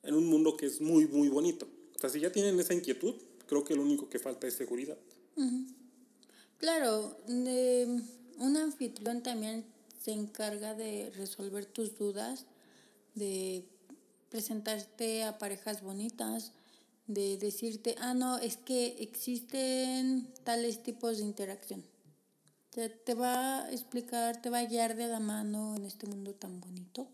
en 0.04 0.16
un 0.16 0.26
mundo 0.26 0.56
que 0.56 0.68
es 0.68 0.80
muy, 0.80 1.06
muy 1.06 1.28
bonito. 1.28 1.68
O 1.96 2.00
sea, 2.00 2.10
si 2.10 2.22
ya 2.22 2.32
tienen 2.32 2.58
esa 2.60 2.74
inquietud, 2.74 3.14
creo 3.46 3.64
que 3.66 3.76
lo 3.76 3.82
único 3.82 4.10
que 4.10 4.20
falta 4.20 4.48
es 4.48 4.54
seguridad. 4.54 4.98
Claro, 6.60 7.18
un 7.28 8.58
anfitrión 8.58 9.22
también 9.22 9.66
se 10.02 10.12
encarga 10.12 10.76
de 10.76 11.12
resolver 11.16 11.66
tus 11.66 11.98
dudas, 11.98 12.46
de 13.16 13.66
presentarte 14.30 15.24
a 15.24 15.38
parejas 15.38 15.82
bonitas, 15.82 16.52
de 17.08 17.38
decirte, 17.38 17.96
ah, 18.00 18.14
no, 18.14 18.38
es 18.38 18.58
que 18.58 18.98
existen 19.00 20.34
tales 20.44 20.84
tipos 20.84 21.18
de 21.18 21.24
interacción. 21.24 21.86
Te, 22.72 22.90
te 22.90 23.14
va 23.14 23.64
a 23.64 23.72
explicar, 23.72 24.42
te 24.42 24.50
va 24.50 24.60
a 24.60 24.66
guiar 24.66 24.96
de 24.96 25.08
la 25.08 25.22
mano 25.22 25.76
en 25.76 25.86
este 25.86 26.06
mundo 26.06 26.36
tan 26.36 26.60
bonito 26.60 27.08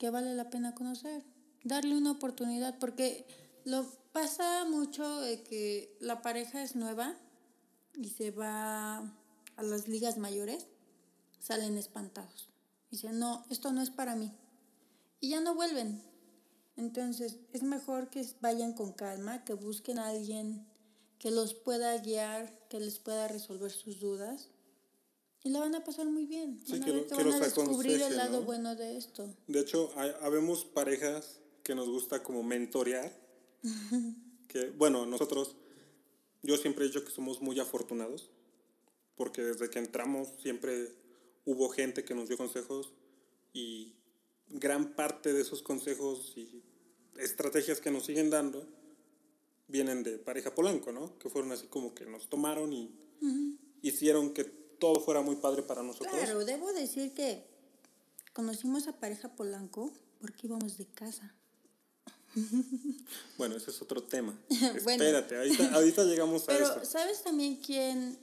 que 0.00 0.08
vale 0.08 0.34
la 0.34 0.48
pena 0.48 0.74
conocer. 0.74 1.22
Darle 1.62 1.94
una 1.94 2.12
oportunidad, 2.12 2.78
porque 2.78 3.26
lo 3.66 3.86
pasa 4.12 4.64
mucho 4.64 5.20
de 5.20 5.42
que 5.42 5.94
la 6.00 6.22
pareja 6.22 6.62
es 6.62 6.74
nueva 6.74 7.14
y 7.94 8.08
se 8.08 8.30
va 8.30 8.96
a 8.96 9.62
las 9.62 9.88
ligas 9.88 10.16
mayores, 10.16 10.66
salen 11.38 11.76
espantados. 11.76 12.48
Dicen, 12.90 13.18
no, 13.18 13.44
esto 13.50 13.72
no 13.72 13.82
es 13.82 13.90
para 13.90 14.16
mí. 14.16 14.32
Y 15.20 15.30
ya 15.30 15.40
no 15.40 15.54
vuelven. 15.54 16.02
Entonces, 16.76 17.36
es 17.52 17.62
mejor 17.62 18.08
que 18.08 18.26
vayan 18.40 18.72
con 18.72 18.92
calma, 18.92 19.44
que 19.44 19.52
busquen 19.52 19.98
a 19.98 20.08
alguien 20.08 20.66
que 21.18 21.30
los 21.30 21.52
pueda 21.52 21.96
guiar, 21.98 22.66
que 22.68 22.80
les 22.80 22.98
pueda 22.98 23.28
resolver 23.28 23.70
sus 23.70 24.00
dudas. 24.00 24.48
Y 25.42 25.50
la 25.50 25.60
van 25.60 25.74
a 25.74 25.84
pasar 25.84 26.06
muy 26.06 26.24
bien. 26.26 26.58
Sí, 26.64 26.72
van 26.72 26.84
que, 26.84 26.90
a, 26.90 26.94
ver 26.94 27.02
que 27.06 27.16
que 27.16 27.24
van 27.24 27.32
a 27.34 27.38
descubrir 27.40 28.00
el 28.00 28.16
lado 28.16 28.40
¿no? 28.40 28.46
bueno 28.46 28.74
de 28.74 28.96
esto. 28.96 29.34
De 29.46 29.60
hecho, 29.60 29.90
hay- 29.96 30.12
habemos 30.22 30.64
parejas 30.64 31.40
que 31.62 31.74
nos 31.74 31.88
gusta 31.88 32.22
como 32.22 32.42
mentorear. 32.42 33.12
que, 34.48 34.70
bueno, 34.70 35.04
nosotros, 35.04 35.56
yo 36.42 36.56
siempre 36.56 36.84
he 36.84 36.88
dicho 36.88 37.04
que 37.04 37.10
somos 37.10 37.42
muy 37.42 37.60
afortunados, 37.60 38.30
porque 39.14 39.42
desde 39.42 39.68
que 39.68 39.78
entramos 39.78 40.28
siempre 40.42 40.94
hubo 41.44 41.68
gente 41.68 42.04
que 42.04 42.14
nos 42.14 42.28
dio 42.28 42.38
consejos 42.38 42.92
y 43.52 43.94
gran 44.50 44.94
parte 44.94 45.32
de 45.32 45.42
esos 45.42 45.62
consejos 45.62 46.32
y 46.36 46.62
estrategias 47.18 47.80
que 47.80 47.90
nos 47.90 48.06
siguen 48.06 48.30
dando 48.30 48.66
vienen 49.68 50.02
de 50.02 50.18
pareja 50.18 50.54
Polanco, 50.54 50.92
¿no? 50.92 51.16
Que 51.18 51.30
fueron 51.30 51.52
así 51.52 51.66
como 51.68 51.94
que 51.94 52.04
nos 52.04 52.28
tomaron 52.28 52.72
y 52.72 52.90
hicieron 53.82 54.34
que 54.34 54.44
todo 54.44 55.00
fuera 55.00 55.20
muy 55.20 55.36
padre 55.36 55.62
para 55.62 55.82
nosotros. 55.82 56.12
Claro, 56.12 56.44
debo 56.44 56.72
decir 56.72 57.12
que 57.14 57.44
conocimos 58.32 58.88
a 58.88 58.98
pareja 58.98 59.28
Polanco 59.36 59.92
porque 60.20 60.46
íbamos 60.46 60.76
de 60.78 60.86
casa. 60.86 61.34
Bueno, 63.38 63.56
ese 63.56 63.70
es 63.70 63.80
otro 63.82 64.02
tema. 64.02 64.38
Bueno. 64.84 65.02
Espérate, 65.02 65.36
ahorita, 65.36 65.74
ahorita 65.74 66.04
llegamos 66.04 66.44
a 66.44 66.46
Pero, 66.46 66.64
eso. 66.66 66.84
¿sabes 66.84 67.22
también 67.22 67.56
quién? 67.56 68.18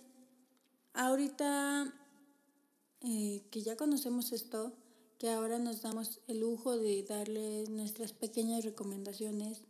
Ahorita 0.94 1.94
eh, 3.02 3.44
que 3.52 3.62
ya 3.62 3.76
conocemos 3.76 4.32
esto, 4.32 4.74
que 5.18 5.30
ahora 5.30 5.58
nos 5.60 5.82
damos 5.82 6.20
el 6.28 6.40
lujo 6.42 6.78
de 6.78 7.04
darle 7.04 7.64
nuestras 7.70 8.14
pequeñas 8.14 8.64
recomendaciones, 8.64 9.62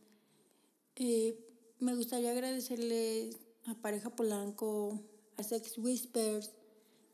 eh, 0.96 1.38
me 1.80 1.96
gustaría 1.96 2.32
agradecerle 2.32 3.30
a 3.66 3.76
Pareja 3.76 4.10
Polanco, 4.16 5.00
a 5.38 5.44
Sex 5.44 5.78
Whispers, 5.78 6.52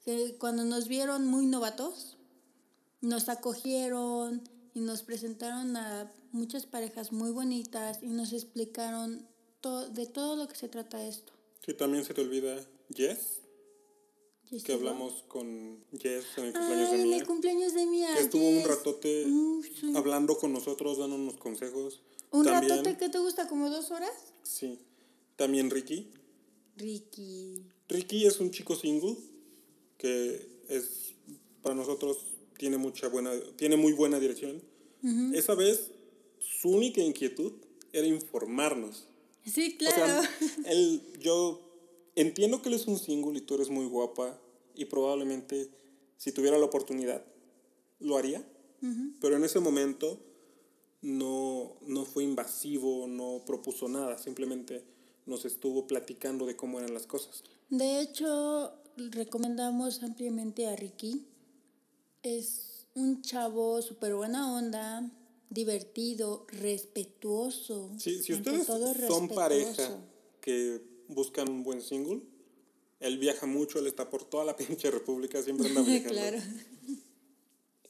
que 0.05 0.35
cuando 0.37 0.63
nos 0.63 0.87
vieron 0.87 1.27
muy 1.27 1.45
novatos, 1.45 2.17
nos 3.01 3.29
acogieron 3.29 4.41
y 4.73 4.79
nos 4.79 5.03
presentaron 5.03 5.75
a 5.77 6.11
muchas 6.31 6.65
parejas 6.65 7.11
muy 7.11 7.31
bonitas 7.31 7.99
y 8.01 8.07
nos 8.07 8.33
explicaron 8.33 9.27
to- 9.61 9.89
de 9.89 10.05
todo 10.07 10.35
lo 10.35 10.47
que 10.47 10.55
se 10.55 10.69
trata 10.69 11.05
esto. 11.05 11.33
Sí, 11.65 11.73
también 11.73 12.03
se 12.05 12.13
te 12.13 12.21
olvida 12.21 12.55
Jess, 12.93 13.39
que 14.61 14.73
hablamos 14.73 15.23
con 15.27 15.83
Jess 15.97 16.25
en 16.37 16.45
el 16.45 16.53
cumpleaños 16.53 16.89
Ay, 16.91 16.97
de 16.97 17.01
en 17.03 17.07
Mía. 17.09 17.17
el 17.17 17.25
cumpleaños 17.27 17.73
de 17.73 17.85
Mía. 17.85 18.09
Que 18.15 18.21
estuvo 18.21 18.47
un 18.47 18.63
ratote 18.63 19.23
sí. 19.25 19.93
hablando 19.95 20.37
con 20.37 20.53
nosotros, 20.53 20.97
dándonos 20.97 21.37
consejos. 21.37 22.01
¿Un 22.31 22.43
también, 22.45 22.77
ratote 22.77 22.97
que 22.97 23.09
te 23.09 23.19
gusta 23.19 23.47
como 23.47 23.69
dos 23.69 23.91
horas? 23.91 24.11
Sí. 24.43 24.79
También 25.35 25.69
Ricky. 25.69 26.11
Ricky. 26.77 27.63
Ricky 27.89 28.25
es 28.25 28.39
un 28.39 28.51
chico 28.51 28.75
single 28.75 29.15
que 29.97 30.49
es 30.69 31.13
para 31.61 31.75
nosotros 31.75 32.17
tiene 32.57 32.77
mucha 32.77 33.07
buena 33.07 33.31
tiene 33.55 33.77
muy 33.77 33.93
buena 33.93 34.19
dirección. 34.19 34.61
Esa 35.33 35.53
vez 35.53 35.91
su 36.39 36.69
única 36.69 37.01
inquietud 37.01 37.51
era 37.91 38.07
informarnos. 38.07 39.05
Sí, 39.45 39.73
O 39.75 39.77
claro. 39.77 39.95
sea, 40.23 40.29
él, 40.71 41.01
yo 41.19 41.72
entiendo 42.15 42.61
que 42.61 42.69
él 42.69 42.75
es 42.75 42.87
un 42.87 42.97
single 42.97 43.37
y 43.37 43.41
tú 43.41 43.55
eres 43.55 43.69
muy 43.69 43.85
guapa 43.85 44.39
y 44.75 44.85
probablemente 44.85 45.69
si 46.17 46.31
tuviera 46.31 46.57
la 46.57 46.65
oportunidad 46.65 47.23
lo 47.99 48.17
haría, 48.17 48.45
pero 49.21 49.37
en 49.37 49.45
ese 49.45 49.61
momento 49.61 50.19
no, 51.01 51.77
no 51.87 52.03
fue 52.03 52.23
invasivo, 52.23 53.07
no 53.07 53.43
propuso 53.45 53.87
nada, 53.87 54.17
simplemente 54.17 54.83
nos 55.25 55.45
estuvo 55.45 55.87
platicando 55.87 56.45
de 56.45 56.55
cómo 56.55 56.79
eran 56.79 56.93
las 56.93 57.07
cosas. 57.07 57.43
De 57.69 58.01
hecho, 58.01 58.73
recomendamos 58.97 60.03
ampliamente 60.03 60.67
a 60.67 60.75
Ricky. 60.75 61.25
Es 62.23 62.87
un 62.95 63.21
chavo 63.21 63.81
súper 63.81 64.15
buena 64.15 64.53
onda, 64.53 65.09
divertido, 65.49 66.45
respetuoso. 66.49 67.91
Sí, 67.97 68.21
si 68.21 68.33
ustedes 68.33 68.67
todo, 68.67 68.87
son 68.87 68.93
respetuoso. 68.93 69.35
pareja 69.35 69.97
que 70.41 70.92
buscan 71.13 71.49
un 71.49 71.63
buen 71.63 71.81
single, 71.81 72.21
él 72.99 73.17
viaja 73.17 73.45
mucho, 73.45 73.79
él 73.79 73.87
está 73.87 74.09
por 74.09 74.23
toda 74.25 74.45
la 74.45 74.55
pinche 74.57 74.89
república, 74.91 75.41
siempre 75.41 75.67
anda 75.67 75.81
viajando. 75.85 76.09
claro. 76.13 76.37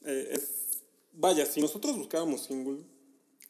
Eh, 0.04 0.28
es, 0.32 0.82
vaya, 1.12 1.46
si 1.46 1.60
nosotros 1.60 1.96
buscáramos 1.96 2.42
single, 2.44 2.84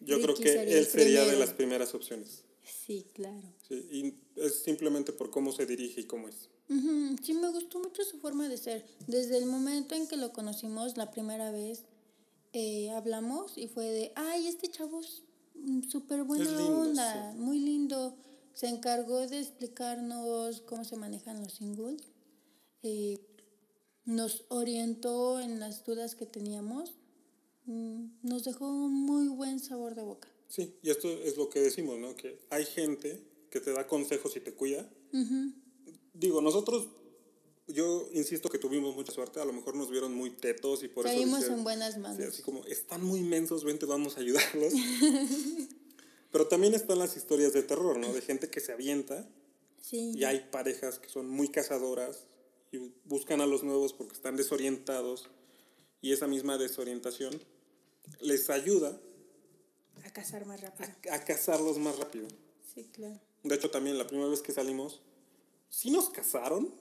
yo 0.01 0.17
creo 0.21 0.29
Ricky 0.35 0.43
que 0.45 0.53
sería 0.53 0.79
él 0.79 0.87
sería 0.87 1.21
de 1.21 1.27
primero. 1.27 1.39
las 1.41 1.55
primeras 1.55 1.95
opciones. 1.95 2.45
Sí, 2.87 3.07
claro. 3.15 3.43
Sí, 3.69 3.75
y 3.91 4.41
es 4.41 4.63
simplemente 4.63 5.13
por 5.13 5.31
cómo 5.31 5.53
se 5.53 5.67
dirige 5.67 6.03
y 6.03 6.05
cómo 6.05 6.29
es. 6.29 6.49
Ujú, 6.69 7.17
Sí, 7.23 7.35
me 7.35 7.51
gustó 7.51 7.79
mucho 7.79 8.03
su 8.05 8.19
forma 8.21 8.49
de 8.49 8.57
ser. 8.57 8.87
Desde 9.07 9.37
el 9.37 9.47
momento 9.47 9.95
en 9.95 10.07
que 10.07 10.17
lo 10.17 10.33
conocimos 10.33 10.97
la 10.97 11.11
primera 11.11 11.51
vez, 11.51 11.83
eh, 12.53 12.91
hablamos 12.91 13.59
y 13.59 13.67
fue 13.69 13.85
de, 13.85 14.13
ay, 14.15 14.47
este 14.47 14.69
chavo 14.69 15.01
es 15.01 15.23
mm, 15.55 15.83
súper 15.91 16.25
buena 16.25 16.45
lindo, 16.45 16.81
onda, 16.81 17.35
muy 17.37 17.59
lindo. 17.59 18.17
Se 18.55 18.69
encargó 18.69 19.27
de 19.27 19.41
explicarnos 19.41 20.61
cómo 20.63 20.85
se 20.85 20.97
manejan 20.97 21.43
los 21.43 21.55
singles. 21.55 22.03
Eh, 22.83 23.19
nos 24.05 24.45
orientó 24.49 25.41
en 25.41 25.59
las 25.61 25.85
dudas 25.85 26.15
que 26.15 26.27
teníamos. 26.27 26.95
Mm, 27.67 28.07
Nos 28.23 28.45
dejó 28.45 28.69
un 28.69 28.93
muy 28.93 29.29
buen 29.29 29.59
sabor 29.61 29.95
de 29.95 30.03
boca. 30.03 30.29
Sí, 30.49 30.77
y 30.83 30.91
esto 30.91 31.09
es 31.09 31.37
lo 31.37 31.49
que 31.49 31.61
decimos, 31.61 31.99
¿no? 31.99 32.15
Que 32.15 32.39
hay 32.51 32.65
gente 32.65 33.23
que 33.51 33.61
te 33.61 33.73
da 33.73 33.87
consejos 33.89 34.37
y 34.37 34.41
te 34.41 34.53
cuida. 34.55 34.89
Digo, 36.13 36.41
nosotros, 36.43 36.87
yo 37.67 38.09
insisto 38.13 38.49
que 38.51 38.59
tuvimos 38.59 38.95
mucha 38.95 39.13
suerte, 39.13 39.41
a 39.41 39.45
lo 39.45 39.53
mejor 39.53 39.75
nos 39.75 39.91
vieron 39.91 40.15
muy 40.15 40.31
tetos 40.31 40.83
y 40.85 40.89
por 40.89 41.05
Caímos 41.07 41.39
eso... 41.41 41.49
dice- 41.49 41.59
en 41.59 41.65
buenas 41.65 41.95
Sí, 41.95 42.01
manos. 42.01 42.21
así 42.29 42.43
como, 42.43 42.65
están 42.67 43.03
muy 43.05 43.21
inmensos, 43.21 43.65
vente, 43.65 43.87
vamos 43.87 44.17
a 44.17 44.21
ayudarlos. 44.21 44.73
Pero 46.35 46.49
también 46.49 46.75
están 46.75 46.99
las 46.99 47.17
historias 47.17 47.53
de 47.53 47.63
terror, 47.63 47.97
¿no? 47.97 48.13
De 48.13 48.21
gente 48.21 48.51
que 48.51 48.59
se 48.59 48.73
avienta 48.73 49.25
Sí. 49.81 50.15
y 50.17 50.25
hay 50.25 50.49
parejas 50.51 50.99
que 50.99 51.09
son 51.09 51.29
muy 51.29 51.47
cazadoras 51.49 52.25
y 52.73 52.79
buscan 53.05 53.41
a 53.41 53.47
los 53.47 53.63
nuevos 53.63 53.93
porque 53.93 54.15
están 54.15 54.35
desorientados 54.35 55.31
y 56.01 56.11
esa 56.11 56.27
misma 56.27 56.59
desorientación 56.59 57.41
les 58.21 58.51
ayuda 58.51 58.99
A 60.05 60.11
cazar 60.13 60.45
más 60.45 60.61
rápido. 60.61 60.91
a, 61.11 61.15
a 61.15 61.25
cazarlos 61.25 61.79
más 61.79 61.97
rápido. 62.01 62.27
Sí, 62.75 62.83
claro. 62.93 63.21
De 63.45 63.55
hecho, 63.55 63.71
también 63.71 63.97
la 63.97 64.07
primera 64.09 64.29
vez 64.29 64.43
que 64.43 64.51
salimos, 64.51 65.03
sí 65.71 65.93
nos 65.93 66.11
casaron, 66.11 66.75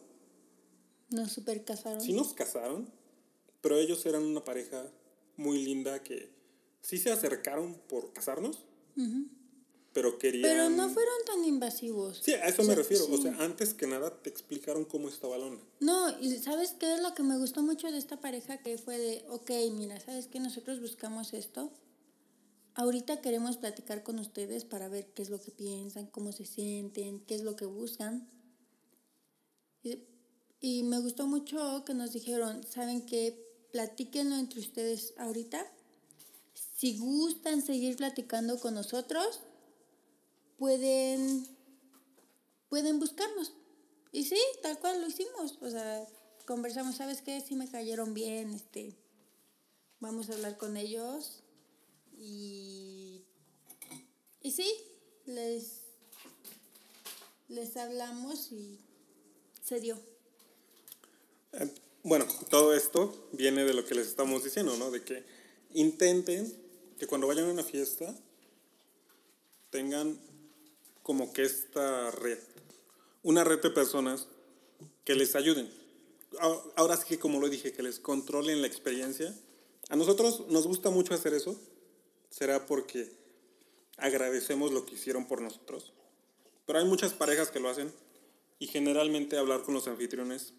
Nos 1.12 1.32
super 1.32 1.64
casaron. 1.64 2.01
sí 2.01 2.14
nos 2.14 2.34
casaron, 2.34 2.89
pero 3.62 3.78
ellos 3.78 4.04
eran 4.08 4.24
una 4.24 4.43
pareja 4.43 4.89
muy 5.38 5.64
linda 5.64 6.01
que 6.01 6.32
sí 6.82 6.97
se 6.97 7.12
acercaron 7.12 7.76
por 7.88 8.14
casarnos, 8.14 8.66
pero 9.93 10.17
querían... 10.17 10.43
Pero 10.43 10.69
no 10.69 10.89
fueron 10.89 11.13
tan 11.25 11.45
invasivos. 11.45 12.21
Sí, 12.23 12.33
a 12.33 12.45
eso 12.47 12.63
O 12.63 12.65
me 12.65 12.73
sea, 12.73 12.75
refiero. 12.75 13.05
O 13.05 13.15
sí. 13.15 13.23
sea, 13.23 13.35
antes 13.39 13.73
que 13.73 13.85
nada 13.85 14.21
te 14.21 14.29
explicaron 14.29 14.85
cómo 14.85 15.07
estaba 15.07 15.37
la 15.37 15.45
onda. 15.45 15.63
No, 15.79 16.19
y 16.19 16.35
¿sabes 16.39 16.75
qué 16.79 16.93
es 16.95 17.01
lo 17.01 17.13
que 17.13 17.23
me 17.23 17.37
gustó 17.37 17.61
mucho 17.61 17.91
de 17.91 17.97
esta 17.97 18.19
pareja? 18.19 18.57
Que 18.57 18.77
fue 18.77 18.97
de, 18.97 19.25
ok, 19.29 19.51
mira, 19.73 19.99
¿sabes 19.99 20.27
qué? 20.27 20.39
Nosotros 20.39 20.81
buscamos 20.81 21.33
esto. 21.33 21.71
Ahorita 22.75 23.21
queremos 23.21 23.57
platicar 23.57 24.01
con 24.01 24.17
ustedes 24.17 24.65
para 24.65 24.89
ver 24.89 25.05
qué 25.13 25.21
es 25.21 25.29
lo 25.29 25.39
que 25.39 25.51
piensan, 25.51 26.07
cómo 26.07 26.31
se 26.31 26.45
sienten, 26.45 27.19
qué 27.19 27.35
es 27.35 27.43
lo 27.43 27.55
que 27.55 27.65
buscan. 27.65 28.27
Y, 29.83 29.99
y 30.59 30.81
me 30.83 30.99
gustó 30.99 31.27
mucho 31.27 31.83
que 31.85 31.93
nos 31.93 32.13
dijeron, 32.13 32.63
¿saben 32.67 33.05
qué? 33.05 33.39
Platíquenlo 33.71 34.37
entre 34.37 34.59
ustedes 34.59 35.13
ahorita. 35.17 35.71
Si 36.77 36.97
gustan 36.97 37.61
seguir 37.61 37.95
platicando 37.95 38.59
con 38.59 38.73
nosotros, 38.73 39.41
pueden, 40.64 41.45
pueden 42.70 42.97
buscarnos. 42.97 43.51
Y 44.14 44.24
sí, 44.24 44.39
tal 44.61 44.80
cual 44.80 45.01
lo 45.01 45.07
hicimos. 45.07 45.57
O 45.59 45.70
sea, 45.70 46.07
conversamos, 46.45 46.95
¿sabes 46.95 47.22
qué? 47.22 47.41
Sí 47.41 47.57
me 47.57 47.70
cayeron 47.70 48.14
bien, 48.14 48.53
este, 48.53 48.95
vamos 49.99 50.30
a 50.30 50.36
hablar 50.36 50.57
con 50.57 50.78
ellos. 50.78 51.43
Y, 52.18 53.26
y 54.41 54.51
sí, 54.51 54.74
les, 55.26 55.82
les 57.49 57.76
hablamos 57.76 58.53
y 58.53 58.80
se 59.66 59.82
dio. 59.82 59.99
Eh, 61.51 61.70
Bueno, 62.03 62.26
todo 62.49 62.74
esto 62.74 63.28
viene 63.34 63.66
de 63.66 63.74
lo 63.74 63.86
que 63.86 63.95
les 63.95 64.07
estamos 64.07 64.45
diciendo, 64.45 64.78
¿no? 64.78 64.91
De 64.91 65.03
que 65.03 65.26
intenten 65.74 66.55
que 66.97 67.05
cuando 67.05 67.28
vayan 67.28 67.49
a 67.49 67.51
una 67.51 67.66
fiesta 67.66 68.16
tengan 69.70 70.18
como 71.04 71.34
que 71.34 71.43
esta 71.43 72.12
red. 72.12 72.39
Una 73.22 73.43
red 73.43 73.62
de 73.62 73.70
personas 73.70 74.28
que 75.06 75.16
les 75.16 75.36
ayuden. 75.36 75.72
Ahora 76.76 76.97
sí 76.97 77.04
que 77.08 77.20
como 77.20 77.39
lo 77.39 77.49
dije, 77.49 77.74
que 77.74 77.84
les 77.84 77.99
controlen 77.99 78.62
la 78.62 78.68
experiencia. 78.68 79.36
A 79.89 79.95
nosotros 79.95 80.47
nos 80.47 80.66
gusta 80.66 80.89
mucho 80.89 81.14
hacer 81.14 81.34
eso. 81.34 81.60
Será 82.30 82.66
porque 82.66 83.12
agradecemos 83.97 84.72
lo 84.72 84.86
que 84.86 84.95
hicieron 84.95 85.28
por 85.28 85.41
nosotros. 85.41 85.93
Pero 86.66 86.80
hay 86.80 86.86
muchas 86.86 87.14
parejas 87.14 87.51
que 87.51 87.60
lo 87.60 87.70
hacen 87.70 87.93
y 88.60 88.68
generalmente 88.68 89.38
hablar 89.38 89.64
con 89.64 89.74
los 89.74 89.88
anfitriones 89.88 90.54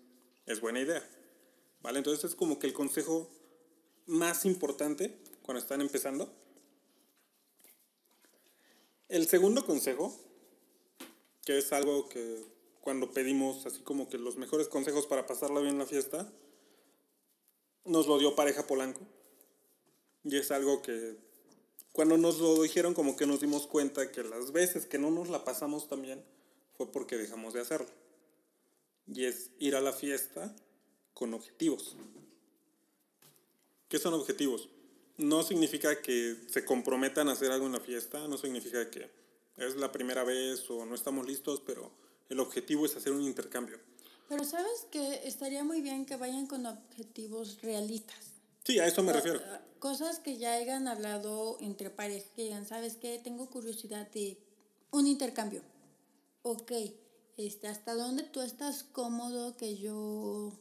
es 0.46 0.60
buena 0.60 0.80
idea. 0.80 1.02
¿Vale? 1.82 1.98
Entonces 1.98 2.24
es 2.30 2.36
como 2.36 2.58
que 2.58 2.66
el 2.66 2.72
consejo 2.72 3.28
más 4.06 4.44
importante 4.44 5.16
cuando 5.42 5.60
están 5.60 5.80
empezando. 5.80 6.30
El 9.08 9.28
segundo 9.28 9.64
consejo, 9.66 10.18
que 11.44 11.58
es 11.58 11.72
algo 11.72 12.08
que 12.08 12.44
cuando 12.80 13.12
pedimos 13.12 13.66
así 13.66 13.80
como 13.80 14.08
que 14.08 14.18
los 14.18 14.36
mejores 14.36 14.68
consejos 14.68 15.06
para 15.06 15.26
pasarla 15.26 15.60
bien 15.60 15.74
en 15.74 15.78
la 15.78 15.86
fiesta, 15.86 16.30
nos 17.84 18.06
lo 18.06 18.18
dio 18.18 18.34
pareja 18.34 18.66
Polanco. 18.66 19.00
Y 20.24 20.36
es 20.36 20.50
algo 20.50 20.82
que 20.82 21.16
cuando 21.92 22.16
nos 22.18 22.38
lo 22.40 22.62
dijeron 22.62 22.94
como 22.94 23.16
que 23.16 23.26
nos 23.26 23.40
dimos 23.40 23.66
cuenta 23.66 24.10
que 24.10 24.22
las 24.22 24.52
veces 24.52 24.86
que 24.86 24.98
no 24.98 25.10
nos 25.10 25.28
la 25.28 25.44
pasamos 25.44 25.88
tan 25.88 26.02
bien 26.02 26.24
fue 26.76 26.90
porque 26.90 27.16
dejamos 27.16 27.54
de 27.54 27.60
hacerlo. 27.60 27.88
Y 29.06 29.24
es 29.26 29.50
ir 29.58 29.76
a 29.76 29.80
la 29.80 29.92
fiesta 29.92 30.54
con 31.12 31.34
objetivos. 31.34 31.96
¿Qué 33.88 33.98
son 33.98 34.14
objetivos? 34.14 34.68
No 35.18 35.42
significa 35.42 36.02
que 36.02 36.36
se 36.48 36.64
comprometan 36.64 37.28
a 37.28 37.32
hacer 37.32 37.52
algo 37.52 37.66
en 37.66 37.72
la 37.72 37.80
fiesta, 37.80 38.26
no 38.26 38.38
significa 38.38 38.90
que 38.90 39.08
es 39.56 39.76
la 39.76 39.92
primera 39.92 40.24
vez 40.24 40.68
o 40.70 40.84
no 40.84 40.94
estamos 40.94 41.26
listos, 41.26 41.62
pero 41.64 41.92
el 42.28 42.40
objetivo 42.40 42.86
es 42.86 42.96
hacer 42.96 43.12
un 43.12 43.22
intercambio. 43.22 43.78
Pero 44.28 44.44
sabes 44.44 44.86
que 44.90 45.26
estaría 45.26 45.64
muy 45.64 45.80
bien 45.80 46.06
que 46.06 46.16
vayan 46.16 46.46
con 46.46 46.66
objetivos 46.66 47.60
realistas. 47.62 48.32
Sí, 48.64 48.78
a 48.78 48.86
eso 48.86 49.02
me 49.02 49.12
refiero. 49.12 49.40
Cosas 49.78 50.18
que 50.18 50.38
ya 50.38 50.54
hayan 50.54 50.88
hablado 50.88 51.58
entre 51.60 51.90
parejas, 51.90 52.30
que 52.34 52.44
digan, 52.44 52.66
¿sabes 52.66 52.96
qué? 52.96 53.20
Tengo 53.22 53.50
curiosidad 53.50 54.10
de 54.10 54.38
un 54.90 55.06
intercambio. 55.06 55.62
Ok, 56.42 56.72
este, 57.36 57.68
¿hasta 57.68 57.94
dónde 57.94 58.22
tú 58.22 58.40
estás 58.40 58.82
cómodo 58.82 59.56
que 59.56 59.76
yo 59.76 60.52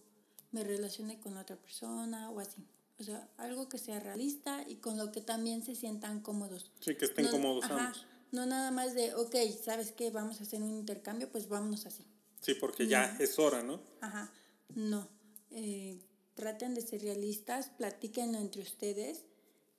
me 0.52 0.64
relacione 0.64 1.20
con 1.20 1.38
otra 1.38 1.56
persona 1.56 2.30
o 2.30 2.40
así? 2.42 2.68
O 3.00 3.04
sea, 3.04 3.30
algo 3.38 3.70
que 3.70 3.78
sea 3.78 4.00
realista 4.00 4.64
y 4.68 4.76
con 4.76 4.98
lo 4.98 5.12
que 5.12 5.22
también 5.22 5.64
se 5.64 5.76
sientan 5.76 6.20
cómodos. 6.20 6.72
Sí, 6.82 6.96
que 6.96 7.06
estén 7.06 7.28
cómodos 7.28 7.66
ambos. 7.66 8.06
No 8.34 8.48
nada 8.48 8.72
más 8.72 8.96
de, 8.96 9.14
ok, 9.14 9.36
¿sabes 9.64 9.92
qué? 9.92 10.10
Vamos 10.10 10.40
a 10.40 10.44
hacer 10.44 10.60
un 10.60 10.74
intercambio, 10.74 11.32
pues 11.32 11.48
vámonos 11.48 11.86
así. 11.86 12.04
Sí, 12.42 12.56
porque 12.56 12.88
ya 12.88 13.16
es 13.20 13.38
hora, 13.38 13.62
¿no? 13.62 13.80
Ajá, 14.02 14.34
no. 14.74 15.08
Eh, 15.52 16.02
traten 16.34 16.74
de 16.74 16.82
ser 16.82 17.04
realistas, 17.04 17.70
platiquen 17.78 18.34
entre 18.34 18.64
ustedes, 18.64 19.24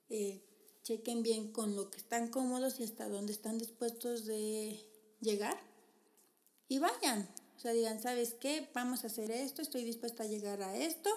eh, 0.09 0.41
chequen 0.83 1.21
bien 1.21 1.51
con 1.51 1.75
lo 1.75 1.91
que 1.91 1.97
están 1.97 2.29
cómodos 2.29 2.79
y 2.79 2.83
hasta 2.83 3.09
dónde 3.09 3.33
están 3.33 3.57
dispuestos 3.57 4.25
de 4.25 4.79
llegar 5.19 5.59
y 6.69 6.79
vayan. 6.79 7.27
O 7.57 7.59
sea, 7.59 7.73
digan, 7.73 8.01
¿sabes 8.01 8.35
qué? 8.39 8.69
Vamos 8.73 9.03
a 9.03 9.07
hacer 9.07 9.31
esto, 9.31 9.61
estoy 9.63 9.83
dispuesta 9.83 10.23
a 10.23 10.27
llegar 10.27 10.61
a 10.61 10.77
esto, 10.77 11.09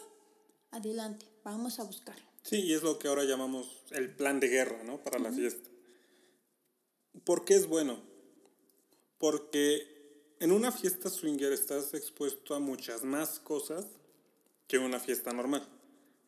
adelante, 0.73 1.25
vamos 1.45 1.79
a 1.79 1.85
buscarlo. 1.85 2.27
Sí, 2.43 2.63
y 2.65 2.75
es 2.75 2.83
lo 2.83 2.99
que 2.99 3.07
ahora 3.07 3.23
llamamos 3.23 3.85
el 3.93 4.13
plan 4.13 4.41
de 4.41 4.49
guerra, 4.49 4.83
¿no? 4.83 5.05
Para 5.05 5.21
la 5.21 5.31
fiesta. 5.31 5.71
¿Por 7.25 7.45
qué 7.45 7.55
es 7.55 7.67
bueno? 7.67 8.01
Porque 9.19 10.35
en 10.41 10.53
una 10.53 10.73
fiesta 10.73 11.11
swinger 11.11 11.53
estás 11.53 11.95
expuesto 11.95 12.55
a 12.55 12.61
muchas 12.61 13.05
más 13.05 13.41
cosas 13.41 13.87
que 14.67 14.77
en 14.77 14.83
una 14.83 15.01
fiesta 15.01 15.33
normal. 15.33 15.67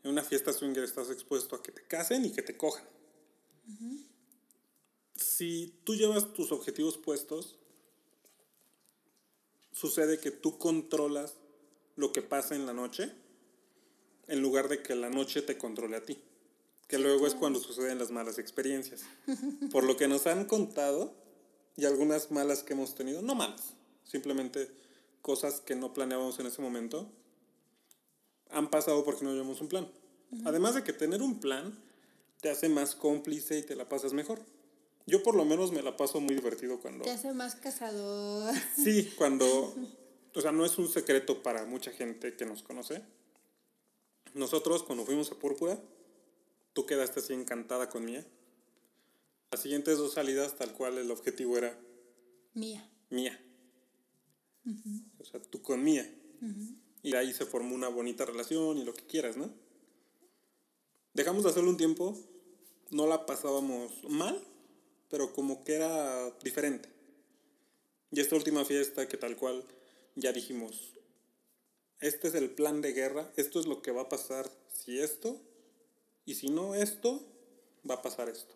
En 0.02 0.10
una 0.10 0.22
fiesta 0.22 0.52
swinger 0.52 0.84
estás 0.84 1.10
expuesto 1.10 1.56
a 1.56 1.62
que 1.62 1.72
te 1.72 1.86
casen 1.86 2.24
y 2.24 2.32
que 2.32 2.42
te 2.42 2.56
cojan. 2.56 2.84
Si 5.14 5.80
tú 5.84 5.94
llevas 5.94 6.32
tus 6.32 6.50
objetivos 6.50 6.98
puestos, 6.98 7.56
sucede 9.72 10.18
que 10.18 10.30
tú 10.30 10.58
controlas 10.58 11.36
lo 11.96 12.12
que 12.12 12.22
pasa 12.22 12.54
en 12.54 12.66
la 12.66 12.72
noche 12.72 13.12
en 14.30 14.40
lugar 14.40 14.68
de 14.68 14.80
que 14.80 14.94
la 14.94 15.10
noche 15.10 15.42
te 15.42 15.58
controle 15.58 15.96
a 15.96 16.04
ti. 16.04 16.16
Que 16.90 16.98
luego 16.98 17.28
es 17.28 17.36
cuando 17.36 17.60
suceden 17.60 18.00
las 18.00 18.10
malas 18.10 18.40
experiencias. 18.40 19.02
Por 19.70 19.84
lo 19.84 19.96
que 19.96 20.08
nos 20.08 20.26
han 20.26 20.44
contado 20.44 21.14
y 21.76 21.84
algunas 21.84 22.32
malas 22.32 22.64
que 22.64 22.72
hemos 22.72 22.96
tenido, 22.96 23.22
no 23.22 23.36
malas, 23.36 23.74
simplemente 24.02 24.68
cosas 25.22 25.60
que 25.60 25.76
no 25.76 25.94
planeábamos 25.94 26.40
en 26.40 26.46
ese 26.46 26.60
momento, 26.60 27.08
han 28.50 28.70
pasado 28.70 29.04
porque 29.04 29.24
no 29.24 29.32
llevamos 29.32 29.60
un 29.60 29.68
plan. 29.68 29.88
Además 30.44 30.74
de 30.74 30.82
que 30.82 30.92
tener 30.92 31.22
un 31.22 31.38
plan 31.38 31.78
te 32.40 32.50
hace 32.50 32.68
más 32.68 32.96
cómplice 32.96 33.58
y 33.58 33.62
te 33.62 33.76
la 33.76 33.88
pasas 33.88 34.12
mejor. 34.12 34.40
Yo 35.06 35.22
por 35.22 35.36
lo 35.36 35.44
menos 35.44 35.70
me 35.70 35.82
la 35.82 35.96
paso 35.96 36.20
muy 36.20 36.34
divertido 36.34 36.80
cuando... 36.80 37.04
Te 37.04 37.10
hace 37.10 37.32
más 37.32 37.54
cazador. 37.54 38.52
Sí, 38.74 39.12
cuando... 39.16 39.74
O 40.34 40.40
sea, 40.40 40.50
no 40.50 40.64
es 40.64 40.76
un 40.76 40.88
secreto 40.88 41.40
para 41.40 41.64
mucha 41.66 41.92
gente 41.92 42.34
que 42.34 42.46
nos 42.46 42.64
conoce. 42.64 43.00
Nosotros 44.34 44.82
cuando 44.82 45.04
fuimos 45.04 45.30
a 45.30 45.36
Púrpura, 45.36 45.78
tú 46.72 46.86
quedaste 46.86 47.20
así 47.20 47.32
encantada 47.32 47.88
con 47.88 48.04
Mía. 48.04 48.26
Las 49.50 49.62
siguientes 49.62 49.98
dos 49.98 50.14
salidas, 50.14 50.56
tal 50.56 50.72
cual 50.72 50.98
el 50.98 51.10
objetivo 51.10 51.58
era... 51.58 51.78
Mía. 52.54 52.88
Mía. 53.10 53.38
O 55.18 55.24
sea, 55.24 55.40
tú 55.40 55.62
con 55.62 55.82
Mía. 55.82 56.08
Y 57.02 57.14
ahí 57.14 57.32
se 57.32 57.46
formó 57.46 57.74
una 57.74 57.88
bonita 57.88 58.24
relación 58.24 58.78
y 58.78 58.84
lo 58.84 58.94
que 58.94 59.06
quieras, 59.06 59.36
¿no? 59.36 59.52
Dejamos 61.14 61.42
de 61.42 61.50
hacerlo 61.50 61.70
un 61.70 61.76
tiempo, 61.76 62.16
no 62.90 63.06
la 63.06 63.26
pasábamos 63.26 64.04
mal, 64.04 64.40
pero 65.08 65.32
como 65.32 65.64
que 65.64 65.74
era 65.74 66.30
diferente. 66.42 66.88
Y 68.12 68.20
esta 68.20 68.36
última 68.36 68.64
fiesta 68.64 69.08
que 69.08 69.16
tal 69.16 69.36
cual 69.36 69.64
ya 70.14 70.32
dijimos, 70.32 70.94
este 72.00 72.28
es 72.28 72.34
el 72.34 72.50
plan 72.50 72.80
de 72.80 72.92
guerra, 72.92 73.32
esto 73.36 73.60
es 73.60 73.66
lo 73.66 73.82
que 73.82 73.90
va 73.90 74.02
a 74.02 74.08
pasar 74.08 74.50
si 74.72 74.98
esto, 74.98 75.40
y 76.30 76.34
si 76.34 76.48
no 76.48 76.76
esto, 76.76 77.26
va 77.88 77.96
a 77.96 78.02
pasar 78.02 78.28
esto. 78.28 78.54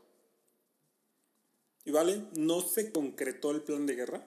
Y 1.85 1.91
vale, 1.91 2.22
no 2.37 2.61
se 2.61 2.93
concretó 2.93 3.51
el 3.51 3.62
plan 3.62 3.85
de 3.85 3.97
guerra, 3.97 4.25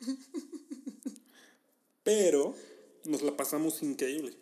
pero 2.02 2.56
nos 3.04 3.22
la 3.22 3.36
pasamos 3.36 3.80
increíble. 3.84 4.36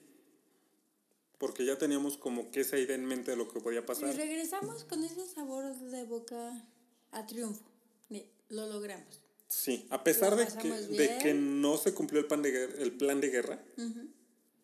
Porque 1.36 1.66
ya 1.66 1.76
teníamos 1.76 2.16
como 2.16 2.50
que 2.50 2.60
esa 2.60 2.78
idea 2.78 2.94
en 2.94 3.04
mente 3.04 3.32
de 3.32 3.36
lo 3.36 3.48
que 3.48 3.60
podía 3.60 3.84
pasar. 3.84 4.14
Y 4.14 4.16
regresamos 4.16 4.84
con 4.84 5.04
ese 5.04 5.26
sabor 5.26 5.76
de 5.76 6.04
boca 6.04 6.66
a 7.12 7.26
triunfo. 7.26 7.64
Lo 8.48 8.66
logramos. 8.66 9.20
Sí, 9.46 9.86
a 9.90 10.02
pesar 10.02 10.36
de 10.36 10.46
que, 10.46 10.70
de 10.70 11.18
que, 11.18 11.34
no 11.34 11.76
se 11.76 11.92
cumplió 11.92 12.20
el 12.20 12.26
plan 12.26 12.40
de, 12.40 12.64
el 12.64 12.96
plan 12.96 13.20
de 13.20 13.28
guerra, 13.28 13.62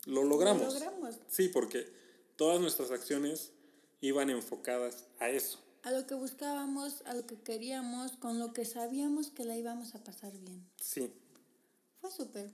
lo 0.06 0.24
logramos. 0.24 0.62
Lo 0.62 0.72
logramos. 0.72 1.18
Sí, 1.28 1.48
porque 1.48 2.05
todas 2.36 2.60
nuestras 2.60 2.90
acciones 2.90 3.52
iban 4.00 4.30
enfocadas 4.30 5.06
a 5.18 5.28
eso. 5.28 5.58
A 5.82 5.90
lo 5.92 6.06
que 6.06 6.14
buscábamos, 6.14 7.02
a 7.06 7.14
lo 7.14 7.26
que 7.26 7.40
queríamos, 7.40 8.12
con 8.12 8.38
lo 8.38 8.52
que 8.52 8.64
sabíamos 8.64 9.30
que 9.30 9.44
la 9.44 9.56
íbamos 9.56 9.94
a 9.94 10.02
pasar 10.02 10.36
bien. 10.38 10.68
Sí. 10.80 11.12
Fue 12.00 12.10
súper. 12.10 12.50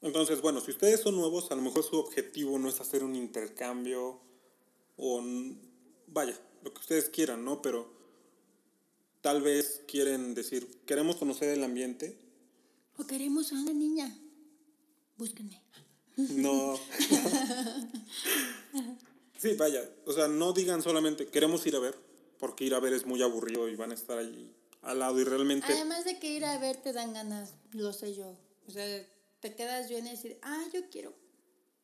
Entonces, 0.00 0.40
bueno, 0.40 0.60
si 0.60 0.70
ustedes 0.70 1.00
son 1.00 1.16
nuevos, 1.16 1.50
a 1.50 1.56
lo 1.56 1.62
mejor 1.62 1.82
su 1.82 1.96
objetivo 1.96 2.58
no 2.58 2.68
es 2.68 2.80
hacer 2.80 3.02
un 3.02 3.16
intercambio 3.16 4.20
o, 4.96 5.22
vaya, 6.08 6.38
lo 6.62 6.72
que 6.72 6.80
ustedes 6.80 7.08
quieran, 7.08 7.44
¿no? 7.44 7.62
Pero 7.62 7.90
tal 9.20 9.42
vez 9.42 9.82
quieren 9.86 10.34
decir, 10.34 10.82
queremos 10.86 11.16
conocer 11.16 11.50
el 11.50 11.64
ambiente. 11.64 12.18
O 12.96 13.06
queremos 13.06 13.52
a 13.52 13.56
una 13.56 13.72
niña. 13.72 14.16
Búsquenme. 15.16 15.62
No. 16.18 16.78
sí, 19.38 19.54
vaya, 19.54 19.88
o 20.04 20.12
sea, 20.12 20.26
no 20.26 20.52
digan 20.52 20.82
solamente, 20.82 21.28
queremos 21.28 21.64
ir 21.66 21.76
a 21.76 21.78
ver, 21.78 21.96
porque 22.38 22.64
ir 22.64 22.74
a 22.74 22.80
ver 22.80 22.92
es 22.92 23.06
muy 23.06 23.22
aburrido 23.22 23.68
y 23.68 23.76
van 23.76 23.92
a 23.92 23.94
estar 23.94 24.18
allí 24.18 24.50
al 24.82 24.98
lado 24.98 25.20
y 25.20 25.24
realmente... 25.24 25.72
Además 25.72 26.04
de 26.04 26.18
que 26.18 26.30
ir 26.30 26.44
a 26.44 26.58
ver 26.58 26.76
te 26.76 26.92
dan 26.92 27.12
ganas, 27.12 27.54
lo 27.72 27.92
sé 27.92 28.14
yo. 28.14 28.36
O 28.66 28.70
sea, 28.70 28.84
te 29.40 29.54
quedas 29.54 29.88
bien 29.88 30.06
y 30.06 30.10
decir, 30.10 30.38
ah, 30.42 30.64
yo 30.72 30.80
quiero. 30.90 31.14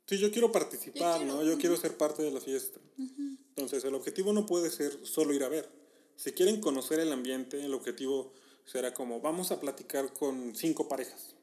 Sí, 0.07 0.19
yo 0.19 0.31
quiero 0.31 0.53
participar, 0.53 1.25
¿no? 1.25 1.43
Yo 1.45 1.57
quiero 1.57 1.77
ser 1.77 1.97
parte 1.97 2.23
de 2.23 2.31
la 2.31 2.41
fiesta. 2.41 2.79
Entonces, 2.99 3.85
el 3.85 3.95
objetivo 3.95 4.33
no 4.33 4.45
puede 4.47 4.69
ser 4.71 4.99
solo 5.07 5.33
ir 5.33 5.45
a 5.45 5.49
ver. 5.49 5.69
Si 6.17 6.33
quieren 6.33 6.61
conocer 6.61 7.01
el 7.01 7.13
ambiente, 7.13 7.65
el 7.65 7.73
objetivo 7.73 8.33
será 8.67 8.93
como, 8.93 9.21
vamos 9.21 9.51
a 9.51 9.61
platicar 9.61 10.13
con 10.13 10.55
cinco 10.55 10.89
parejas. 10.89 11.35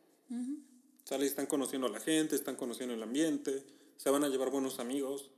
Sale, 1.11 1.25
están 1.25 1.45
conociendo 1.45 1.87
a 1.87 1.89
la 1.89 1.99
gente, 1.99 2.37
están 2.37 2.55
conociendo 2.55 2.95
el 2.95 3.03
ambiente, 3.03 3.65
se 3.97 4.09
van 4.09 4.23
a 4.23 4.29
llevar 4.29 4.49
buenos 4.49 4.79
amigos. 4.79 5.29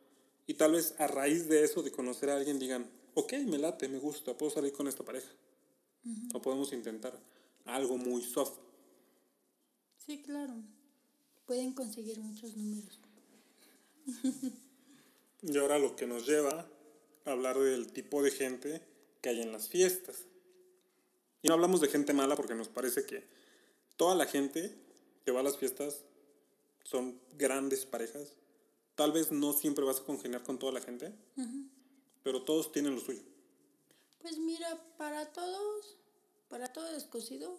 Y 0.46 0.54
tal 0.54 0.74
vez 0.74 0.94
a 1.00 1.08
raíz 1.08 1.50
de 1.50 1.64
eso, 1.64 1.82
de 1.82 1.92
conocer 1.92 2.30
a 2.30 2.36
alguien, 2.36 2.60
digan, 2.60 2.88
ok, 3.16 3.34
me 3.48 3.58
late, 3.58 3.88
me 3.88 3.98
gusta, 3.98 4.38
puedo 4.38 4.52
salir 4.52 4.72
con 4.72 4.88
esta 4.88 5.04
pareja. 5.04 5.32
O 6.36 6.40
podemos 6.44 6.72
intentar 6.74 7.20
algo 7.66 7.98
muy 7.98 8.22
soft. 8.22 8.60
Sí, 9.98 10.22
claro. 10.22 10.54
pueden 11.48 11.74
conseguir 11.74 12.20
muchos 12.20 12.56
números. 12.56 13.00
Y 15.42 15.58
ahora 15.58 15.80
lo 15.80 15.96
que 15.96 16.06
nos 16.06 16.28
lleva 16.28 16.70
a 17.26 17.32
hablar 17.32 17.58
del 17.58 17.92
tipo 17.92 18.22
de 18.22 18.30
gente 18.30 18.80
que 19.22 19.30
hay 19.30 19.42
en 19.42 19.52
las 19.52 19.70
fiestas. 19.70 20.28
Y 21.42 21.48
no 21.48 21.56
hablamos 21.56 21.82
de 21.82 21.88
gente 21.88 22.14
mala 22.14 22.36
porque 22.36 22.54
nos 22.54 22.68
parece 22.68 23.08
que 23.08 23.24
toda 23.98 24.14
la 24.14 24.28
gente 24.28 24.83
que 25.24 25.32
va 25.32 25.40
a 25.40 25.44
las 25.44 25.58
fiestas 25.58 26.04
son 26.84 27.20
grandes 27.38 27.86
parejas. 27.86 28.36
Tal 28.96 29.12
vez 29.12 29.32
no 29.32 29.54
siempre 29.54 29.84
vas 29.84 30.00
a 30.00 30.04
congeniar 30.04 30.44
con 30.44 30.60
toda 30.60 30.72
la 30.72 30.82
gente, 30.82 31.14
pero 32.22 32.44
todos 32.44 32.72
tienen 32.72 32.96
lo 32.96 33.02
suyo. 33.02 33.22
Pues 34.22 34.38
mira, 34.38 34.80
para 34.98 35.32
todos, 35.34 35.98
para 36.48 36.72
todo 36.72 36.92
descosido, 36.94 37.58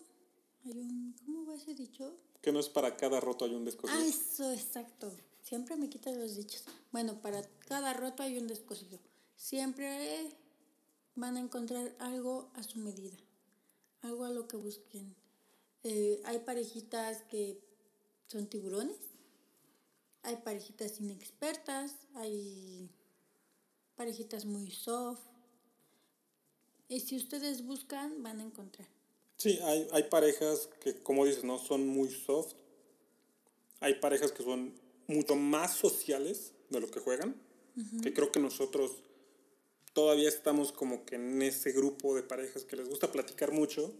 hay 0.65 0.79
un, 0.79 1.15
¿cómo 1.25 1.47
va 1.47 1.57
ese 1.57 1.75
dicho? 1.75 2.17
Que 2.41 2.53
no 2.53 2.61
es 2.61 2.69
para 2.69 2.97
cada 2.97 3.21
roto 3.21 3.45
hay 3.45 3.55
un 3.55 3.65
descosido. 3.65 3.99
Ah, 3.99 4.07
eso, 4.07 4.53
exacto. 4.53 5.12
Siempre 5.43 5.77
me 5.77 5.91
quitan 5.91 6.19
los 6.19 6.37
dichos. 6.37 6.65
Bueno, 6.93 7.21
para 7.21 7.43
cada 7.67 7.93
roto 7.93 8.23
hay 8.23 8.39
un 8.39 8.47
descosido. 8.47 8.99
Siempre 9.37 10.31
van 11.17 11.37
a 11.37 11.41
encontrar 11.41 11.95
algo 11.99 12.51
a 12.55 12.62
su 12.62 12.79
medida, 12.79 13.17
algo 14.03 14.25
a 14.25 14.31
lo 14.31 14.49
que 14.49 14.57
busquen. 14.57 15.15
Eh, 15.85 16.20
hay 16.24 16.39
parejitas 16.39 17.22
que 17.24 17.61
son 18.26 18.47
tiburones, 18.47 18.97
hay 20.22 20.37
parejitas 20.37 20.99
inexpertas, 20.99 21.95
hay 22.14 22.91
parejitas 23.95 24.47
muy 24.47 24.70
soft. 24.70 25.20
Y 26.89 27.01
si 27.01 27.16
ustedes 27.16 27.64
buscan, 27.64 28.22
van 28.22 28.41
a 28.41 28.45
encontrar. 28.45 28.89
Sí, 29.37 29.59
hay, 29.62 29.87
hay 29.93 30.05
parejas 30.05 30.68
que, 30.80 31.03
como 31.03 31.26
dices, 31.26 31.45
no 31.45 31.59
son 31.59 31.87
muy 31.87 32.11
soft. 32.11 32.55
Hay 33.80 33.95
parejas 33.97 34.32
que 34.32 34.43
son 34.43 34.74
mucho 35.07 35.37
más 35.37 35.76
sociales 35.76 36.53
de 36.70 36.80
lo 36.80 36.91
que 36.91 37.01
juegan. 37.01 37.41
Que 38.03 38.14
creo 38.14 38.30
que 38.30 38.39
nosotros 38.39 39.03
todavía 39.95 40.28
estamos 40.28 40.70
como 40.70 41.05
que 41.05 41.16
en 41.16 41.43
ese 41.43 41.72
grupo 41.72 42.14
de 42.14 42.22
parejas 42.22 42.64
que 42.64 42.76
les 42.76 42.89
gusta 42.89 43.11
platicar 43.11 43.51
mucho 43.51 43.93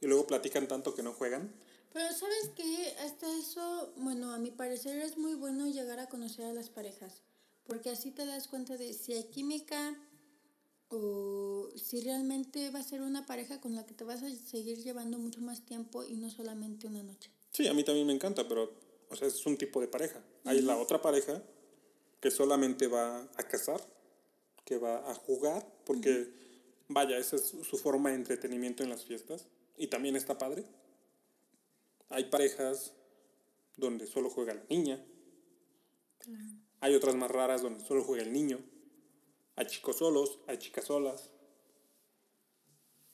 y 0.00 0.06
luego 0.06 0.26
platican 0.26 0.68
tanto 0.68 0.94
que 0.94 1.02
no 1.02 1.12
juegan. 1.12 1.52
Pero 1.92 2.12
sabes 2.12 2.50
que 2.54 2.94
hasta 3.00 3.26
eso, 3.38 3.92
bueno, 3.96 4.32
a 4.32 4.38
mi 4.38 4.50
parecer 4.50 4.98
es 5.00 5.16
muy 5.16 5.34
bueno 5.34 5.66
llegar 5.66 5.98
a 5.98 6.08
conocer 6.08 6.44
a 6.44 6.52
las 6.52 6.68
parejas, 6.68 7.22
porque 7.66 7.90
así 7.90 8.10
te 8.10 8.26
das 8.26 8.48
cuenta 8.48 8.76
de 8.76 8.92
si 8.92 9.14
hay 9.14 9.24
química 9.24 9.98
o 10.90 11.68
si 11.76 12.00
realmente 12.00 12.70
va 12.70 12.80
a 12.80 12.82
ser 12.82 13.02
una 13.02 13.26
pareja 13.26 13.60
con 13.60 13.74
la 13.74 13.86
que 13.86 13.94
te 13.94 14.04
vas 14.04 14.22
a 14.22 14.30
seguir 14.30 14.82
llevando 14.82 15.18
mucho 15.18 15.40
más 15.40 15.64
tiempo 15.64 16.04
y 16.04 16.14
no 16.16 16.30
solamente 16.30 16.86
una 16.86 17.02
noche. 17.02 17.30
Sí, 17.52 17.66
a 17.66 17.74
mí 17.74 17.84
también 17.84 18.06
me 18.06 18.12
encanta, 18.12 18.46
pero 18.46 18.72
o 19.10 19.16
sea, 19.16 19.28
es 19.28 19.44
un 19.46 19.56
tipo 19.56 19.80
de 19.80 19.88
pareja. 19.88 20.22
Hay 20.44 20.60
la 20.60 20.76
otra 20.76 21.00
pareja 21.00 21.42
que 22.20 22.30
solamente 22.30 22.86
va 22.86 23.22
a 23.36 23.42
casar, 23.44 23.80
que 24.64 24.78
va 24.78 25.10
a 25.10 25.14
jugar, 25.14 25.66
porque 25.84 26.28
vaya, 26.88 27.16
esa 27.16 27.36
es 27.36 27.42
su 27.42 27.78
forma 27.78 28.10
de 28.10 28.16
entretenimiento 28.16 28.82
en 28.82 28.90
las 28.90 29.04
fiestas 29.04 29.46
y 29.78 29.86
también 29.86 30.16
está 30.16 30.38
padre. 30.38 30.64
Hay 32.08 32.24
parejas 32.24 32.92
donde 33.76 34.06
solo 34.06 34.30
juega 34.30 34.54
la 34.54 34.64
niña. 34.64 35.04
Hay 36.80 36.94
otras 36.94 37.14
más 37.14 37.30
raras 37.30 37.62
donde 37.62 37.84
solo 37.84 38.04
juega 38.04 38.22
el 38.22 38.32
niño. 38.32 38.60
Hay 39.56 39.66
chicos 39.66 39.96
solos, 39.96 40.38
hay 40.46 40.58
chicas 40.58 40.84
solas. 40.84 41.30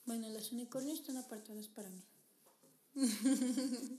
Bueno, 0.05 0.29
los 0.29 0.53
unicornios 0.53 1.01
están 1.01 1.17
apartados 1.17 1.69
para 1.69 1.89
mí. 1.91 2.05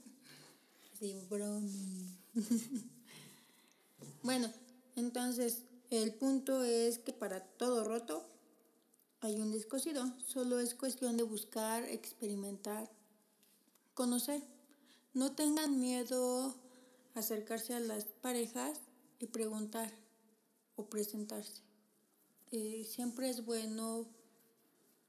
sí, 0.98 1.20
bromi. 1.28 2.16
bueno, 4.22 4.52
entonces 4.94 5.62
el 5.90 6.14
punto 6.14 6.62
es 6.62 6.98
que 6.98 7.12
para 7.12 7.40
todo 7.40 7.84
roto 7.84 8.24
hay 9.20 9.40
un 9.40 9.52
descosido. 9.52 10.04
Solo 10.26 10.60
es 10.60 10.74
cuestión 10.74 11.16
de 11.16 11.22
buscar, 11.22 11.84
experimentar, 11.84 12.90
conocer. 13.94 14.42
No 15.14 15.34
tengan 15.34 15.78
miedo 15.78 16.54
a 17.14 17.20
acercarse 17.20 17.74
a 17.74 17.80
las 17.80 18.04
parejas 18.04 18.78
y 19.18 19.26
preguntar 19.26 19.90
o 20.76 20.88
presentarse. 20.88 21.62
Eh, 22.52 22.86
siempre 22.88 23.30
es 23.30 23.44
bueno 23.44 24.06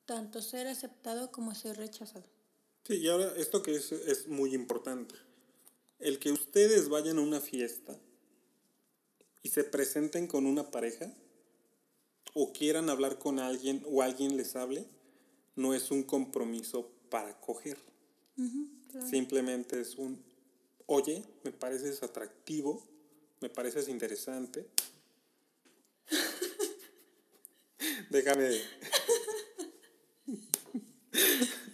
tanto 0.06 0.42
ser 0.42 0.68
aceptado 0.68 1.32
como 1.32 1.54
ser 1.54 1.78
rechazado. 1.78 2.26
Sí, 2.86 2.96
y 2.96 3.08
ahora 3.10 3.34
esto 3.36 3.62
que 3.62 3.76
es, 3.76 3.92
es 3.92 4.28
muy 4.28 4.56
importante. 4.56 5.16
El 6.00 6.20
que 6.20 6.32
ustedes 6.32 6.88
vayan 6.88 7.18
a 7.18 7.22
una 7.22 7.42
fiesta 7.42 8.00
y 9.44 9.50
se 9.50 9.64
presenten 9.64 10.28
con 10.28 10.46
una 10.46 10.72
pareja 10.72 11.14
o 12.40 12.54
quieran 12.54 12.92
hablar 12.92 13.18
con 13.18 13.40
alguien 13.40 13.84
o 13.88 14.04
alguien 14.04 14.38
les 14.38 14.56
hable, 14.56 14.86
no 15.56 15.74
es 15.74 15.90
un 15.90 16.04
compromiso 16.04 16.92
para 17.10 17.42
coger. 17.42 17.80
Simplemente 19.10 19.82
es 19.82 19.96
un, 19.96 20.24
oye, 20.86 21.24
me 21.44 21.52
pareces 21.52 22.04
atractivo, 22.04 22.86
me 23.42 23.50
pareces 23.50 23.88
interesante. 23.88 24.68
Déjame. 28.12 28.62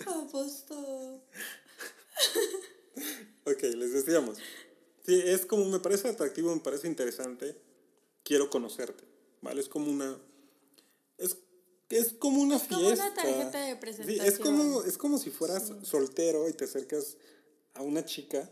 Aposto. 0.06 1.26
ok, 3.44 3.64
les 3.64 3.92
decíamos. 3.92 4.38
Sí, 5.06 5.22
es 5.26 5.46
como 5.46 5.66
me 5.66 5.82
parece 5.82 6.08
atractivo, 6.08 6.56
me 6.56 6.62
parece 6.62 6.88
interesante, 6.88 7.58
quiero 8.24 8.50
conocerte, 8.50 9.04
¿vale? 9.42 9.60
Es 9.60 9.68
como 9.68 9.92
una... 9.92 10.18
Es, 11.18 11.38
es 11.90 12.14
como 12.14 12.42
una 12.42 12.60
fiesta. 12.60 12.76
Como 12.76 12.90
una 12.90 13.14
tarjeta 13.14 13.66
de 13.66 13.76
presentación. 13.76 14.26
Sí, 14.26 14.28
es 14.28 14.40
como, 14.40 14.84
es 14.84 14.98
como 14.98 15.18
si 15.18 15.30
fueras 15.30 15.72
soltero 15.84 16.50
y 16.50 16.54
te 16.54 16.66
acercas 16.66 17.18
a 17.74 17.82
una 17.82 18.06
chica, 18.06 18.50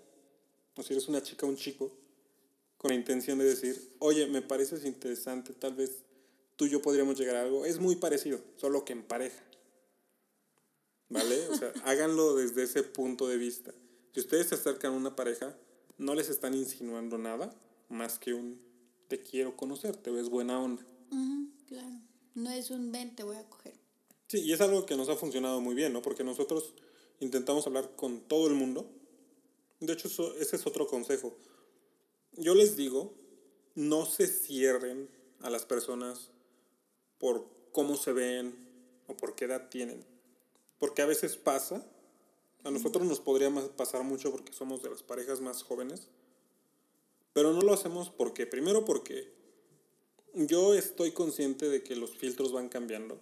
o 0.76 0.84
si 0.84 0.94
eres 0.94 1.08
una 1.08 1.22
chica 1.22 1.46
o 1.46 1.50
un 1.50 1.58
chico, 1.58 1.92
con 2.78 2.90
la 2.90 2.96
intención 2.96 3.38
de 3.38 3.46
decir, 3.46 3.96
oye, 4.00 4.26
me 4.28 4.42
pareces 4.42 4.86
interesante, 4.86 5.54
tal 5.54 5.76
vez 5.76 6.04
tú 6.56 6.66
y 6.66 6.70
yo 6.70 6.82
podríamos 6.82 7.18
llegar 7.18 7.36
a 7.36 7.42
algo. 7.42 7.66
Es 7.66 7.80
muy 7.80 7.96
parecido, 7.96 8.40
solo 8.58 8.86
que 8.86 8.94
en 8.94 9.04
pareja. 9.04 9.44
¿Vale? 11.10 11.48
O 11.50 11.56
sea, 11.56 11.72
háganlo 11.86 12.36
desde 12.36 12.64
ese 12.64 12.84
punto 12.84 13.28
de 13.28 13.38
vista. 13.38 13.74
Si 14.14 14.20
ustedes 14.20 14.48
se 14.48 14.56
acercan 14.56 14.94
a 14.94 14.98
una 14.98 15.16
pareja, 15.16 15.56
no 15.98 16.16
les 16.16 16.30
están 16.30 16.54
insinuando 16.54 17.18
nada 17.18 17.54
más 17.90 18.18
que 18.18 18.34
un 18.34 18.60
te 19.08 19.20
quiero 19.20 19.58
conocer, 19.58 19.96
te 19.98 20.10
ves 20.10 20.30
buena 20.30 20.60
onda. 20.60 20.84
claro. 21.68 22.11
No 22.36 22.52
es 22.52 22.72
un 22.72 22.92
ven, 22.92 23.16
te 23.16 23.24
voy 23.24 23.36
a 23.36 23.44
coger. 23.50 23.74
Sí, 24.28 24.40
y 24.40 24.54
es 24.54 24.62
algo 24.62 24.86
que 24.86 24.96
nos 24.96 25.10
ha 25.10 25.16
funcionado 25.16 25.60
muy 25.60 25.76
bien, 25.76 25.92
¿no? 25.92 26.02
Porque 26.02 26.24
nosotros 26.24 26.74
intentamos 27.20 27.68
hablar 27.68 27.96
con 27.96 28.22
todo 28.22 28.48
el 28.48 28.54
mundo. 28.54 28.90
De 29.80 29.94
hecho, 29.94 30.08
ese 30.36 30.56
es 30.56 30.68
otro 30.68 30.88
consejo. 30.88 31.36
Yo 32.34 32.56
les 32.56 32.78
digo, 32.78 33.14
no 33.76 34.06
se 34.06 34.28
cierren 34.28 35.10
a 35.42 35.50
las 35.50 35.66
personas 35.66 36.30
por 37.18 37.48
cómo 37.72 37.98
se 37.98 38.14
ven 38.14 38.56
o 39.08 39.18
por 39.18 39.36
qué 39.36 39.46
edad 39.46 39.70
tienen. 39.70 40.06
Porque 40.80 41.02
a 41.02 41.06
veces 41.06 41.36
pasa, 41.36 41.86
a 42.64 42.72
nosotros 42.72 43.06
nos 43.06 43.20
podría 43.20 43.52
pasar 43.76 44.04
mucho 44.04 44.32
porque 44.32 44.54
somos 44.54 44.82
de 44.82 44.90
las 44.90 45.04
parejas 45.04 45.42
más 45.42 45.64
jóvenes, 45.64 46.08
pero 47.34 47.54
no 47.54 47.62
lo 47.62 47.74
hacemos 47.74 48.10
porque, 48.10 48.46
primero 48.48 48.86
porque 48.86 49.34
yo 50.34 50.74
estoy 50.74 51.12
consciente 51.12 51.70
de 51.70 51.84
que 51.84 51.96
los 51.96 52.12
filtros 52.12 52.52
van 52.52 52.70
cambiando 52.70 53.20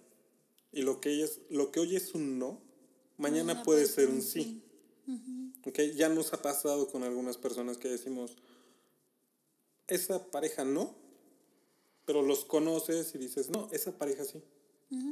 y 0.72 0.82
lo 0.82 1.00
que, 1.00 1.22
es, 1.22 1.40
lo 1.48 1.72
que 1.72 1.80
hoy 1.80 1.96
es 1.96 2.14
un 2.14 2.38
no, 2.38 2.60
mañana, 3.16 3.62
puede 3.62 3.86
ser 3.86 4.08
un 4.08 4.22
sí. 4.22 4.62
okay? 5.66 5.94
Ya 5.94 6.08
nos 6.08 6.32
ha 6.32 6.42
pasado 6.42 6.88
con 6.88 7.02
algunas 7.02 7.36
personas 7.36 7.76
que 7.76 7.88
decimos, 7.88 8.36
esa 9.88 10.30
pareja 10.30 10.64
no, 10.64 10.94
pero 12.04 12.22
los 12.22 12.44
conoces 12.44 13.14
y 13.14 13.18
dices, 13.18 13.50
no, 13.50 13.68
esa 13.72 13.96
pareja 13.96 14.24
sí. 14.24 14.42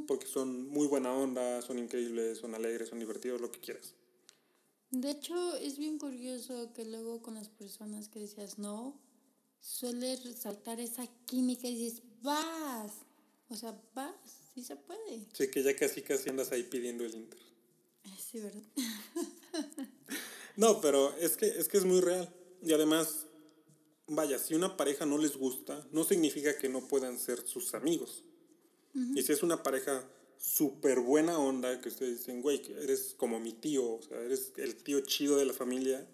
Porque 0.07 0.27
son 0.27 0.67
muy 0.67 0.87
buena 0.87 1.13
onda, 1.13 1.61
son 1.61 1.79
increíbles, 1.79 2.39
son 2.39 2.53
alegres, 2.53 2.89
son 2.89 2.99
divertidos, 2.99 3.39
lo 3.39 3.49
que 3.49 3.61
quieras. 3.61 3.95
De 4.91 5.11
hecho, 5.11 5.55
es 5.55 5.77
bien 5.77 5.97
curioso 5.97 6.73
que 6.73 6.83
luego 6.83 7.21
con 7.21 7.35
las 7.35 7.47
personas 7.47 8.09
que 8.09 8.19
decías 8.19 8.57
no, 8.57 8.99
suele 9.61 10.15
resaltar 10.17 10.79
esa 10.79 11.07
química 11.25 11.67
y 11.67 11.75
dices, 11.75 12.01
vas. 12.21 12.91
O 13.49 13.55
sea, 13.55 13.79
vas, 13.93 14.13
sí 14.53 14.63
se 14.63 14.75
puede. 14.75 15.25
Sí, 15.33 15.49
que 15.49 15.63
ya 15.63 15.75
casi 15.75 16.01
casi 16.01 16.29
andas 16.29 16.51
ahí 16.51 16.63
pidiendo 16.63 17.05
el 17.05 17.15
Inter. 17.15 17.39
Sí, 18.17 18.39
¿verdad? 18.39 18.61
no, 20.55 20.79
pero 20.81 21.15
es 21.17 21.35
que, 21.35 21.47
es 21.47 21.67
que 21.67 21.77
es 21.77 21.85
muy 21.85 22.01
real. 22.01 22.31
Y 22.61 22.73
además, 22.73 23.25
vaya, 24.07 24.37
si 24.37 24.53
una 24.53 24.77
pareja 24.77 25.05
no 25.05 25.17
les 25.17 25.37
gusta, 25.37 25.87
no 25.91 26.03
significa 26.03 26.57
que 26.57 26.69
no 26.69 26.87
puedan 26.87 27.17
ser 27.17 27.45
sus 27.47 27.73
amigos. 27.73 28.23
Y 29.15 29.21
si 29.21 29.31
es 29.31 29.43
una 29.43 29.63
pareja 29.63 30.03
súper 30.37 30.99
buena 30.99 31.37
onda, 31.37 31.79
que 31.79 31.89
ustedes 31.89 32.19
dicen, 32.19 32.41
güey, 32.41 32.61
que 32.61 32.73
eres 32.73 33.13
como 33.17 33.39
mi 33.39 33.53
tío, 33.53 33.93
o 33.93 34.01
sea, 34.01 34.19
eres 34.19 34.51
el 34.57 34.75
tío 34.75 35.01
chido 35.01 35.37
de 35.37 35.45
la 35.45 35.53
familia, 35.53 36.05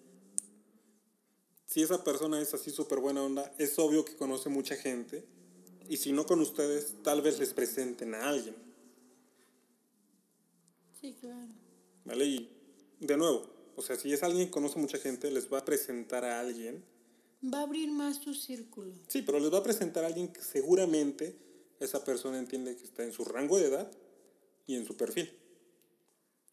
si 1.76 1.84
esa 1.84 2.06
persona 2.06 2.42
es 2.42 2.54
así 2.54 2.72
súper 2.72 3.02
buena 3.02 3.22
onda, 3.22 3.54
es 3.58 3.78
obvio 3.80 4.06
que 4.06 4.16
conoce 4.16 4.48
mucha 4.48 4.78
gente. 4.78 5.26
Y 5.90 5.98
si 5.98 6.14
no 6.14 6.26
con 6.26 6.40
ustedes, 6.40 6.94
tal 7.04 7.22
vez 7.22 7.38
les 7.38 7.54
presenten 7.54 8.16
a 8.16 8.30
alguien. 8.30 8.56
Sí, 11.02 11.18
claro. 11.20 11.52
¿Vale? 12.06 12.26
Y 12.26 12.50
de 13.02 13.18
nuevo, 13.18 13.46
o 13.76 13.82
sea, 13.82 13.98
si 13.98 14.14
es 14.14 14.24
alguien 14.24 14.46
que 14.46 14.52
conoce 14.52 14.80
mucha 14.80 15.00
gente, 15.00 15.30
les 15.30 15.52
va 15.52 15.60
a 15.60 15.66
presentar 15.66 16.24
a 16.24 16.40
alguien. 16.40 16.82
Va 17.44 17.60
a 17.60 17.64
abrir 17.64 17.92
más 17.92 18.24
su 18.24 18.34
círculo. 18.34 18.94
Sí, 19.10 19.22
pero 19.22 19.38
les 19.38 19.52
va 19.52 19.58
a 19.58 19.64
presentar 19.64 20.06
a 20.06 20.08
alguien 20.08 20.30
que 20.30 20.42
seguramente 20.42 21.36
esa 21.82 22.06
persona 22.06 22.40
entiende 22.40 22.78
que 22.78 22.86
está 22.86 23.04
en 23.04 23.12
su 23.12 23.26
rango 23.26 23.60
de 23.60 23.66
edad 23.66 23.92
y 24.66 24.76
en 24.78 24.86
su 24.86 24.96
perfil. 24.96 25.30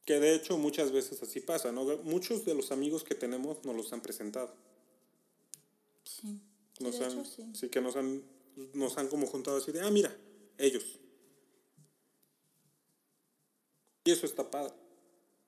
Que 0.05 0.19
de 0.19 0.35
hecho 0.35 0.59
muchas 0.59 0.91
veces 0.91 1.23
así 1.23 1.39
pasa, 1.39 1.71
¿no? 1.71 1.85
Muchos 1.99 2.45
de 2.45 2.57
los 2.57 2.73
amigos 2.73 3.05
que 3.05 3.15
tenemos 3.15 3.65
nos 3.65 3.77
los 3.77 3.93
han 3.93 4.01
presentado. 4.01 4.72
Nos 6.83 6.99
de 6.99 7.05
han, 7.05 7.13
hecho, 7.13 7.25
sí. 7.25 7.51
sí, 7.55 7.69
que 7.69 7.81
nos 7.81 7.97
han, 7.97 8.23
nos 8.75 8.99
han 8.99 9.09
como 9.09 9.27
juntado 9.27 9.57
así 9.57 9.73
de, 9.73 9.81
ah, 9.81 9.91
mira, 9.91 10.17
ellos. 10.59 10.99
Y 14.05 14.11
eso 14.11 14.27
está 14.27 14.51
padre. 14.51 14.75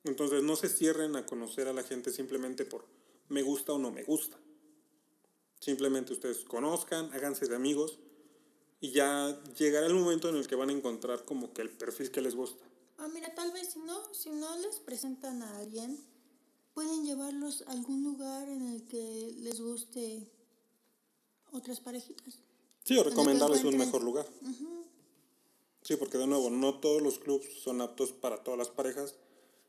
Entonces 0.05 0.43
no 0.43 0.55
se 0.57 0.69
cierren 0.69 1.17
a 1.17 1.27
conocer 1.27 1.67
a 1.67 1.73
la 1.73 1.83
gente 1.83 2.11
simplemente 2.11 2.65
por 2.65 2.87
me 3.29 3.43
gusta 3.43 3.73
o 3.73 3.79
no 3.79 3.91
me 3.91 4.05
gusta. 4.05 4.39
Simplemente 5.61 6.13
ustedes 6.13 6.45
conozcan, 6.45 7.11
háganse 7.13 7.47
de 7.47 7.57
amigos 7.57 7.99
y 8.81 8.91
ya 8.91 9.43
llegará 9.57 9.87
el 9.87 9.95
momento 9.95 10.29
en 10.29 10.37
el 10.37 10.47
que 10.47 10.57
van 10.57 10.69
a 10.69 10.75
encontrar 10.75 11.25
como 11.25 11.55
que 11.55 11.63
el 11.63 11.71
perfil 11.71 12.11
que 12.11 12.21
les 12.21 12.35
gusta. 12.35 12.63
Ah, 12.99 13.09
mira, 13.09 13.35
tal 13.35 13.51
vez 13.53 13.73
si 13.73 13.79
no, 13.79 14.15
si 14.15 14.31
no 14.31 14.59
les 14.59 14.77
presentan 14.77 15.43
a 15.43 15.57
alguien, 15.57 15.99
pueden 16.75 17.07
llevarlos 17.07 17.63
a 17.63 17.73
algún 17.73 18.05
lugar 18.05 18.49
en 18.49 18.63
el 18.69 18.85
que 18.85 19.33
les 19.39 19.61
guste 19.61 20.29
otras 21.55 21.81
parejitas. 21.81 22.39
Sí, 22.85 22.99
o 22.99 23.03
que 23.05 23.11
recomendarles 23.11 23.65
un 23.65 23.77
mejor 23.79 24.03
lugar. 24.03 24.27
Sí, 25.83 25.97
porque 25.97 26.19
de 26.19 26.27
nuevo, 26.27 26.51
no 26.51 26.79
todos 26.81 27.03
los 27.03 27.19
clubs 27.19 27.47
son 27.63 27.81
aptos 27.81 28.13
para 28.13 28.43
todas 28.43 28.59
las 28.59 28.69
parejas. 28.69 29.15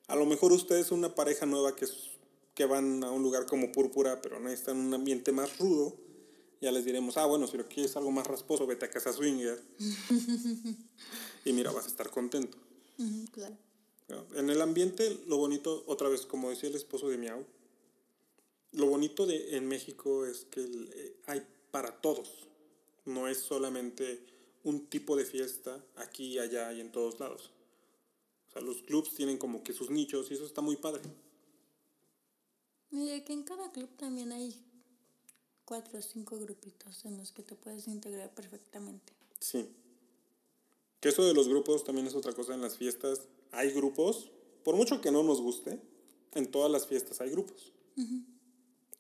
A 0.08 0.16
lo 0.16 0.26
mejor 0.26 0.52
ustedes 0.52 0.88
son 0.88 1.00
una 1.00 1.16
pareja 1.16 1.46
nueva 1.46 1.76
que, 1.76 1.86
es- 1.86 2.10
que 2.54 2.66
van 2.66 3.04
a 3.04 3.12
un 3.12 3.22
lugar 3.24 3.46
como 3.46 3.72
Púrpura, 3.72 4.22
pero 4.22 4.40
necesitan 4.40 4.78
un 4.78 4.94
ambiente 4.94 5.32
más 5.32 5.58
rudo. 5.58 5.96
Ya 6.62 6.72
les 6.72 6.86
diremos, 6.86 7.18
ah, 7.18 7.26
bueno, 7.26 7.48
si 7.48 7.58
lo 7.58 7.68
quieres 7.68 7.96
algo 7.98 8.12
más 8.12 8.26
rasposo, 8.28 8.66
vete 8.66 8.86
a 8.86 8.90
casa 8.90 9.12
swinger. 9.14 9.62
y 11.46 11.54
mira, 11.54 11.72
vas 11.72 11.86
a 11.86 11.90
estar 11.90 12.10
contento. 12.10 12.58
Claro. 13.32 13.56
En 14.36 14.50
el 14.50 14.62
ambiente, 14.62 15.20
lo 15.28 15.38
bonito, 15.38 15.84
otra 15.88 16.08
vez, 16.10 16.26
como 16.26 16.50
decía 16.50 16.70
el 16.70 16.76
esposo 16.76 17.10
de 17.10 17.18
Miau, 17.18 17.44
lo 18.72 18.86
bonito 18.88 19.26
de 19.26 19.58
en 19.58 19.68
México 19.68 20.26
es 20.26 20.46
que 20.46 20.62
el- 20.62 20.90
eh, 20.94 21.16
hay 21.26 21.46
para 21.76 21.91
todos. 21.91 22.30
No 23.03 23.28
es 23.28 23.38
solamente 23.39 24.26
un 24.63 24.88
tipo 24.88 25.17
de 25.17 25.26
fiesta 25.26 25.84
aquí, 25.97 26.39
allá 26.39 26.71
y 26.71 26.80
en 26.80 26.89
todos 26.89 27.19
lados. 27.19 27.51
O 28.47 28.53
sea, 28.53 28.61
los 28.61 28.82
clubs 28.84 29.13
tienen 29.13 29.38
como 29.38 29.61
que 29.61 29.73
sus 29.73 29.89
nichos 29.89 30.32
y 30.32 30.36
eso 30.36 30.45
está 30.45 30.61
muy 30.61 30.78
padre. 30.78 31.01
Mira, 32.91 33.21
que 33.26 33.34
en 33.34 33.43
cada 33.43 33.73
club 33.73 33.89
también 33.97 34.32
hay 34.32 34.55
cuatro 35.65 35.99
o 35.99 36.01
cinco 36.01 36.39
grupitos 36.39 37.03
en 37.03 37.17
los 37.17 37.34
que 37.34 37.43
te 37.43 37.55
puedes 37.55 37.89
integrar 37.89 38.34
perfectamente. 38.34 39.11
Sí. 39.41 39.67
Que 41.01 41.09
eso 41.09 41.26
de 41.26 41.34
los 41.34 41.49
grupos 41.49 41.84
también 41.84 42.07
es 42.07 42.15
otra 42.15 42.32
cosa 42.32 42.53
en 42.53 42.61
las 42.61 42.78
fiestas. 42.78 43.28
Hay 43.51 43.71
grupos, 43.71 44.32
por 44.63 44.78
mucho 44.78 45.01
que 45.01 45.11
no 45.11 45.23
nos 45.23 45.41
guste, 45.41 45.82
en 46.36 46.49
todas 46.49 46.71
las 46.71 46.88
fiestas 46.88 47.19
hay 47.19 47.32
grupos. 47.32 47.73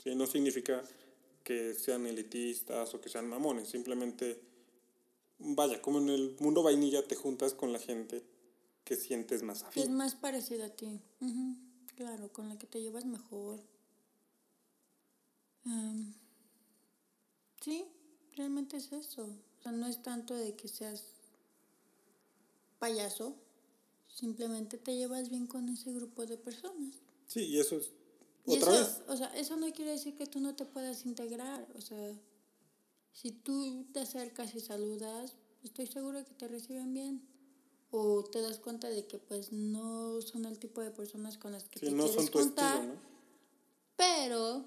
Sí, 0.03 0.13
no 0.13 0.27
significa 0.27 0.83
que 1.45 1.75
sean 1.75 2.07
elitistas 2.07 2.93
o 2.95 2.99
que 2.99 3.07
sean 3.07 3.29
mamones, 3.29 3.69
simplemente, 3.69 4.41
vaya, 5.37 5.79
como 5.81 5.99
en 5.99 6.09
el 6.09 6.35
mundo 6.39 6.63
vainilla 6.63 7.07
te 7.07 7.15
juntas 7.15 7.53
con 7.53 7.71
la 7.71 7.79
gente 7.79 8.23
que 8.83 8.95
sientes 8.95 9.43
más 9.43 9.61
Que 9.63 9.81
es 9.81 9.85
afín. 9.85 9.95
más 9.95 10.15
parecida 10.15 10.65
a 10.65 10.69
ti. 10.75 10.99
Ujú, 11.21 11.55
Claro, 11.95 12.33
con 12.33 12.49
la 12.49 12.57
que 12.57 12.67
te 12.67 12.81
llevas 12.81 13.05
mejor. 13.05 13.61
Am, 15.65 16.13
sí, 17.61 17.85
realmente 18.35 18.77
es 18.77 18.91
eso. 18.91 19.23
O 19.23 19.61
sea, 19.63 19.71
no 19.71 19.87
es 19.87 20.01
tanto 20.03 20.33
de 20.35 20.55
que 20.55 20.67
seas 20.67 21.03
payaso, 22.79 23.35
simplemente 24.07 24.77
te 24.77 24.95
llevas 24.95 25.29
bien 25.29 25.47
con 25.47 25.69
ese 25.69 25.91
grupo 25.93 26.25
de 26.25 26.37
personas. 26.37 26.95
Sí, 27.27 27.41
y 27.45 27.59
eso 27.59 27.77
es, 27.77 27.91
otra 28.45 28.73
eso, 28.73 28.83
vez, 28.83 29.01
o 29.09 29.17
sea, 29.17 29.27
eso 29.37 29.55
no 29.57 29.71
quiere 29.71 29.91
decir 29.91 30.15
que 30.15 30.27
tú 30.27 30.39
no 30.39 30.55
te 30.55 30.65
puedas 30.65 31.05
integrar. 31.05 31.67
O 31.75 31.81
sea, 31.81 32.13
si 33.11 33.31
tú 33.31 33.85
te 33.93 34.01
acercas 34.01 34.53
y 34.55 34.59
saludas, 34.59 35.35
estoy 35.63 35.87
seguro 35.87 36.23
que 36.25 36.33
te 36.33 36.47
reciben 36.47 36.93
bien. 36.93 37.27
O 37.91 38.23
te 38.25 38.41
das 38.41 38.59
cuenta 38.59 38.89
de 38.89 39.05
que 39.07 39.19
pues 39.19 39.51
no 39.53 40.21
son 40.21 40.45
el 40.45 40.59
tipo 40.59 40.81
de 40.81 40.91
personas 40.91 41.37
con 41.37 41.53
las 41.53 41.63
que 41.69 41.79
sí, 41.79 41.85
te 41.85 41.91
no 41.91 42.03
quieres 42.05 42.15
son 42.15 42.31
tu 42.31 42.39
juntar, 42.39 42.75
estilo, 42.75 42.93
¿no? 42.93 42.99
pero 43.95 44.65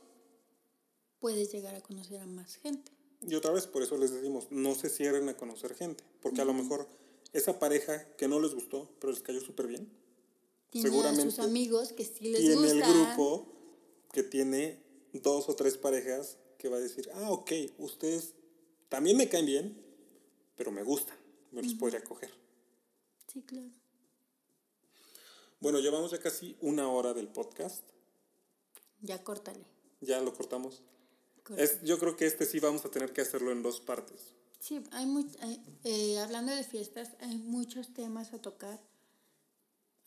puedes 1.19 1.53
llegar 1.53 1.75
a 1.75 1.81
conocer 1.83 2.21
a 2.21 2.27
más 2.27 2.57
gente. 2.57 2.91
Y 3.21 3.35
otra 3.35 3.51
vez, 3.51 3.67
por 3.67 3.83
eso 3.83 3.99
les 3.99 4.13
decimos, 4.13 4.47
no 4.51 4.75
se 4.75 4.89
cierren 4.89 5.29
a 5.29 5.37
conocer 5.37 5.75
gente, 5.75 6.05
porque 6.23 6.41
a 6.41 6.45
lo 6.45 6.55
mejor 6.55 6.89
esa 7.33 7.59
pareja 7.59 8.07
que 8.17 8.29
no 8.29 8.41
les 8.41 8.55
gustó, 8.55 8.89
pero 9.01 9.13
les 9.13 9.21
cayó 9.23 9.41
súper 9.41 9.67
bien, 9.67 9.93
Tiene 10.71 10.89
a 11.01 11.15
sus 11.15 11.39
amigos 11.41 11.93
que 11.93 12.05
sí 12.05 12.29
les 12.29 12.41
tiene 12.41 12.55
gusta. 12.57 12.73
el 12.73 12.83
grupo 12.83 13.58
que 14.13 14.23
tiene 14.23 14.83
dos 15.13 15.49
o 15.49 15.55
tres 15.57 15.77
parejas 15.77 16.37
que 16.59 16.69
va 16.69 16.77
a 16.77 16.81
decir, 16.81 17.09
ah, 17.15 17.31
ok, 17.31 17.53
ustedes 17.79 18.35
también 18.89 19.17
me 19.17 19.29
caen 19.29 19.47
bien, 19.47 19.85
pero 20.57 20.71
me 20.73 20.83
gustan, 20.83 21.17
me 21.53 21.63
los 21.63 21.75
podría 21.75 22.03
coger. 22.03 22.31
Sí, 23.33 23.43
claro. 23.43 23.69
Bueno, 25.61 25.79
llevamos 25.81 26.11
ya 26.13 26.19
casi 26.21 26.57
una 26.61 26.89
hora 26.89 27.15
del 27.15 27.29
podcast, 27.29 27.83
Ya 29.03 29.23
córtale. 29.23 29.65
ya 30.01 30.21
lo 30.21 30.33
cortamos. 30.35 30.83
Corta. 31.43 31.63
Es, 31.63 31.83
yo 31.83 31.99
creo 31.99 32.17
que 32.17 32.27
este 32.27 32.47
sí 32.47 32.61
vamos 32.61 32.85
a 32.85 32.91
tener 32.91 33.13
que 33.13 33.21
hacerlo 33.23 33.51
en 33.53 33.63
dos 33.63 33.81
partes. 33.81 34.35
Sí, 34.61 34.83
hay 34.93 35.07
hay- 35.41 35.63
eh, 35.85 36.19
hablando 36.19 36.55
de 36.55 36.65
fiestas, 36.65 37.11
hay 37.21 37.37
muchos 37.39 37.93
temas 37.95 38.33
a 38.33 38.41
tocar. 38.41 38.81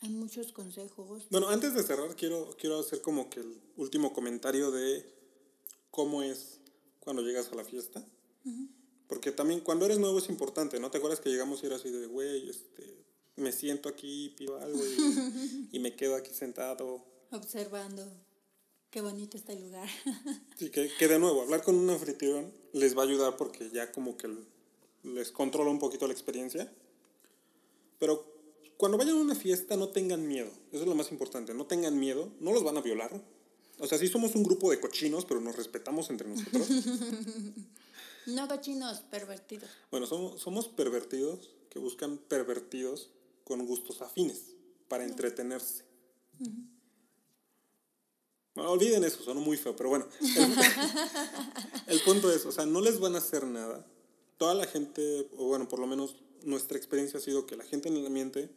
Hay 0.01 0.09
muchos 0.09 0.51
consejos. 0.51 1.27
Bueno, 1.29 1.49
antes 1.49 1.75
de 1.75 1.83
cerrar, 1.83 2.15
quiero, 2.15 2.55
quiero 2.59 2.79
hacer 2.79 3.01
como 3.01 3.29
que 3.29 3.39
el 3.41 3.61
último 3.77 4.13
comentario 4.13 4.71
de 4.71 5.05
cómo 5.91 6.23
es 6.23 6.59
cuando 6.99 7.21
llegas 7.21 7.51
a 7.51 7.55
la 7.55 7.63
fiesta. 7.63 8.03
Porque 9.07 9.31
también 9.31 9.59
cuando 9.59 9.85
eres 9.85 9.99
nuevo 9.99 10.17
es 10.17 10.29
importante, 10.29 10.79
¿no? 10.79 10.89
¿Te 10.89 10.97
acuerdas 10.97 11.19
que 11.19 11.29
llegamos 11.29 11.61
y 11.61 11.67
era 11.67 11.75
así 11.75 11.91
de, 11.91 12.07
güey, 12.07 12.49
este, 12.49 13.05
me 13.35 13.51
siento 13.51 13.89
aquí, 13.89 14.33
pido 14.37 14.57
algo 14.59 14.79
y, 14.79 15.69
y 15.71 15.79
me 15.79 15.95
quedo 15.95 16.15
aquí 16.15 16.33
sentado? 16.33 17.05
Observando. 17.31 18.09
Qué 18.89 19.01
bonito 19.01 19.37
está 19.37 19.53
el 19.53 19.61
lugar. 19.61 19.87
Sí, 20.57 20.69
que, 20.69 20.91
que 20.97 21.07
de 21.07 21.17
nuevo, 21.17 21.41
hablar 21.41 21.63
con 21.63 21.75
un 21.75 21.89
anfitrión 21.89 22.51
les 22.73 22.95
va 22.95 23.01
a 23.01 23.05
ayudar 23.05 23.35
porque 23.35 23.69
ya 23.71 23.91
como 23.91 24.15
que 24.15 24.29
les 25.03 25.31
controla 25.31 25.71
un 25.71 25.79
poquito 25.79 26.05
la 26.05 26.13
experiencia. 26.13 26.71
Pero 27.97 28.30
cuando 28.81 28.97
vayan 28.97 29.15
a 29.15 29.21
una 29.21 29.35
fiesta 29.35 29.77
no 29.77 29.89
tengan 29.89 30.27
miedo, 30.27 30.49
eso 30.71 30.81
es 30.81 30.87
lo 30.87 30.95
más 30.95 31.11
importante, 31.11 31.53
no 31.53 31.67
tengan 31.67 31.99
miedo, 31.99 32.31
no 32.39 32.51
los 32.51 32.63
van 32.63 32.77
a 32.77 32.81
violar. 32.81 33.11
O 33.77 33.85
sea, 33.85 33.99
sí 33.99 34.07
somos 34.07 34.33
un 34.33 34.41
grupo 34.41 34.71
de 34.71 34.79
cochinos, 34.79 35.23
pero 35.23 35.39
nos 35.39 35.55
respetamos 35.55 36.09
entre 36.09 36.27
nosotros. 36.27 36.67
no 38.25 38.47
cochinos, 38.47 39.01
pervertidos. 39.01 39.69
Bueno, 39.91 40.07
somos, 40.07 40.41
somos 40.41 40.67
pervertidos 40.67 41.51
que 41.69 41.77
buscan 41.77 42.17
pervertidos 42.17 43.11
con 43.43 43.63
gustos 43.67 44.01
afines 44.01 44.55
para 44.87 45.03
entretenerse. 45.03 45.83
Bueno, 48.55 48.71
olviden 48.71 49.03
eso, 49.03 49.23
sonó 49.23 49.41
muy 49.41 49.57
feo, 49.57 49.75
pero 49.75 49.89
bueno. 49.89 50.07
El, 50.21 50.55
el 51.97 52.01
punto 52.01 52.31
es, 52.31 52.47
o 52.47 52.51
sea, 52.51 52.65
no 52.65 52.81
les 52.81 52.99
van 52.99 53.13
a 53.13 53.19
hacer 53.19 53.45
nada. 53.45 53.85
Toda 54.39 54.55
la 54.55 54.65
gente, 54.65 55.29
o 55.37 55.49
bueno, 55.49 55.69
por 55.69 55.77
lo 55.77 55.85
menos 55.85 56.15
nuestra 56.41 56.79
experiencia 56.79 57.19
ha 57.19 57.21
sido 57.21 57.45
que 57.45 57.55
la 57.55 57.63
gente 57.63 57.87
en 57.87 57.97
el 57.97 58.07
ambiente 58.07 58.49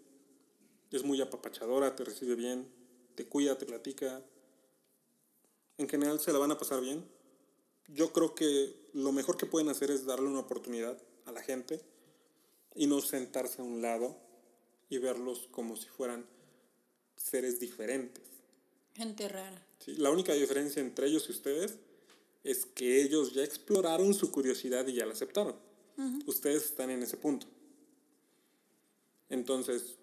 es 0.97 1.05
muy 1.05 1.21
apapachadora, 1.21 1.97
te 1.97 2.05
recibe 2.05 2.35
bien, 2.35 2.69
te 3.15 3.27
cuida, 3.27 3.59
te 3.59 3.67
platica. 3.67 4.23
En 5.79 5.89
general 5.89 6.21
se 6.21 6.33
la 6.33 6.39
van 6.39 6.53
a 6.53 6.59
pasar 6.59 6.81
bien. 6.81 7.05
Yo 7.89 8.13
creo 8.13 8.35
que 8.35 8.75
lo 8.93 9.13
mejor 9.13 9.37
que 9.37 9.47
pueden 9.47 9.69
hacer 9.69 9.91
es 9.91 10.07
darle 10.07 10.29
una 10.29 10.41
oportunidad 10.41 10.97
a 11.27 11.33
la 11.33 11.43
gente 11.43 11.81
y 12.75 12.87
no 12.87 13.01
sentarse 13.01 13.61
a 13.61 13.65
un 13.65 13.83
lado 13.83 14.17
y 14.89 14.99
verlos 14.99 15.49
como 15.51 15.77
si 15.77 15.89
fueran 15.89 16.27
seres 17.17 17.61
diferentes. 17.61 18.23
Gente 18.95 19.29
rara. 19.29 19.67
¿sí? 19.79 19.97
La 19.97 20.11
única 20.11 20.33
diferencia 20.33 20.81
entre 20.81 21.07
ellos 21.09 21.27
y 21.29 21.33
ustedes 21.33 21.79
es 22.45 22.67
que 22.67 23.03
ellos 23.03 23.33
ya 23.33 23.43
exploraron 23.43 24.15
su 24.15 24.31
curiosidad 24.31 24.87
y 24.87 24.95
ya 24.95 25.07
la 25.07 25.13
aceptaron. 25.13 25.57
Ustedes 26.27 26.65
están 26.65 26.91
en 26.91 27.03
ese 27.03 27.17
punto. 27.17 27.47
Entonces, 29.29 29.97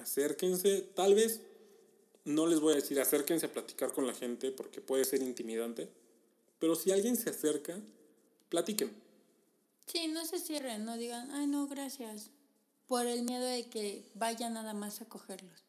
acérquense, 0.00 0.82
tal 0.94 1.14
vez, 1.14 1.40
no 2.24 2.46
les 2.46 2.60
voy 2.60 2.72
a 2.72 2.76
decir 2.76 3.00
acérquense 3.00 3.46
a 3.46 3.52
platicar 3.52 3.92
con 3.92 4.06
la 4.06 4.14
gente 4.14 4.50
porque 4.50 4.80
puede 4.80 5.04
ser 5.04 5.22
intimidante, 5.22 5.88
Pero 6.58 6.74
si 6.74 6.90
alguien 6.90 7.16
se 7.16 7.30
acerca, 7.30 7.78
platiquen. 8.48 8.90
Sí, 9.86 10.08
no 10.08 10.24
se 10.24 10.38
cierren, 10.40 10.84
no 10.84 10.96
digan, 10.96 11.30
ay, 11.30 11.46
no, 11.46 11.68
gracias. 11.68 12.30
Por 12.88 13.06
el 13.06 13.22
miedo 13.22 13.44
de 13.44 13.68
que 13.70 14.04
vayan 14.14 14.54
nada 14.54 14.74
más 14.74 15.00
a 15.00 15.08
cogerlos. 15.08 15.62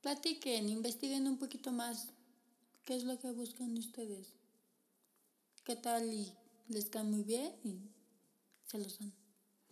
Platiquen, 0.00 0.68
investiguen 0.68 1.26
un 1.26 1.38
poquito 1.38 1.72
más 1.72 2.08
qué 2.84 2.94
es 2.94 3.04
lo 3.04 3.18
que 3.18 3.30
buscan 3.32 3.76
ustedes. 3.76 4.32
¿Qué 5.64 5.76
tal? 5.76 6.12
Y 6.12 6.32
les 6.68 6.86
cae 6.86 7.04
muy 7.04 7.22
bien 7.22 7.52
y 7.64 7.80
se 8.66 8.78
los 8.78 8.98
dan. 8.98 9.12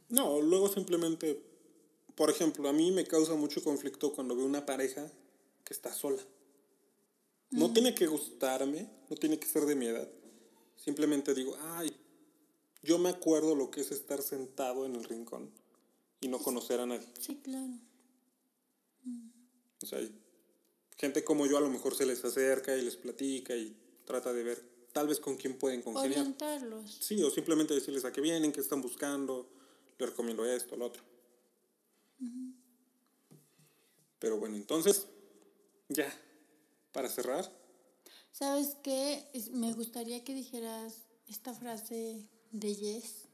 No, 0.08 0.40
luego 0.40 0.68
simplemente, 0.68 1.42
por 2.18 2.30
ejemplo, 2.30 2.68
a 2.68 2.72
mí 2.72 2.90
me 2.90 3.04
causa 3.04 3.34
mucho 3.34 3.62
conflicto 3.62 4.12
cuando 4.12 4.34
veo 4.34 4.44
una 4.44 4.66
pareja 4.66 5.08
que 5.62 5.72
está 5.72 5.94
sola. 5.94 6.20
No 7.50 7.72
tiene 7.72 7.94
que 7.94 8.08
gustarme, 8.08 8.90
no 9.08 9.14
tiene 9.14 9.38
que 9.38 9.46
ser 9.46 9.66
de 9.66 9.76
mi 9.76 9.86
edad. 9.86 10.08
Simplemente 10.76 11.32
digo, 11.32 11.56
ay, 11.76 11.96
yo 12.82 12.98
me 12.98 13.10
acuerdo 13.10 13.54
lo 13.54 13.70
que 13.70 13.82
es 13.82 13.92
estar 13.92 14.20
sentado 14.20 14.84
en 14.84 14.96
el 14.96 15.04
rincón 15.04 15.48
y 16.20 16.26
no 16.26 16.40
conocer 16.40 16.80
a 16.80 16.86
nadie. 16.86 17.06
Sí, 17.20 17.36
claro. 17.36 17.78
O 19.80 19.86
sea, 19.86 20.00
hay 20.00 20.12
gente 20.96 21.22
como 21.22 21.46
yo 21.46 21.56
a 21.56 21.60
lo 21.60 21.70
mejor 21.70 21.94
se 21.94 22.04
les 22.04 22.24
acerca 22.24 22.76
y 22.76 22.82
les 22.82 22.96
platica 22.96 23.54
y 23.54 23.76
trata 24.04 24.32
de 24.32 24.42
ver 24.42 24.60
tal 24.92 25.06
vez 25.06 25.20
con 25.20 25.36
quién 25.36 25.56
pueden 25.56 25.82
congeniar. 25.82 26.18
Orientarlos. 26.18 26.98
Sí, 27.00 27.22
o 27.22 27.30
simplemente 27.30 27.74
decirles 27.74 28.04
a 28.04 28.10
qué 28.10 28.20
vienen, 28.20 28.50
qué 28.50 28.60
están 28.60 28.82
buscando, 28.82 29.48
les 30.00 30.08
recomiendo 30.08 30.44
esto, 30.44 30.74
lo 30.76 30.86
otro. 30.86 31.07
Pero 34.18 34.38
bueno, 34.38 34.56
entonces, 34.56 35.06
ya, 35.88 36.12
para 36.92 37.08
cerrar, 37.08 37.50
¿Sabes 38.38 38.76
qué? 38.84 39.24
Me 39.50 39.72
gustaría 39.72 40.22
que 40.22 40.32
dijeras 40.32 40.94
esta 41.26 41.52
frase 41.54 42.24
de 42.52 42.76
Yes. 42.76 43.24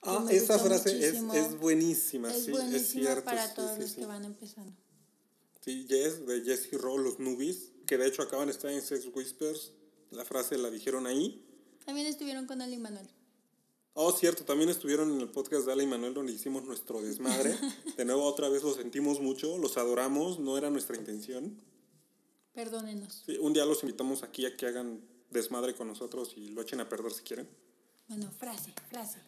ah, 0.00 0.26
esa 0.30 0.58
frase 0.58 1.06
es, 1.06 1.16
es 1.16 1.58
buenísima, 1.58 2.32
es 2.32 2.44
sí, 2.44 2.50
buenísima 2.50 2.76
es 2.78 2.88
cierto. 2.88 3.24
para 3.24 3.46
sí, 3.46 3.52
todos 3.54 3.74
sí, 3.74 3.80
los 3.82 3.90
sí. 3.90 3.96
que 3.96 4.06
van 4.06 4.24
empezando. 4.24 4.72
Sí, 5.60 5.86
Yes, 5.86 6.26
de 6.26 6.42
Jesse 6.42 6.72
Roll, 6.80 7.04
los 7.04 7.18
Nubis, 7.18 7.72
que 7.86 7.98
de 7.98 8.06
hecho 8.06 8.22
acaban 8.22 8.46
de 8.46 8.52
estar 8.52 8.70
en 8.70 8.80
Sex 8.80 9.06
Whispers, 9.14 9.72
la 10.10 10.24
frase 10.24 10.56
la 10.56 10.70
dijeron 10.70 11.06
ahí. 11.06 11.44
También 11.84 12.06
estuvieron 12.06 12.46
con 12.46 12.62
Ali 12.62 12.78
Manuel. 12.78 13.08
Oh, 13.96 14.10
cierto, 14.10 14.44
también 14.44 14.70
estuvieron 14.70 15.12
en 15.12 15.20
el 15.20 15.28
podcast 15.28 15.66
de 15.66 15.72
Ale 15.72 15.84
y 15.84 15.86
Manuel 15.86 16.14
donde 16.14 16.32
hicimos 16.32 16.64
nuestro 16.64 17.00
desmadre. 17.00 17.56
De 17.96 18.04
nuevo, 18.04 18.24
otra 18.24 18.48
vez 18.48 18.64
los 18.64 18.74
sentimos 18.76 19.20
mucho, 19.20 19.56
los 19.56 19.76
adoramos, 19.76 20.40
no 20.40 20.58
era 20.58 20.68
nuestra 20.68 20.96
intención. 20.96 21.62
Perdónenos. 22.54 23.22
Sí, 23.24 23.38
un 23.38 23.52
día 23.52 23.64
los 23.64 23.82
invitamos 23.84 24.24
aquí 24.24 24.46
a 24.46 24.56
que 24.56 24.66
hagan 24.66 25.00
desmadre 25.30 25.74
con 25.76 25.86
nosotros 25.86 26.32
y 26.36 26.48
lo 26.48 26.62
echen 26.62 26.80
a 26.80 26.88
perder 26.88 27.12
si 27.12 27.22
quieren. 27.22 27.48
Bueno, 28.08 28.30
frase, 28.32 28.72
frase. 28.90 29.20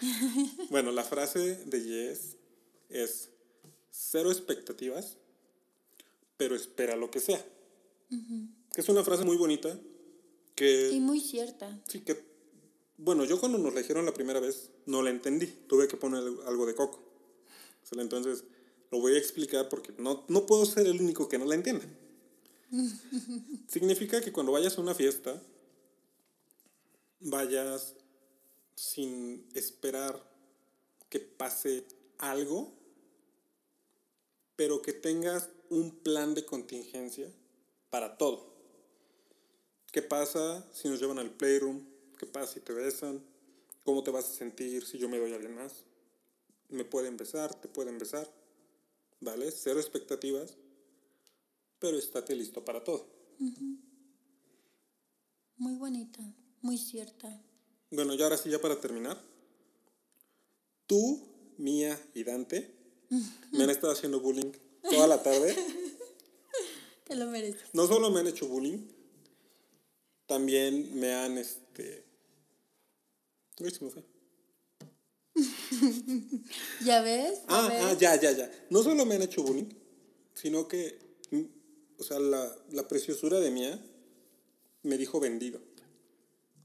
Bueno, 0.70 0.92
la 0.92 1.04
frase 1.04 1.56
de 1.64 1.82
Yes 1.82 2.36
es 2.90 3.30
cero 3.90 4.30
expectativas, 4.30 5.16
pero 6.36 6.54
espera 6.56 6.94
lo 6.96 7.10
que 7.10 7.20
sea. 7.20 7.42
Que 8.10 8.80
es 8.80 8.88
una 8.88 9.02
frase 9.02 9.24
muy 9.24 9.36
bonita 9.36 9.78
que 10.54 10.90
Y 10.92 11.00
muy 11.00 11.20
cierta. 11.20 11.80
sí 11.88 12.00
que 12.00 12.33
bueno, 12.96 13.24
yo 13.24 13.40
cuando 13.40 13.58
nos 13.58 13.74
la 13.74 13.80
dijeron 13.80 14.04
la 14.04 14.14
primera 14.14 14.40
vez 14.40 14.70
no 14.86 15.02
la 15.02 15.10
entendí, 15.10 15.46
tuve 15.46 15.88
que 15.88 15.96
poner 15.96 16.22
algo 16.46 16.66
de 16.66 16.74
coco. 16.74 17.04
Entonces, 17.92 18.44
lo 18.90 19.00
voy 19.00 19.14
a 19.14 19.18
explicar 19.18 19.68
porque 19.68 19.92
no, 19.98 20.24
no 20.28 20.46
puedo 20.46 20.64
ser 20.66 20.86
el 20.86 21.00
único 21.00 21.28
que 21.28 21.38
no 21.38 21.44
la 21.44 21.54
entienda. 21.54 21.86
Significa 23.68 24.20
que 24.20 24.32
cuando 24.32 24.52
vayas 24.52 24.78
a 24.78 24.80
una 24.80 24.94
fiesta, 24.94 25.40
vayas 27.20 27.94
sin 28.74 29.46
esperar 29.54 30.22
que 31.08 31.20
pase 31.20 31.84
algo, 32.18 32.72
pero 34.56 34.82
que 34.82 34.92
tengas 34.92 35.48
un 35.70 35.96
plan 35.96 36.34
de 36.34 36.44
contingencia 36.44 37.30
para 37.90 38.16
todo. 38.16 38.52
¿Qué 39.92 40.02
pasa 40.02 40.66
si 40.72 40.88
nos 40.88 41.00
llevan 41.00 41.18
al 41.18 41.30
playroom? 41.30 41.93
¿Qué 42.24 42.30
pasa 42.30 42.54
si 42.54 42.60
te 42.60 42.72
besan? 42.72 43.22
¿Cómo 43.84 44.02
te 44.02 44.10
vas 44.10 44.24
a 44.24 44.32
sentir 44.32 44.86
si 44.86 44.96
yo 44.96 45.10
me 45.10 45.18
doy 45.18 45.32
a 45.32 45.34
alguien 45.34 45.54
más? 45.54 45.84
¿Me 46.70 46.82
pueden 46.82 47.18
besar? 47.18 47.54
¿Te 47.54 47.68
pueden 47.68 47.98
besar? 47.98 48.26
¿Vale? 49.20 49.50
Cero 49.50 49.78
expectativas, 49.78 50.56
pero 51.78 51.98
estate 51.98 52.34
listo 52.34 52.64
para 52.64 52.82
todo. 52.82 53.06
Muy 55.58 55.74
bonita, 55.74 56.20
muy 56.62 56.78
cierta. 56.78 57.42
Bueno, 57.90 58.14
y 58.14 58.22
ahora 58.22 58.38
sí, 58.38 58.48
ya 58.48 58.58
para 58.58 58.80
terminar. 58.80 59.20
Tú, 60.86 61.28
Mía 61.58 62.00
y 62.14 62.24
Dante 62.24 62.74
me 63.52 63.64
han 63.64 63.70
estado 63.70 63.92
haciendo 63.92 64.18
bullying 64.20 64.52
toda 64.88 65.06
la 65.08 65.22
tarde. 65.22 65.54
Te 67.04 67.16
lo 67.16 67.26
mereces. 67.26 67.68
No 67.74 67.86
solo 67.86 68.10
me 68.10 68.20
han 68.20 68.28
hecho 68.28 68.48
bullying, 68.48 68.78
también 70.24 70.98
me 70.98 71.12
han, 71.12 71.36
este... 71.36 72.03
Se 73.56 73.84
me 73.84 73.90
fue. 73.90 74.04
¿Ya 76.84 77.02
ves? 77.02 77.38
¿Ya 77.40 77.44
Ah, 77.48 77.68
ves? 77.68 77.82
ah, 77.84 77.92
ya, 77.98 78.20
ya, 78.20 78.32
ya. 78.32 78.50
No 78.70 78.82
solo 78.82 79.04
me 79.04 79.14
han 79.16 79.22
hecho 79.22 79.42
bullying, 79.42 79.68
sino 80.34 80.66
que, 80.68 80.98
mm, 81.30 81.42
o 81.98 82.02
sea, 82.02 82.18
la, 82.18 82.56
la 82.72 82.86
preciosura 82.88 83.40
de 83.40 83.50
Mía 83.50 83.80
me 84.82 84.96
dijo 84.98 85.20
vendido. 85.20 85.60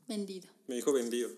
Vendido. 0.07 0.49
Me 0.67 0.75
dijo 0.75 0.91
vendido. 0.91 1.29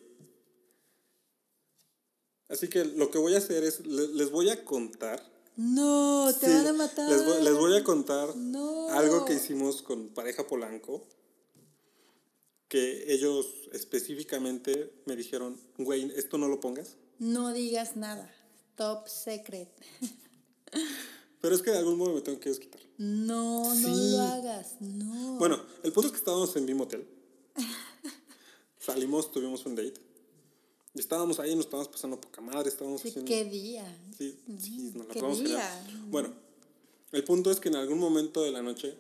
Así 2.50 2.68
que 2.68 2.84
lo 2.86 3.12
que 3.12 3.18
voy 3.18 3.36
a 3.36 3.38
hacer 3.38 3.64
es, 3.64 3.86
le- 3.86 4.10
les 4.10 4.30
voy 4.30 4.50
a 4.50 4.64
contar. 4.66 5.26
No, 5.58 6.30
te 6.40 6.48
Sí, 6.48 6.52
van 6.54 6.68
a 6.68 6.74
matar. 6.74 7.10
Les 7.10 7.26
voy, 7.26 7.44
les 7.44 7.54
voy 7.58 7.76
a 7.78 7.84
contar 7.84 8.36
No. 8.36 8.90
algo 8.90 9.26
que 9.26 9.34
hicimos 9.34 9.82
con 9.82 10.10
pareja 10.10 10.48
Polanco. 10.48 11.08
Que 12.72 13.14
ellos 13.14 13.48
específicamente 13.74 14.94
me 15.06 15.18
dijeron, 15.18 15.60
güey, 15.78 16.10
esto 16.16 16.38
no 16.38 16.48
lo 16.48 16.62
pongas. 16.62 16.96
No 17.20 17.52
digas 17.52 17.98
nada. 17.98 18.34
Top 18.78 19.10
secret. 19.10 19.68
Pero 21.42 21.54
es 21.54 21.62
que 21.62 21.72
de 21.72 21.80
algún 21.80 21.98
modo 21.98 22.14
me 22.14 22.22
tengo 22.22 22.40
que 22.40 22.48
desquitar. 22.48 22.80
No, 22.98 23.76
no 23.76 23.90
lo 23.90 24.22
hagas. 24.22 24.78
No. 24.80 25.34
Bueno, 25.38 25.62
el 25.84 25.92
punto 25.92 26.08
es 26.08 26.14
que 26.14 26.20
estábamos 26.20 26.56
en 26.56 26.64
mi 26.64 26.74
motel. 26.74 27.06
Salimos, 28.80 29.30
tuvimos 29.34 29.66
un 29.66 29.76
date. 29.76 30.00
Y 30.94 31.00
estábamos 31.02 31.42
ahí, 31.42 31.54
nos 31.54 31.66
estábamos 31.66 31.90
pasando 31.90 32.22
poca 32.22 32.40
madre, 32.40 32.70
estábamos 32.70 33.02
Sí, 33.02 33.10
haciendo... 33.10 33.28
qué 33.28 33.44
día. 33.44 34.00
Sí, 34.18 34.40
sí, 34.58 34.94
nos 34.96 35.10
la 35.10 35.14
qué 35.14 35.44
día. 35.44 35.86
Bueno, 36.08 36.34
el 37.12 37.24
punto 37.26 37.52
es 37.52 37.60
que 37.60 37.68
en 37.68 37.76
algún 37.76 38.00
momento 38.00 38.42
de 38.44 38.52
la 38.52 38.62
noche 38.62 38.96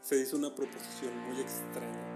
se 0.00 0.18
hizo 0.22 0.38
una 0.38 0.54
proposición 0.54 1.14
muy 1.28 1.42
extraña. 1.42 2.13